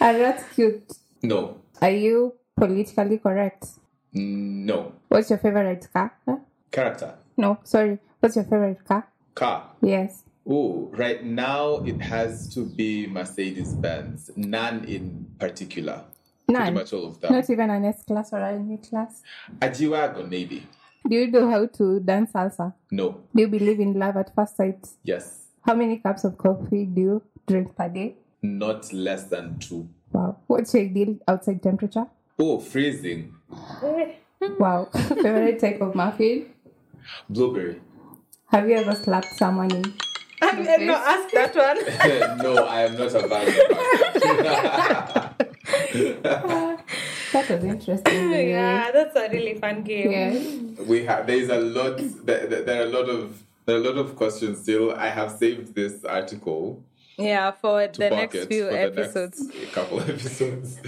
Ah, 0.00 0.12
that's 0.12 0.42
cute. 0.54 0.82
No. 1.22 1.58
Are 1.80 1.90
you 1.90 2.34
politically 2.56 3.18
correct? 3.18 3.66
No. 4.12 4.92
What's 5.08 5.30
your 5.30 5.38
favorite 5.38 5.86
car? 5.92 6.12
Huh? 6.26 6.36
Character. 6.70 7.14
No, 7.36 7.58
sorry. 7.64 7.98
What's 8.20 8.36
your 8.36 8.44
favorite 8.44 8.84
car? 8.84 9.08
Car. 9.34 9.70
Yes. 9.80 10.24
Oh, 10.48 10.90
right 10.92 11.24
now 11.24 11.76
it 11.84 12.00
has 12.00 12.52
to 12.54 12.66
be 12.66 13.06
Mercedes 13.06 13.72
Benz. 13.74 14.30
None 14.36 14.84
in 14.84 15.26
particular. 15.38 16.04
None. 16.48 16.62
Pretty 16.62 16.74
much 16.74 16.92
all 16.92 17.06
of 17.06 17.20
them. 17.20 17.32
Not 17.32 17.48
even 17.48 17.70
an 17.70 17.84
S 17.84 18.02
class 18.02 18.32
or 18.32 18.40
an 18.40 18.72
E 18.72 18.76
class. 18.78 19.22
A 19.62 19.70
G-Wagon, 19.70 20.28
maybe. 20.28 20.66
Do 21.08 21.14
you 21.14 21.30
know 21.30 21.48
how 21.48 21.66
to 21.66 22.00
dance 22.00 22.32
salsa? 22.32 22.74
No. 22.90 23.22
Do 23.34 23.42
you 23.42 23.48
believe 23.48 23.80
in 23.80 23.94
love 23.98 24.16
at 24.16 24.34
first 24.34 24.56
sight? 24.56 24.86
Yes. 25.04 25.46
How 25.62 25.74
many 25.74 25.98
cups 25.98 26.24
of 26.24 26.36
coffee 26.36 26.84
do 26.84 27.00
you 27.00 27.22
drink 27.46 27.76
per 27.76 27.88
day? 27.88 28.16
Not 28.42 28.92
less 28.92 29.24
than 29.24 29.58
two. 29.58 29.88
Wow. 30.12 30.38
What's 30.46 30.74
your 30.74 30.82
ideal 30.82 31.16
outside 31.28 31.62
temperature? 31.62 32.06
Oh, 32.40 32.58
freezing. 32.58 33.34
Wow. 34.58 34.88
Favorite 34.94 35.60
type 35.60 35.82
of 35.82 35.94
muffin? 35.94 36.46
Blueberry. 37.28 37.78
Have 38.46 38.66
you 38.70 38.76
ever 38.76 38.94
slapped 38.94 39.34
someone 39.36 39.70
in? 39.70 39.84
I'm 40.40 40.60
Okay. 40.60 40.86
no, 40.86 40.94
ask 40.94 41.30
that 41.34 41.54
one. 41.54 42.38
no, 42.42 42.64
I 42.64 42.80
am 42.86 42.96
not 42.96 43.14
a 43.14 43.28
bad 43.28 43.46
person. 43.46 44.40
That 47.32 47.48
was 47.50 47.64
interesting. 47.64 48.32
yeah, 48.32 48.90
that's 48.92 49.14
a 49.14 49.28
really 49.28 49.54
fun 49.58 49.82
game. 49.82 50.10
Yeah. 50.78 50.84
we 50.84 51.04
have 51.04 51.26
there 51.26 51.36
is 51.36 51.50
a 51.50 51.58
lot 51.60 51.98
there, 52.24 52.46
there 52.46 52.62
there 52.62 52.80
are 52.82 52.86
a 52.86 52.90
lot 52.90 53.08
of 53.10 53.42
there 53.66 53.76
are 53.76 53.78
a 53.78 53.82
lot 53.82 53.98
of 53.98 54.16
questions 54.16 54.58
still. 54.62 54.92
I 54.94 55.08
have 55.08 55.30
saved 55.32 55.74
this 55.74 56.02
article 56.04 56.82
Yeah, 57.18 57.50
for 57.50 57.86
the 57.88 58.08
next 58.10 58.46
few 58.46 58.64
for 58.66 58.72
the 58.72 58.80
episodes. 58.80 59.40
next 59.54 59.72
couple 59.72 60.00
episodes. 60.00 60.80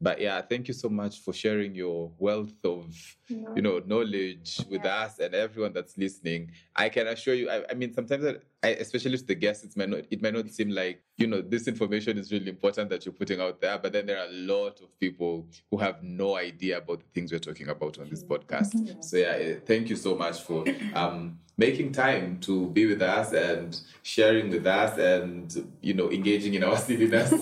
But 0.00 0.20
yeah, 0.20 0.40
thank 0.40 0.68
you 0.68 0.74
so 0.74 0.88
much 0.88 1.20
for 1.20 1.32
sharing 1.32 1.74
your 1.74 2.12
wealth 2.18 2.64
of 2.64 2.94
you 3.28 3.62
know 3.62 3.82
knowledge 3.84 4.60
with 4.70 4.84
us 4.84 5.18
and 5.18 5.34
everyone 5.34 5.72
that's 5.72 5.98
listening. 5.98 6.50
I 6.76 6.88
can 6.88 7.08
assure 7.08 7.34
you. 7.34 7.50
I, 7.50 7.64
I 7.70 7.74
mean, 7.74 7.92
sometimes, 7.92 8.38
I, 8.62 8.68
especially 8.68 9.18
to 9.18 9.24
the 9.24 9.34
guests, 9.34 9.64
it 9.64 9.76
might 9.76 9.88
not 9.88 10.00
it 10.10 10.22
might 10.22 10.34
not 10.34 10.48
seem 10.50 10.70
like 10.70 11.02
you 11.16 11.26
know 11.26 11.40
this 11.40 11.66
information 11.66 12.16
is 12.16 12.30
really 12.30 12.48
important 12.48 12.90
that 12.90 13.04
you're 13.04 13.12
putting 13.12 13.40
out 13.40 13.60
there, 13.60 13.76
but 13.78 13.92
then 13.92 14.06
there 14.06 14.18
are 14.18 14.28
a 14.28 14.32
lot 14.32 14.80
of 14.80 14.98
people 15.00 15.46
who 15.70 15.78
have 15.78 16.02
no 16.02 16.36
idea 16.36 16.78
about 16.78 17.00
the 17.00 17.06
things 17.12 17.32
we're 17.32 17.38
talking 17.38 17.68
about 17.68 17.98
on 17.98 18.08
this 18.08 18.22
podcast. 18.22 19.04
So 19.04 19.16
yeah, 19.16 19.36
eh, 19.38 19.56
thank 19.66 19.88
you 19.88 19.96
so 19.96 20.14
much 20.14 20.42
for 20.42 20.64
um, 20.94 21.38
making 21.56 21.90
time 21.90 22.38
to 22.40 22.68
be 22.70 22.86
with 22.86 23.02
us 23.02 23.32
and 23.32 23.80
sharing 24.04 24.48
with 24.50 24.66
us 24.66 24.96
and 24.96 25.72
you 25.82 25.94
know 25.94 26.08
engaging 26.10 26.54
in 26.54 26.62
our 26.62 26.76
silliness. 26.86 27.32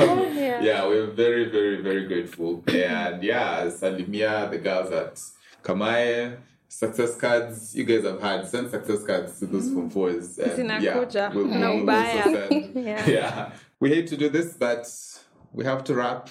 um, 0.00 0.08
yeah. 0.62 0.82
yeah, 0.82 0.86
we're 0.86 1.06
very, 1.06 1.50
very, 1.50 1.82
very 1.82 2.06
grateful. 2.06 2.62
And 2.68 3.22
yeah, 3.22 3.64
Salimia, 3.66 4.50
the 4.50 4.58
girls 4.58 4.90
at 4.90 5.20
Kamae, 5.62 6.38
success 6.68 7.16
cards. 7.16 7.74
You 7.74 7.84
guys 7.84 8.04
have 8.04 8.20
had 8.20 8.46
send 8.46 8.70
success 8.70 9.04
cards 9.04 9.38
to 9.40 9.46
those 9.46 9.72
from 9.72 9.90
fours 9.90 10.38
and 10.38 10.82
yeah, 10.82 10.96
we'll, 10.96 11.48
we'll, 11.48 11.48
yeah. 12.74 13.06
yeah. 13.06 13.52
We 13.80 13.90
hate 13.90 14.06
to 14.08 14.16
do 14.16 14.28
this 14.28 14.54
but 14.54 14.86
we 15.52 15.64
have 15.64 15.82
to 15.84 15.94
wrap. 15.94 16.28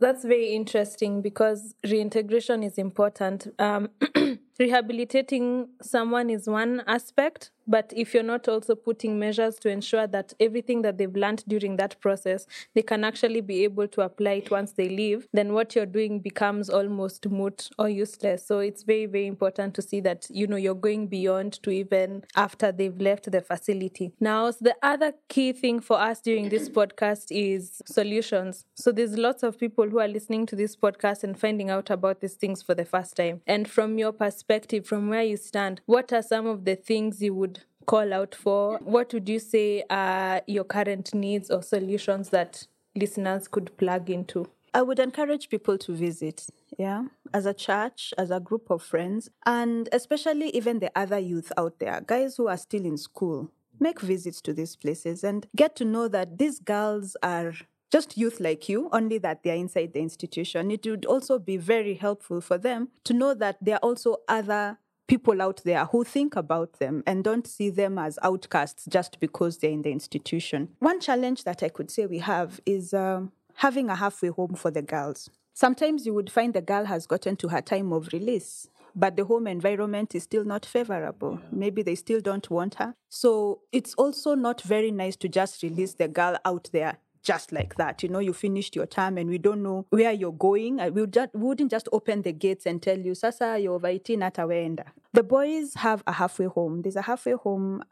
That's 0.00 0.24
very 0.24 0.54
interesting 0.54 1.22
because 1.22 1.74
reintegration 1.84 2.62
is 2.62 2.78
important. 2.78 3.48
Um, 3.58 3.90
rehabilitating 4.58 5.70
someone 5.82 6.30
is 6.30 6.48
one 6.48 6.82
aspect 6.86 7.50
but 7.68 7.92
if 7.94 8.14
you're 8.14 8.22
not 8.22 8.48
also 8.48 8.74
putting 8.74 9.18
measures 9.18 9.56
to 9.56 9.68
ensure 9.68 10.06
that 10.06 10.32
everything 10.40 10.82
that 10.82 10.98
they've 10.98 11.14
learned 11.14 11.44
during 11.46 11.76
that 11.76 12.00
process 12.00 12.46
they 12.74 12.82
can 12.82 13.04
actually 13.04 13.40
be 13.40 13.64
able 13.64 13.86
to 13.86 14.00
apply 14.00 14.32
it 14.32 14.50
once 14.50 14.72
they 14.72 14.88
leave 14.88 15.26
then 15.32 15.52
what 15.52 15.74
you're 15.74 15.86
doing 15.86 16.20
becomes 16.20 16.70
almost 16.70 17.28
moot 17.28 17.70
or 17.78 17.88
useless. 17.88 18.46
So 18.46 18.60
it's 18.60 18.82
very 18.82 19.06
very 19.06 19.26
important 19.26 19.74
to 19.74 19.82
see 19.82 20.00
that 20.00 20.26
you 20.30 20.46
know 20.46 20.56
you're 20.56 20.74
going 20.74 21.08
beyond 21.08 21.62
to 21.62 21.70
even 21.70 22.24
after 22.36 22.72
they've 22.72 23.00
left 23.00 23.30
the 23.30 23.40
facility. 23.40 24.12
Now 24.20 24.50
the 24.50 24.76
other 24.82 25.12
key 25.28 25.52
thing 25.52 25.80
for 25.80 26.00
us 26.00 26.20
during 26.20 26.48
this 26.48 26.68
podcast 26.78 27.26
is 27.30 27.82
solutions. 27.86 28.64
So 28.74 28.92
there's 28.92 29.16
lots 29.16 29.42
of 29.42 29.58
people 29.58 29.88
who 29.88 29.98
are 29.98 30.08
listening 30.08 30.46
to 30.46 30.56
this 30.56 30.76
podcast 30.76 31.24
and 31.24 31.38
finding 31.38 31.70
out 31.70 31.90
about 31.90 32.20
these 32.20 32.34
things 32.34 32.62
for 32.62 32.74
the 32.74 32.84
first 32.84 33.16
time. 33.16 33.42
And 33.46 33.68
from 33.68 33.98
your 33.98 34.12
perspective 34.12 34.86
from 34.86 35.08
where 35.08 35.22
you 35.22 35.36
stand 35.36 35.80
what 35.86 36.12
are 36.12 36.22
some 36.22 36.46
of 36.46 36.64
the 36.64 36.76
things 36.76 37.22
you 37.22 37.34
would 37.34 37.57
call 37.88 38.12
out 38.12 38.34
for? 38.34 38.78
What 38.84 39.12
would 39.14 39.28
you 39.28 39.40
say 39.40 39.82
are 39.90 40.42
your 40.46 40.64
current 40.64 41.14
needs 41.14 41.50
or 41.50 41.62
solutions 41.62 42.28
that 42.28 42.68
listeners 42.94 43.48
could 43.48 43.76
plug 43.78 44.10
into? 44.10 44.46
I 44.74 44.82
would 44.82 44.98
encourage 44.98 45.48
people 45.48 45.78
to 45.78 45.92
visit, 45.94 46.46
yeah, 46.78 47.04
as 47.32 47.46
a 47.46 47.54
church, 47.54 48.12
as 48.18 48.30
a 48.30 48.38
group 48.38 48.70
of 48.70 48.82
friends, 48.82 49.30
and 49.46 49.88
especially 49.92 50.50
even 50.50 50.78
the 50.78 50.92
other 50.94 51.18
youth 51.18 51.50
out 51.56 51.78
there, 51.78 52.02
guys 52.06 52.36
who 52.36 52.46
are 52.46 52.58
still 52.58 52.84
in 52.84 52.98
school. 52.98 53.50
Make 53.80 54.00
visits 54.00 54.42
to 54.42 54.52
these 54.52 54.76
places 54.76 55.24
and 55.24 55.46
get 55.56 55.74
to 55.76 55.84
know 55.84 56.08
that 56.08 56.36
these 56.36 56.58
girls 56.58 57.16
are 57.22 57.54
just 57.90 58.18
youth 58.18 58.40
like 58.40 58.68
you, 58.68 58.90
only 58.92 59.18
that 59.18 59.42
they're 59.42 59.54
inside 59.54 59.92
the 59.94 60.00
institution. 60.00 60.70
It 60.70 60.84
would 60.84 61.06
also 61.06 61.38
be 61.38 61.56
very 61.56 61.94
helpful 61.94 62.40
for 62.40 62.58
them 62.58 62.88
to 63.04 63.14
know 63.14 63.34
that 63.34 63.56
there 63.62 63.76
are 63.76 63.88
also 63.88 64.18
other 64.28 64.78
people 65.08 65.42
out 65.42 65.62
there 65.64 65.86
who 65.86 66.04
think 66.04 66.36
about 66.36 66.74
them 66.74 67.02
and 67.06 67.24
don't 67.24 67.46
see 67.46 67.70
them 67.70 67.98
as 67.98 68.18
outcasts 68.22 68.86
just 68.88 69.18
because 69.18 69.58
they're 69.58 69.70
in 69.70 69.82
the 69.82 69.90
institution. 69.90 70.68
One 70.78 71.00
challenge 71.00 71.44
that 71.44 71.62
I 71.62 71.70
could 71.70 71.90
say 71.90 72.06
we 72.06 72.18
have 72.18 72.60
is 72.64 72.94
uh, 72.94 73.22
having 73.56 73.88
a 73.88 73.96
halfway 73.96 74.28
home 74.28 74.54
for 74.54 74.70
the 74.70 74.82
girls. 74.82 75.30
Sometimes 75.54 76.06
you 76.06 76.14
would 76.14 76.30
find 76.30 76.54
the 76.54 76.60
girl 76.60 76.84
has 76.84 77.06
gotten 77.06 77.34
to 77.36 77.48
her 77.48 77.60
time 77.60 77.92
of 77.92 78.10
release, 78.12 78.68
but 78.94 79.16
the 79.16 79.24
home 79.24 79.48
environment 79.48 80.14
is 80.14 80.22
still 80.22 80.44
not 80.44 80.64
favorable. 80.64 81.40
Maybe 81.50 81.82
they 81.82 81.96
still 81.96 82.20
don't 82.20 82.48
want 82.48 82.76
her. 82.76 82.94
So 83.08 83.62
it's 83.72 83.94
also 83.94 84.34
not 84.34 84.60
very 84.60 84.92
nice 84.92 85.16
to 85.16 85.28
just 85.28 85.62
release 85.62 85.94
the 85.94 86.06
girl 86.06 86.38
out 86.44 86.68
there 86.72 86.98
just 87.28 87.52
like 87.52 87.74
that. 87.74 88.02
You 88.02 88.08
know, 88.08 88.20
you 88.20 88.32
finished 88.32 88.74
your 88.74 88.86
term 88.86 89.18
and 89.18 89.28
we 89.28 89.36
don't 89.36 89.62
know 89.62 89.84
where 89.90 90.12
you're 90.12 90.32
going. 90.32 90.80
Uh, 90.80 90.88
we, 90.88 91.02
would 91.02 91.12
just, 91.12 91.34
we 91.34 91.44
wouldn't 91.46 91.70
just 91.70 91.86
open 91.92 92.22
the 92.22 92.32
gates 92.32 92.64
and 92.64 92.80
tell 92.80 92.98
you, 92.98 93.14
Sasa, 93.14 93.58
you're 93.58 93.78
waiting 93.78 94.22
at 94.22 94.38
our 94.38 94.50
end. 94.50 94.82
The 95.12 95.22
boys 95.22 95.74
have 95.74 96.02
a 96.06 96.12
halfway 96.12 96.46
home. 96.46 96.80
There's 96.80 96.96
a 96.96 97.02
halfway 97.02 97.32
home 97.34 97.84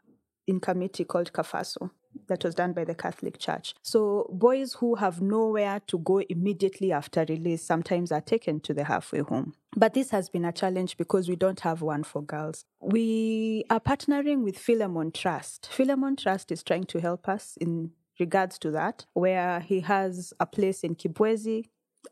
in 0.47 0.59
Kamiti 0.59 1.05
called 1.05 1.33
Cafasso 1.33 1.91
that 2.29 2.43
was 2.43 2.55
done 2.55 2.73
by 2.73 2.83
the 2.83 2.95
Catholic 2.95 3.37
Church. 3.37 3.75
So 3.83 4.27
boys 4.33 4.73
who 4.73 4.95
have 4.95 5.21
nowhere 5.21 5.81
to 5.85 5.99
go 5.99 6.17
immediately 6.17 6.91
after 6.91 7.23
release 7.29 7.61
sometimes 7.61 8.11
are 8.11 8.21
taken 8.21 8.59
to 8.61 8.73
the 8.73 8.85
halfway 8.85 9.19
home. 9.19 9.53
But 9.75 9.93
this 9.93 10.09
has 10.09 10.29
been 10.29 10.45
a 10.45 10.51
challenge 10.51 10.97
because 10.97 11.29
we 11.29 11.35
don't 11.35 11.59
have 11.59 11.83
one 11.83 12.03
for 12.03 12.23
girls. 12.23 12.65
We 12.81 13.65
are 13.69 13.79
partnering 13.79 14.43
with 14.43 14.57
Philemon 14.57 15.11
Trust. 15.11 15.69
Philemon 15.71 16.15
Trust 16.15 16.51
is 16.51 16.63
trying 16.63 16.85
to 16.85 16.99
help 16.99 17.29
us 17.29 17.55
in 17.61 17.91
regards 18.19 18.57
to 18.59 18.71
that, 18.71 19.05
where 19.13 19.59
he 19.59 19.81
has 19.81 20.33
a 20.39 20.45
place 20.45 20.83
in 20.83 20.95
Kibwezi 20.95 21.65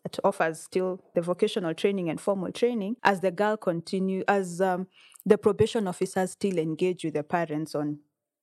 that 0.03 0.19
offers 0.23 0.59
still 0.61 1.01
the 1.13 1.21
vocational 1.21 1.73
training 1.73 2.09
and 2.09 2.19
formal 2.19 2.51
training 2.51 2.95
as 3.03 3.21
the 3.21 3.31
girl 3.31 3.57
continue 3.57 4.23
as 4.27 4.61
um, 4.61 4.87
the 5.25 5.37
probation 5.37 5.87
officers 5.87 6.31
still 6.31 6.57
engage 6.57 7.03
with 7.03 7.13
the 7.13 7.23
parents 7.23 7.75
on 7.75 7.99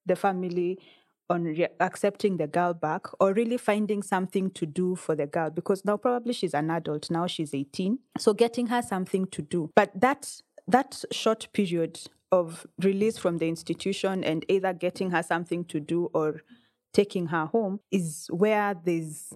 the 0.06 0.16
family 0.16 0.78
on 1.30 1.44
re- 1.44 1.68
accepting 1.80 2.36
the 2.36 2.46
girl 2.46 2.74
back 2.74 3.06
or 3.20 3.32
really 3.32 3.56
finding 3.56 4.02
something 4.02 4.50
to 4.50 4.66
do 4.66 4.96
for 4.96 5.14
the 5.14 5.26
girl. 5.26 5.50
Because 5.50 5.84
now 5.84 5.96
probably 5.96 6.32
she's 6.32 6.54
an 6.54 6.70
adult 6.70 7.10
now 7.10 7.26
she's 7.26 7.54
18 7.54 7.98
so 8.18 8.34
getting 8.34 8.66
her 8.66 8.82
something 8.82 9.26
to 9.26 9.42
do. 9.42 9.70
But 9.74 9.92
that 10.00 10.42
that 10.68 11.04
short 11.10 11.48
period 11.52 12.00
of 12.30 12.66
release 12.82 13.18
from 13.18 13.38
the 13.38 13.48
institution 13.48 14.24
and 14.24 14.44
either 14.48 14.72
getting 14.72 15.10
her 15.10 15.22
something 15.22 15.64
to 15.66 15.80
do 15.80 16.10
or 16.14 16.42
taking 16.92 17.26
her 17.26 17.46
home 17.46 17.80
is 17.90 18.28
where 18.30 18.74
there's 18.84 19.32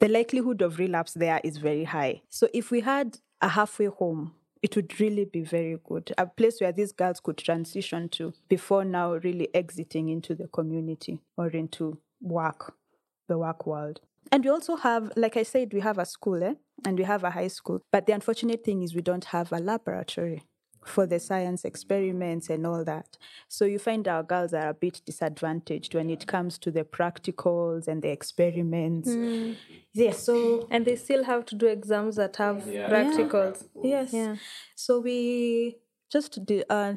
the 0.00 0.08
likelihood 0.08 0.62
of 0.62 0.78
relapse 0.78 1.12
there 1.12 1.40
is 1.44 1.58
very 1.58 1.84
high. 1.84 2.22
So 2.30 2.48
if 2.54 2.70
we 2.70 2.80
had 2.80 3.18
a 3.40 3.48
halfway 3.48 3.86
home, 3.86 4.32
it 4.62 4.76
would 4.76 4.98
really 4.98 5.24
be 5.24 5.42
very 5.42 5.78
good. 5.84 6.12
A 6.18 6.26
place 6.26 6.60
where 6.60 6.72
these 6.72 6.92
girls 6.92 7.20
could 7.20 7.38
transition 7.38 8.08
to 8.10 8.32
before 8.48 8.84
now 8.84 9.14
really 9.14 9.48
exiting 9.54 10.08
into 10.08 10.34
the 10.34 10.48
community 10.48 11.20
or 11.36 11.48
into 11.48 11.98
work, 12.20 12.74
the 13.28 13.38
work 13.38 13.66
world. 13.66 14.00
And 14.32 14.44
we 14.44 14.50
also 14.50 14.76
have, 14.76 15.12
like 15.16 15.36
I 15.36 15.42
said, 15.42 15.72
we 15.72 15.80
have 15.80 15.98
a 15.98 16.04
school 16.04 16.42
eh? 16.42 16.54
and 16.84 16.98
we 16.98 17.04
have 17.04 17.24
a 17.24 17.30
high 17.30 17.48
school. 17.48 17.80
But 17.90 18.06
the 18.06 18.12
unfortunate 18.12 18.64
thing 18.64 18.82
is 18.82 18.94
we 18.94 19.02
don't 19.02 19.24
have 19.26 19.52
a 19.52 19.58
laboratory 19.58 20.42
for 20.84 21.06
the 21.06 21.18
science 21.18 21.64
experiments 21.64 22.48
and 22.48 22.66
all 22.66 22.84
that. 22.84 23.18
So 23.48 23.64
you 23.64 23.78
find 23.78 24.06
our 24.08 24.22
girls 24.22 24.54
are 24.54 24.68
a 24.68 24.74
bit 24.74 25.02
disadvantaged 25.04 25.94
when 25.94 26.10
it 26.10 26.26
comes 26.26 26.58
to 26.58 26.70
the 26.70 26.84
practicals 26.84 27.86
and 27.86 28.02
the 28.02 28.10
experiments. 28.10 29.08
Mm. 29.08 29.56
Yeah, 29.92 30.12
so 30.12 30.66
and 30.70 30.84
they 30.84 30.96
still 30.96 31.24
have 31.24 31.44
to 31.46 31.54
do 31.54 31.66
exams 31.66 32.16
that 32.16 32.36
have 32.36 32.66
yeah. 32.66 32.88
practicals. 32.88 33.64
Yeah. 33.76 33.82
Yes. 33.82 34.12
Yeah. 34.12 34.36
So 34.74 35.00
we 35.00 35.76
just 36.10 36.44
did, 36.44 36.64
uh, 36.70 36.94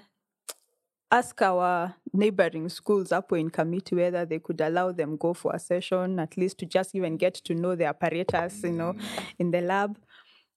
ask 1.12 1.40
our 1.44 1.94
neighboring 2.12 2.68
schools 2.70 3.12
up 3.12 3.32
in 3.34 3.52
Kamiti 3.52 3.96
whether 3.96 4.26
they 4.26 4.40
could 4.40 4.60
allow 4.60 4.92
them 4.92 5.16
go 5.16 5.34
for 5.36 5.54
a 5.54 5.60
session, 5.60 6.18
at 6.18 6.36
least 6.38 6.58
to 6.58 6.66
just 6.66 6.96
even 6.96 7.18
get 7.18 7.36
to 7.36 7.54
know 7.54 7.76
the 7.76 7.86
apparatus, 7.86 8.64
you 8.64 8.72
know, 8.72 8.96
in 9.38 9.52
the 9.52 9.62
lab. 9.62 10.00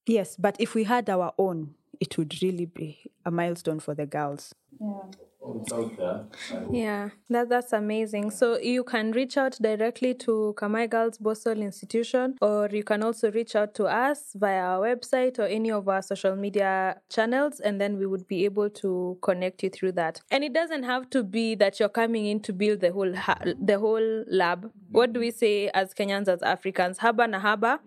Yes, 0.06 0.34
but 0.36 0.56
if 0.58 0.74
we 0.74 0.84
had 0.84 1.10
our 1.10 1.34
own, 1.36 1.74
it 2.00 2.16
would 2.18 2.34
really 2.42 2.66
be 2.66 3.10
a 3.24 3.30
milestone 3.30 3.80
for 3.80 3.94
the 3.94 4.06
girls. 4.06 4.54
Yeah. 4.80 5.02
Yeah, 6.72 7.10
that, 7.30 7.48
that's 7.48 7.72
amazing. 7.72 8.30
So 8.32 8.58
you 8.58 8.82
can 8.82 9.12
reach 9.12 9.36
out 9.36 9.56
directly 9.60 10.12
to 10.14 10.54
Kamae 10.58 10.90
Girls 10.90 11.18
Borstal 11.18 11.58
Institution, 11.62 12.36
or 12.40 12.68
you 12.72 12.82
can 12.82 13.02
also 13.02 13.30
reach 13.30 13.54
out 13.54 13.74
to 13.74 13.84
us 13.84 14.32
via 14.34 14.60
our 14.60 14.80
website 14.86 15.38
or 15.38 15.44
any 15.44 15.70
of 15.70 15.88
our 15.88 16.02
social 16.02 16.34
media 16.34 16.96
channels, 17.08 17.60
and 17.60 17.80
then 17.80 17.96
we 17.98 18.06
would 18.06 18.26
be 18.26 18.44
able 18.44 18.68
to 18.70 19.18
connect 19.22 19.62
you 19.62 19.70
through 19.70 19.92
that. 19.92 20.20
And 20.30 20.42
it 20.42 20.52
doesn't 20.52 20.82
have 20.82 21.08
to 21.10 21.22
be 21.22 21.54
that 21.56 21.78
you're 21.78 21.88
coming 21.88 22.26
in 22.26 22.40
to 22.40 22.52
build 22.52 22.80
the 22.80 22.92
whole 22.92 23.14
ha- 23.14 23.38
the 23.60 23.78
whole 23.78 24.24
lab. 24.28 24.70
What 24.90 25.12
do 25.12 25.20
we 25.20 25.30
say 25.30 25.68
as 25.74 25.94
Kenyans, 25.94 26.28
as 26.28 26.42
Africans? 26.42 26.98
Haba 26.98 27.28
na 27.30 27.40
haba. 27.40 27.78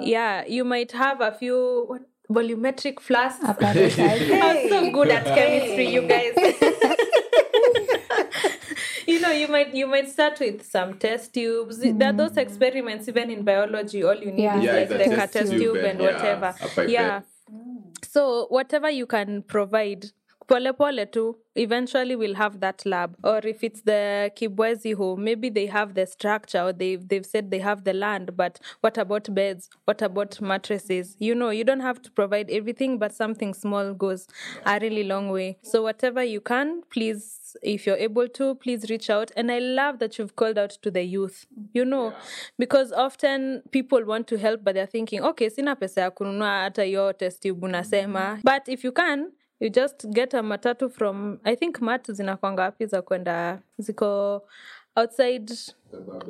Yeah, 0.00 0.44
you 0.46 0.64
might 0.64 0.92
have 0.92 1.20
a 1.20 1.32
few. 1.32 1.84
What, 1.86 2.02
volumetric 2.30 3.00
flasks. 3.00 3.44
hey. 3.60 4.40
I'm 4.40 4.68
so 4.68 4.90
good 4.90 5.08
at 5.08 5.24
chemistry, 5.24 5.88
you 5.88 6.02
guys. 6.02 6.34
you 9.06 9.20
know, 9.20 9.30
you 9.30 9.48
might 9.48 9.74
you 9.74 9.86
might 9.86 10.08
start 10.08 10.40
with 10.40 10.64
some 10.64 10.98
test 10.98 11.34
tubes. 11.34 11.78
Mm. 11.78 11.98
There 11.98 12.08
are 12.10 12.12
those 12.12 12.36
experiments 12.36 13.08
even 13.08 13.30
in 13.30 13.44
biology. 13.44 14.04
All 14.04 14.14
you 14.14 14.32
need 14.32 14.42
yeah. 14.42 14.58
is 14.58 14.64
yeah, 14.64 14.72
like 14.72 14.88
the 14.88 14.98
test, 14.98 15.32
test 15.32 15.52
tube, 15.52 15.76
and, 15.76 15.86
and 15.86 16.00
yeah, 16.00 16.12
whatever. 16.12 16.54
Yeah. 16.86 17.20
So 18.02 18.46
whatever 18.48 18.90
you 18.90 19.06
can 19.06 19.42
provide 19.42 20.06
pole 20.48 20.72
pole 20.72 21.06
too 21.06 21.36
eventually 21.58 22.16
we'll 22.16 22.34
have 22.34 22.60
that 22.60 22.84
lab. 22.86 23.16
Or 23.22 23.38
if 23.38 23.62
it's 23.62 23.82
the 23.82 24.30
kibwezi 24.36 24.94
home 24.94 25.24
maybe 25.24 25.50
they 25.50 25.66
have 25.66 25.94
the 25.94 26.06
structure 26.06 26.62
or 26.62 26.72
they've, 26.72 27.06
they've 27.06 27.26
said 27.26 27.50
they 27.50 27.58
have 27.58 27.84
the 27.84 27.92
land 27.92 28.36
but 28.36 28.60
what 28.80 28.96
about 28.96 29.32
beds? 29.34 29.68
What 29.84 30.00
about 30.02 30.40
mattresses? 30.40 31.16
You 31.18 31.34
know 31.34 31.50
you 31.50 31.64
don't 31.64 31.80
have 31.80 32.00
to 32.02 32.10
provide 32.10 32.50
everything 32.50 32.98
but 32.98 33.12
something 33.12 33.54
small 33.54 33.92
goes 33.94 34.26
a 34.64 34.78
really 34.80 35.04
long 35.04 35.30
way. 35.30 35.58
So 35.62 35.82
whatever 35.82 36.22
you 36.22 36.40
can 36.40 36.82
please 36.90 37.56
if 37.62 37.86
you're 37.86 37.96
able 37.96 38.28
to 38.28 38.54
please 38.56 38.88
reach 38.90 39.10
out. 39.10 39.30
And 39.36 39.50
i 39.50 39.58
love 39.58 39.98
that 39.98 40.18
you've 40.18 40.36
called 40.36 40.58
out 40.58 40.70
to 40.82 40.90
the 40.90 41.02
youth 41.02 41.46
you 41.72 41.84
know 41.84 42.14
because 42.58 42.92
often 42.92 43.62
people 43.72 44.04
want 44.04 44.26
to 44.28 44.38
help 44.38 44.62
but 44.64 44.74
they're 44.74 44.86
thinking 44.86 45.22
okay 45.22 45.48
sina 45.48 45.76
pesa 45.76 46.00
ya 46.00 46.10
kununua 46.10 46.60
hata 46.60 46.82
hiyo 46.82 47.12
test 47.12 47.42
tube 47.42 47.66
unasema. 47.66 48.38
But 48.44 48.68
if 48.68 48.84
you 48.84 48.92
can 48.92 49.32
you 49.60 49.70
just 49.70 50.06
get 50.10 50.34
a 50.34 50.42
matatu 50.42 50.90
from 50.90 51.38
i 51.44 51.56
think 51.56 51.80
mat 51.80 52.12
zinakwanga 52.12 52.62
wapi 52.62 52.86
za 52.86 53.02
kwenda 53.02 53.62
ziko 53.78 54.42
outside 54.96 55.52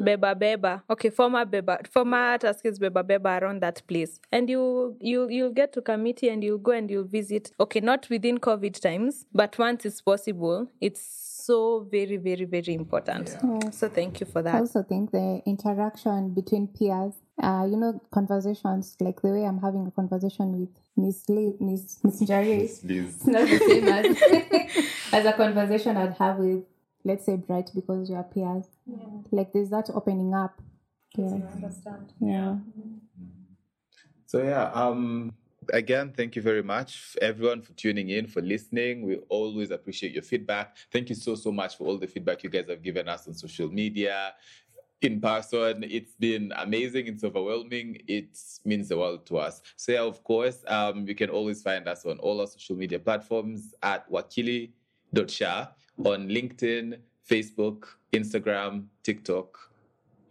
beba 0.00 0.34
beba 0.34 0.82
okay 0.88 1.10
former 1.10 1.46
beba 1.46 1.78
former 1.90 2.38
taskis 2.38 2.78
beba 2.78 3.02
beba 3.02 3.30
around 3.36 3.60
that 3.60 3.82
place. 3.86 4.20
And 4.32 4.50
you 4.50 4.96
you 5.00 5.28
you'll 5.28 5.54
get 5.54 5.72
to 5.72 5.82
Kamiti 5.82 6.30
and 6.32 6.44
you'll 6.44 6.58
go 6.58 6.72
and 6.72 6.90
you'll 6.90 7.04
visit 7.04 7.52
okay 7.58 7.80
not 7.80 8.08
within 8.10 8.38
covid 8.38 8.80
times 8.80 9.26
but 9.32 9.58
once 9.58 9.84
it's 9.84 10.00
possible 10.00 10.66
it's 10.80 11.00
so 11.46 11.88
very 11.90 12.16
very 12.18 12.44
very 12.44 12.74
important. 12.74 13.36
So 13.72 13.88
thank 13.88 14.20
you 14.20 14.26
for 14.26 14.42
that. 14.42 14.54
I 14.54 14.58
also 14.60 14.82
think 14.82 15.10
the 15.12 15.40
interaction 15.46 16.34
between 16.34 16.68
peers, 16.68 17.14
uh, 17.42 17.66
you 17.70 17.76
know, 17.76 18.00
conversations 18.10 18.96
like 19.00 19.20
the 19.22 19.28
way 19.28 19.44
I'm 19.44 19.60
having 19.60 19.86
a 19.86 19.90
conversation 19.90 20.58
with 20.58 20.68
Miss 20.96 21.28
Lee, 21.28 21.54
Miss 21.60 21.98
Miss 22.02 22.20
Njari. 22.20 22.64
It's 22.64 22.82
not 23.26 23.48
the 23.48 23.58
same 23.66 23.88
as, 23.88 25.12
as 25.12 25.24
a 25.26 25.32
conversation 25.32 25.96
I'd 25.96 26.14
have 26.14 26.38
with, 26.38 26.64
let's 27.04 27.26
say, 27.26 27.36
Bright 27.36 27.70
because 27.74 28.10
we 28.10 28.16
are 28.16 28.24
peers. 28.24 28.64
Like 29.30 29.52
there's 29.52 29.70
that 29.70 29.90
opening 29.94 30.34
up. 30.34 30.60
Yeah. 31.16 31.40
understand. 31.54 32.12
Yeah. 32.20 32.56
So 34.26 34.42
yeah, 34.42 34.70
um 34.72 35.32
again, 35.72 36.12
thank 36.16 36.36
you 36.36 36.42
very 36.42 36.62
much 36.62 37.16
everyone 37.20 37.62
for 37.62 37.72
tuning 37.72 38.10
in, 38.10 38.26
for 38.26 38.40
listening. 38.40 39.02
We 39.02 39.16
always 39.28 39.70
appreciate 39.70 40.12
your 40.12 40.22
feedback. 40.22 40.76
Thank 40.92 41.08
you 41.08 41.14
so 41.14 41.34
so 41.34 41.52
much 41.52 41.76
for 41.76 41.86
all 41.86 41.98
the 41.98 42.06
feedback 42.06 42.42
you 42.42 42.50
guys 42.50 42.68
have 42.68 42.82
given 42.82 43.08
us 43.08 43.26
on 43.26 43.34
social 43.34 43.68
media. 43.68 44.34
In 45.00 45.20
person, 45.20 45.84
it's 45.84 46.14
been 46.16 46.52
amazing. 46.56 47.06
It's 47.06 47.22
overwhelming. 47.22 48.02
It 48.08 48.36
means 48.64 48.88
the 48.88 48.98
world 48.98 49.26
to 49.26 49.38
us. 49.38 49.62
So 49.76 49.92
yeah, 49.92 50.02
of 50.02 50.24
course, 50.24 50.64
um, 50.66 51.06
you 51.06 51.14
can 51.14 51.30
always 51.30 51.62
find 51.62 51.86
us 51.86 52.04
on 52.04 52.18
all 52.18 52.40
our 52.40 52.48
social 52.48 52.74
media 52.74 52.98
platforms 52.98 53.74
at 53.82 54.10
wakili.sha 54.10 55.66
on 56.04 56.28
LinkedIn, 56.28 56.98
Facebook, 57.28 57.84
Instagram, 58.12 58.86
TikTok, 59.02 59.67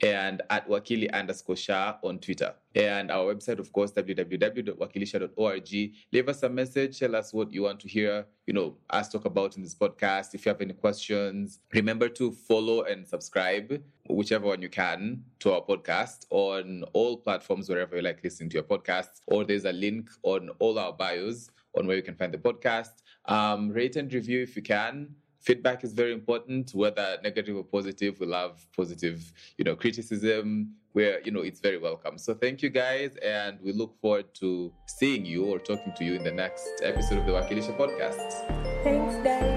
and 0.01 0.41
at 0.49 0.67
wakili 0.67 1.11
underscore 1.13 1.55
sha 1.55 1.97
on 2.03 2.19
Twitter. 2.19 2.53
And 2.75 3.09
our 3.09 3.33
website, 3.33 3.59
of 3.59 3.71
course, 3.73 3.91
www.wakilisha.org. 3.91 5.91
Leave 6.11 6.29
us 6.29 6.43
a 6.43 6.49
message. 6.49 6.99
Tell 6.99 7.15
us 7.15 7.33
what 7.33 7.51
you 7.51 7.63
want 7.63 7.79
to 7.79 7.87
hear, 7.87 8.27
you 8.45 8.53
know, 8.53 8.77
us 8.89 9.09
talk 9.09 9.25
about 9.25 9.57
in 9.57 9.63
this 9.63 9.73
podcast. 9.73 10.35
If 10.35 10.45
you 10.45 10.51
have 10.51 10.61
any 10.61 10.73
questions, 10.73 11.59
remember 11.73 12.07
to 12.09 12.31
follow 12.31 12.83
and 12.83 13.07
subscribe, 13.07 13.81
whichever 14.09 14.47
one 14.47 14.61
you 14.61 14.69
can, 14.69 15.23
to 15.39 15.53
our 15.53 15.61
podcast 15.61 16.25
on 16.29 16.83
all 16.93 17.17
platforms, 17.17 17.67
wherever 17.67 17.95
you 17.95 18.03
like 18.03 18.23
listening 18.23 18.49
to 18.51 18.55
your 18.55 18.63
podcasts. 18.63 19.21
Or 19.25 19.43
there's 19.43 19.65
a 19.65 19.73
link 19.73 20.09
on 20.23 20.49
all 20.59 20.77
our 20.77 20.93
bios 20.93 21.49
on 21.75 21.87
where 21.87 21.95
you 21.95 22.03
can 22.03 22.15
find 22.15 22.33
the 22.33 22.37
podcast. 22.37 23.01
Um, 23.25 23.69
rate 23.69 23.95
and 23.95 24.13
review 24.13 24.43
if 24.43 24.55
you 24.55 24.61
can 24.61 25.15
feedback 25.47 25.83
is 25.85 25.93
very 25.93 26.13
important. 26.13 26.71
Whether 26.73 27.17
negative 27.23 27.55
or 27.55 27.63
positive 27.63 28.19
we 28.19 28.25
love 28.27 28.53
positive 28.75 29.19
you 29.57 29.63
know 29.63 29.75
criticism. 29.75 30.73
Where 30.93 31.21
you 31.21 31.31
know 31.31 31.41
it's 31.41 31.59
very 31.59 31.77
welcome. 31.77 32.17
So 32.17 32.33
thank 32.33 32.61
you 32.63 32.69
guys 32.69 33.11
and 33.17 33.59
we 33.61 33.71
look 33.71 33.93
forward 34.01 34.33
to 34.41 34.73
seeing 34.87 35.25
you 35.25 35.45
or 35.45 35.59
talking 35.59 35.93
to 35.97 36.03
you 36.03 36.15
in 36.15 36.23
the 36.23 36.35
next 36.43 36.67
episode 36.83 37.19
of 37.19 37.25
the 37.27 37.33
wakilisha 37.33 37.73
podcast. 37.77 38.27
Thanks 38.83 39.15
guys 39.23 39.56